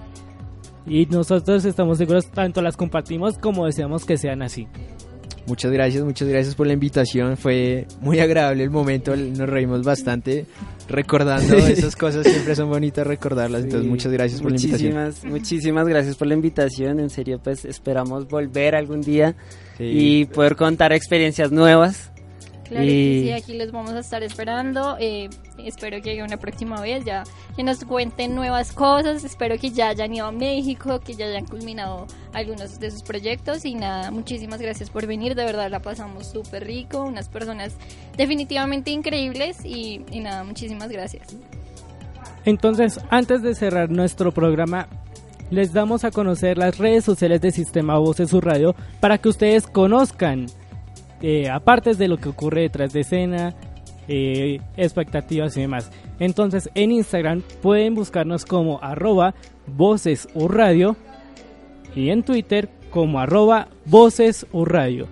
Y 0.86 1.06
nosotros 1.06 1.64
estamos 1.64 1.96
seguros, 1.96 2.26
tanto 2.26 2.60
las 2.60 2.76
compartimos 2.76 3.38
como 3.38 3.64
deseamos 3.64 4.04
que 4.04 4.18
sean 4.18 4.42
así. 4.42 4.68
Muchas 5.46 5.72
gracias, 5.72 6.02
muchas 6.04 6.28
gracias 6.28 6.54
por 6.54 6.66
la 6.66 6.72
invitación. 6.74 7.36
Fue 7.36 7.86
muy 8.00 8.18
agradable 8.20 8.64
el 8.64 8.70
momento, 8.70 9.14
nos 9.16 9.48
reímos 9.48 9.82
bastante 9.82 10.46
recordando 10.88 11.54
esas 11.56 11.96
cosas. 11.96 12.26
Siempre 12.26 12.54
son 12.54 12.68
bonitas 12.70 13.06
recordarlas. 13.06 13.64
Entonces, 13.64 13.88
muchas 13.88 14.12
gracias 14.12 14.40
por 14.40 14.52
la 14.52 14.56
invitación. 14.56 14.94
Muchísimas, 14.94 15.24
muchísimas 15.24 15.88
gracias 15.88 16.16
por 16.16 16.28
la 16.28 16.34
invitación. 16.34 17.00
En 17.00 17.10
serio, 17.10 17.40
pues 17.42 17.64
esperamos 17.64 18.26
volver 18.28 18.74
algún 18.74 19.00
día 19.00 19.34
Sí. 19.76 19.84
y 19.84 20.24
poder 20.26 20.54
contar 20.56 20.92
experiencias 20.92 21.50
nuevas. 21.50 22.10
Claro 22.68 22.84
Y- 22.84 22.88
que 22.88 23.20
sí, 23.26 23.32
aquí 23.32 23.52
les 23.54 23.70
vamos 23.72 23.92
a 23.92 23.98
estar 24.00 24.22
esperando. 24.22 24.96
eh, 24.98 25.28
espero 25.58 26.00
que 26.02 26.22
una 26.22 26.36
próxima 26.38 26.80
vez, 26.80 27.04
ya 27.04 27.24
que 27.56 27.62
nos 27.62 27.84
cuenten 27.84 28.34
nuevas 28.34 28.72
cosas. 28.72 29.22
Espero 29.24 29.58
que 29.58 29.70
ya 29.70 29.88
hayan 29.90 30.14
ido 30.14 30.26
a 30.26 30.32
México, 30.32 31.00
que 31.00 31.14
ya 31.14 31.26
hayan 31.26 31.44
culminado 31.46 32.06
algunos 32.32 32.80
de 32.80 32.90
sus 32.90 33.02
proyectos. 33.02 33.64
Y 33.64 33.74
nada, 33.74 34.10
muchísimas 34.10 34.60
gracias 34.60 34.90
por 34.90 35.06
venir. 35.06 35.34
De 35.34 35.44
verdad 35.44 35.70
la 35.70 35.80
pasamos 35.80 36.26
súper 36.26 36.64
rico. 36.66 37.02
Unas 37.04 37.28
personas 37.28 37.74
definitivamente 38.16 38.90
increíbles. 38.90 39.64
Y, 39.64 40.02
y 40.10 40.20
nada, 40.20 40.42
muchísimas 40.44 40.88
gracias. 40.90 41.36
Entonces, 42.44 42.98
antes 43.10 43.42
de 43.42 43.54
cerrar 43.54 43.90
nuestro 43.90 44.32
programa, 44.32 44.88
les 45.50 45.72
damos 45.72 46.04
a 46.04 46.10
conocer 46.10 46.58
las 46.58 46.78
redes 46.78 47.04
sociales 47.04 47.40
de 47.40 47.52
Sistema 47.52 47.98
Voces 47.98 48.30
Su 48.30 48.40
Radio 48.40 48.74
para 49.00 49.18
que 49.18 49.28
ustedes 49.28 49.66
conozcan, 49.66 50.46
aparte 51.50 51.94
de 51.94 52.08
lo 52.08 52.18
que 52.18 52.28
ocurre 52.28 52.62
detrás 52.62 52.92
de 52.92 53.00
escena, 53.00 53.54
eh, 54.06 54.60
expectativas 54.76 55.56
y 55.56 55.62
demás. 55.62 55.90
Entonces, 56.18 56.68
en 56.74 56.92
Instagram 56.92 57.42
pueden 57.62 57.94
buscarnos 57.94 58.44
como 58.44 58.78
arroba 58.82 59.34
Voces 59.66 60.28
U 60.34 60.48
Radio 60.48 60.96
y 61.96 62.10
en 62.10 62.22
Twitter 62.22 62.68
como 62.90 63.18
arroba 63.18 63.68
Voces 63.86 64.46
U 64.52 64.66
Radio. 64.66 65.08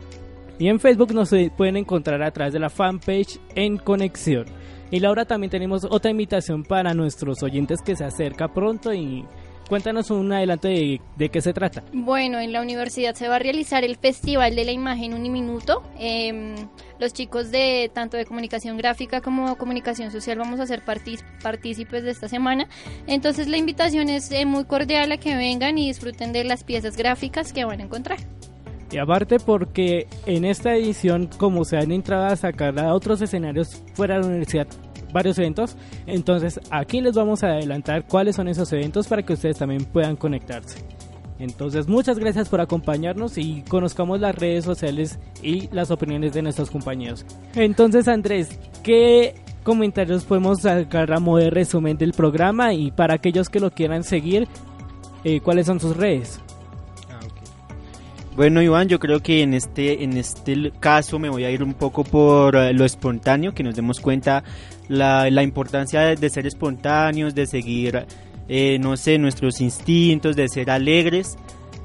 Y 0.59 0.69
en 0.69 0.79
Facebook 0.79 1.15
nos 1.15 1.33
eh, 1.33 1.51
pueden 1.57 1.79
encontrar 1.79 2.23
a 2.23 2.31
través 2.31 2.53
de 2.53 2.61
la 2.61 2.69
fanpage 2.69 3.41
en 3.55 3.79
Conexión. 3.79 4.45
Y 4.91 5.01
Laura, 5.01 5.25
también 5.25 5.51
tenemos 5.51 5.87
otra 5.89 6.11
invitación 6.11 6.63
para 6.63 6.93
nuestros 6.93 7.43
oyentes 7.43 7.81
que 7.81 7.97
se 7.97 8.05
acerca 8.05 8.53
pronto 8.53 8.93
y 8.93 9.25
cuéntanos 9.69 10.11
un 10.11 10.33
adelanto 10.33 10.69
de, 10.69 11.01
de 11.17 11.29
qué 11.29 11.41
se 11.41 11.53
trata. 11.53 11.83
Bueno, 11.93 12.39
en 12.41 12.53
la 12.53 12.61
universidad 12.61 13.15
se 13.15 13.29
va 13.29 13.37
a 13.37 13.39
realizar 13.39 13.85
el 13.85 13.97
Festival 13.97 14.55
de 14.55 14.65
la 14.65 14.73
Imagen 14.73 15.15
Uniminuto. 15.15 15.83
Eh, 15.99 16.55
los 16.99 17.13
chicos 17.13 17.51
de 17.51 17.91
tanto 17.93 18.17
de 18.17 18.25
comunicación 18.25 18.77
gráfica 18.77 19.21
como 19.21 19.57
comunicación 19.57 20.11
social 20.13 20.39
vamos 20.39 20.61
a 20.61 20.67
ser 20.67 20.83
partícipes 20.85 22.05
de 22.05 22.11
esta 22.11 22.29
semana. 22.29 22.69
Entonces 23.07 23.49
la 23.49 23.57
invitación 23.57 24.09
es 24.09 24.31
eh, 24.31 24.47
muy 24.47 24.65
cordial 24.65 25.11
a 25.13 25.17
que 25.17 25.35
vengan 25.35 25.79
y 25.79 25.89
disfruten 25.89 26.33
de 26.33 26.45
las 26.45 26.65
piezas 26.65 26.97
gráficas 26.97 27.53
que 27.53 27.65
van 27.65 27.81
a 27.81 27.85
encontrar. 27.85 28.19
Y 28.93 28.99
aparte 28.99 29.39
porque 29.39 30.07
en 30.27 30.45
esta 30.45 30.75
edición, 30.75 31.29
como 31.39 31.65
se 31.65 31.79
han 31.79 31.91
entrado 31.93 32.27
a 32.27 32.37
sacar 32.37 32.79
a 32.79 32.95
otros 32.95 33.23
escenarios 33.23 33.83
fuera 33.95 34.17
de 34.17 34.21
la 34.21 34.27
universidad, 34.27 34.69
varios 35.13 35.39
eventos, 35.39 35.77
entonces 36.07 36.61
aquí 36.71 37.01
les 37.01 37.15
vamos 37.15 37.43
a 37.43 37.49
adelantar 37.49 38.07
cuáles 38.07 38.37
son 38.37 38.49
esos 38.49 38.73
eventos 38.73 39.09
para 39.09 39.23
que 39.23 39.35
ustedes 39.35 39.59
también 39.59 39.85
puedan 39.85 40.17
conectarse. 40.17 40.79
Entonces 41.39 41.89
muchas 41.89 42.19
gracias 42.19 42.49
por 42.49 42.61
acompañarnos 42.61 43.37
y 43.37 43.63
conozcamos 43.63 44.21
las 44.21 44.35
redes 44.35 44.65
sociales 44.65 45.19
y 45.43 45.69
las 45.73 45.91
opiniones 45.91 46.33
de 46.35 46.43
nuestros 46.43 46.71
compañeros. 46.71 47.27
Entonces 47.55 48.07
Andrés, 48.07 48.59
¿qué 48.85 49.35
comentarios 49.65 50.25
podemos 50.25 50.61
sacar 50.61 51.13
a 51.13 51.19
modo 51.19 51.39
de 51.39 51.51
resumen 51.51 51.97
del 51.97 52.13
programa 52.13 52.75
y 52.75 52.93
para 52.93 53.15
aquellos 53.15 53.49
que 53.49 53.61
lo 53.61 53.73
quieran 53.73 54.05
seguir, 54.05 54.47
eh, 55.25 55.41
cuáles 55.41 55.67
son 55.67 55.81
sus 55.81 55.97
redes? 55.97 56.41
Bueno, 58.35 58.63
Iván, 58.63 58.89
yo 58.89 58.99
creo 58.99 59.21
que 59.21 59.43
en 59.43 59.53
este, 59.53 60.03
en 60.03 60.17
este 60.17 60.73
caso 60.81 61.19
me 61.19 61.29
voy 61.29 61.45
a 61.45 61.51
ir 61.51 61.63
un 61.63 61.75
poco 61.75 62.03
por 62.03 62.57
eh, 62.57 62.73
lo 62.73 62.87
espontáneo, 62.87 63.53
que 63.53 63.63
nos 63.63 63.75
demos 63.75 64.01
cuenta 64.01 64.43
la, 64.89 65.29
la 65.29 65.43
importancia 65.43 66.01
de, 66.01 66.31
ser 66.31 66.47
espontáneos, 66.47 67.35
de 67.35 67.47
seguir, 67.47 68.07
eh, 68.49 68.79
no 68.79 68.97
sé, 68.97 69.19
nuestros 69.19 69.61
instintos, 69.61 70.35
de 70.35 70.49
ser 70.49 70.71
alegres. 70.71 71.37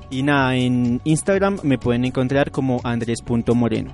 Y 0.10 0.24
nada, 0.24 0.56
en 0.56 1.02
Instagram 1.03 1.60
me 1.64 1.78
pueden 1.78 2.06
encontrar 2.06 2.49
como 2.49 2.80
andres.moreno. 2.86 3.94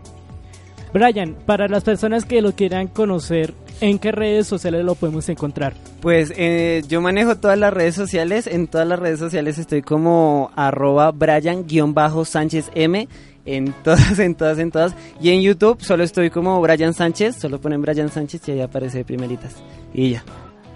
Brian, 0.93 1.35
para 1.47 1.67
las 1.67 1.83
personas 1.83 2.23
que 2.23 2.43
lo 2.43 2.51
quieran 2.51 2.87
conocer, 2.87 3.55
¿en 3.83 3.99
qué 3.99 4.11
redes 4.11 4.47
sociales 4.47 4.85
lo 4.85 4.95
podemos 4.95 5.27
encontrar? 5.27 5.73
Pues 6.01 6.33
eh, 6.37 6.83
yo 6.87 7.01
manejo 7.01 7.35
todas 7.35 7.57
las 7.57 7.73
redes 7.73 7.95
sociales. 7.95 8.47
En 8.47 8.67
todas 8.67 8.87
las 8.87 8.97
redes 8.97 9.19
sociales 9.19 9.57
estoy 9.57 9.81
como 9.81 10.51
arroba 10.55 11.11
Brian-Sánchez 11.11 12.71
M. 12.75 13.07
En 13.45 13.73
todas, 13.83 14.19
en 14.19 14.35
todas, 14.35 14.57
en 14.59 14.71
todas. 14.71 14.95
Y 15.21 15.31
en 15.31 15.41
YouTube 15.41 15.81
solo 15.81 16.03
estoy 16.03 16.29
como 16.29 16.61
Brian 16.61 16.93
Sánchez. 16.93 17.35
Solo 17.35 17.59
ponen 17.59 17.81
Brian 17.81 18.09
Sánchez 18.09 18.47
y 18.47 18.51
ahí 18.51 18.61
aparece 18.61 18.99
de 18.99 19.05
primeritas. 19.05 19.55
Y 19.93 20.11
ya. 20.11 20.23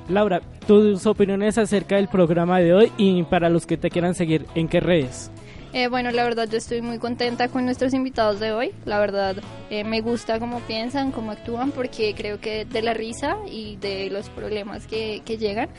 Laura, 0.10 0.42
tus 0.66 1.06
opiniones 1.06 1.58
acerca 1.58 1.96
del 1.96 2.08
programa 2.10 2.60
de 2.60 2.74
hoy 2.74 2.92
y 2.98 3.24
para 3.24 3.50
los 3.50 3.66
que 3.66 3.78
te 3.78 3.90
quieran 3.90 4.16
seguir, 4.16 4.46
¿en 4.56 4.68
qué 4.68 4.80
redes? 4.80 5.32
Eh, 5.73 5.88
bueno, 5.88 6.11
la 6.11 6.23
verdad 6.23 6.48
yo 6.49 6.57
estoy 6.57 6.81
muy 6.81 6.98
contenta 6.98 7.49
con 7.49 7.65
nuestros 7.65 7.94
invitados 7.94 8.39
de 8.39 8.52
hoy. 8.52 8.72
La 8.85 8.99
verdad 8.99 9.35
eh, 9.69 9.84
me 9.84 10.02
gusta 10.02 10.39
cómo 10.39 10.61
piensan, 10.61 11.11
cómo 11.11 11.31
actúan, 11.31 11.72
porque 11.72 12.14
creo 12.15 12.39
que 12.39 12.65
de 12.65 12.81
la 12.81 12.94
risa 12.94 13.38
y 13.52 13.76
de 13.77 14.10
los 14.10 14.30
problemas 14.30 14.88
que, 14.88 15.22
que 15.26 15.38
llegan 15.38 15.69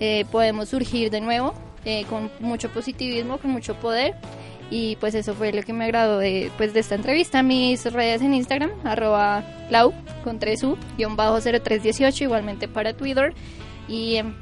eh, 0.00 0.24
podemos 0.30 0.68
surgir 0.68 1.10
de 1.10 1.20
nuevo 1.20 1.54
con 2.08 2.32
mucho 2.40 2.68
positivismo, 2.70 3.38
con 3.38 3.52
mucho 3.52 3.76
poder. 3.76 4.16
Y 4.70 4.96
pues 4.96 5.14
eso 5.14 5.34
fue 5.34 5.52
lo 5.52 5.62
que 5.62 5.72
me 5.72 5.84
agradó 5.84 6.18
de, 6.18 6.50
pues, 6.56 6.74
de 6.74 6.80
esta 6.80 6.96
entrevista. 6.96 7.42
Mis 7.42 7.84
redes 7.92 8.22
en 8.22 8.34
Instagram, 8.34 8.72
arroba 8.84 9.44
lau, 9.70 9.92
con 10.24 10.40
3u, 10.40 10.76
guion 10.96 11.14
bajo 11.14 11.40
0318, 11.40 12.24
igualmente 12.24 12.66
para 12.66 12.92
Twitter. 12.92 13.32
Y 13.88 14.16
en, 14.16 14.34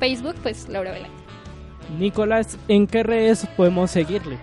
Facebook, 0.00 0.34
pues 0.42 0.68
Laura 0.68 0.90
Velázquez. 0.90 1.17
Nicolás, 1.98 2.58
¿en 2.68 2.86
qué 2.86 3.02
redes 3.02 3.46
podemos 3.56 3.90
seguirle? 3.90 4.38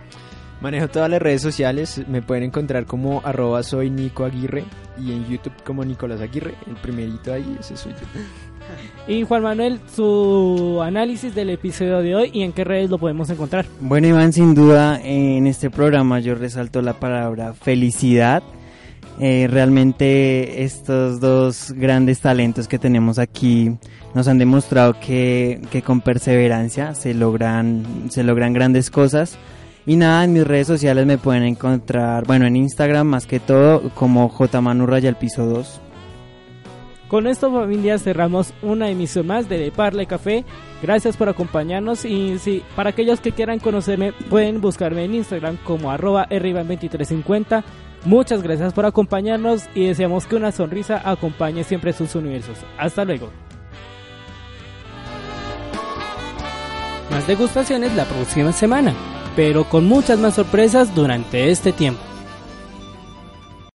Manejo 0.62 0.88
todas 0.88 1.10
las 1.10 1.22
redes 1.22 1.42
sociales, 1.42 2.02
me 2.08 2.22
pueden 2.22 2.46
encontrar 2.46 2.86
como 2.86 3.22
arroba 3.24 3.62
soy 3.62 3.90
Nico 3.90 4.24
Aguirre 4.24 4.64
y 4.98 5.12
en 5.12 5.28
YouTube 5.28 5.54
como 5.64 5.84
Nicolás 5.84 6.22
Aguirre, 6.22 6.56
el 6.66 6.76
primerito 6.76 7.34
ahí, 7.34 7.58
ese 7.60 7.78
soy 7.78 7.92
yo. 7.94 8.00
Y 9.08 9.22
Juan 9.22 9.44
Manuel, 9.44 9.80
su 9.96 10.82
análisis 10.84 11.36
del 11.36 11.52
episodio 11.52 12.00
de 12.00 12.16
hoy 12.16 12.32
y 12.34 12.42
en 12.42 12.52
qué 12.52 12.64
redes 12.64 12.90
lo 12.90 12.98
podemos 12.98 13.30
encontrar. 13.30 13.68
Bueno, 13.80 14.08
Iván, 14.08 14.34
sin 14.34 14.56
duda 14.56 15.00
en 15.04 15.46
este 15.46 15.70
programa 15.70 16.20
yo 16.20 16.34
resalto 16.34 16.82
la 16.82 16.94
palabra 16.94 17.54
felicidad. 17.54 18.42
Eh, 19.20 19.48
realmente 19.50 20.64
estos 20.64 21.20
dos 21.20 21.74
grandes 21.78 22.20
talentos 22.20 22.68
que 22.68 22.80
tenemos 22.80 23.20
aquí 23.20 23.78
nos 24.16 24.30
han 24.30 24.40
demostrado 24.40 24.98
que, 25.00 25.62
que 25.70 25.82
con 25.82 26.02
perseverancia 26.02 26.96
se 26.96 27.14
logran, 27.14 28.10
se 28.10 28.24
logran 28.24 28.54
grandes 28.54 28.90
cosas. 28.90 29.38
Y 29.86 29.98
nada, 29.98 30.24
en 30.24 30.34
mis 30.34 30.48
redes 30.48 30.66
sociales 30.66 31.06
me 31.06 31.20
pueden 31.20 31.44
encontrar, 31.44 32.26
bueno, 32.26 32.48
en 32.48 32.56
Instagram 32.56 33.06
más 33.06 33.28
que 33.28 33.40
todo, 33.40 33.92
como 33.94 34.30
jmanurraya 34.30 35.10
el 35.10 35.16
piso 35.16 35.46
2. 35.46 35.82
Con 37.08 37.28
esto 37.28 37.52
familia 37.52 38.00
cerramos 38.00 38.54
una 38.64 38.90
emisión 38.90 39.28
más 39.28 39.48
de 39.48 39.72
Parle 39.72 40.08
Café. 40.08 40.44
Gracias 40.82 41.18
por 41.18 41.30
acompañarnos 41.30 42.04
y 42.04 42.40
si 42.40 42.64
para 42.76 42.90
aquellos 42.92 43.20
que 43.20 43.32
quieran 43.32 43.60
conocerme 43.60 44.12
pueden 44.30 44.60
buscarme 44.60 45.04
en 45.04 45.14
Instagram 45.14 45.58
como 45.58 45.92
arroba 45.92 46.28
rban2350. 46.30 47.64
Muchas 48.06 48.42
gracias 48.42 48.74
por 48.74 48.86
acompañarnos 48.86 49.66
y 49.76 49.86
deseamos 49.86 50.26
que 50.26 50.36
una 50.36 50.52
sonrisa 50.52 51.02
acompañe 51.04 51.64
siempre 51.64 51.94
sus 51.94 52.16
universos. 52.16 52.58
Hasta 52.78 53.06
luego. 53.06 53.45
Más 57.16 57.28
degustaciones 57.28 57.96
la 57.96 58.04
próxima 58.04 58.52
semana, 58.52 58.94
pero 59.38 59.64
con 59.64 59.86
muchas 59.86 60.20
más 60.20 60.34
sorpresas 60.34 60.94
durante 60.94 61.50
este 61.50 61.72
tiempo. 61.72 62.02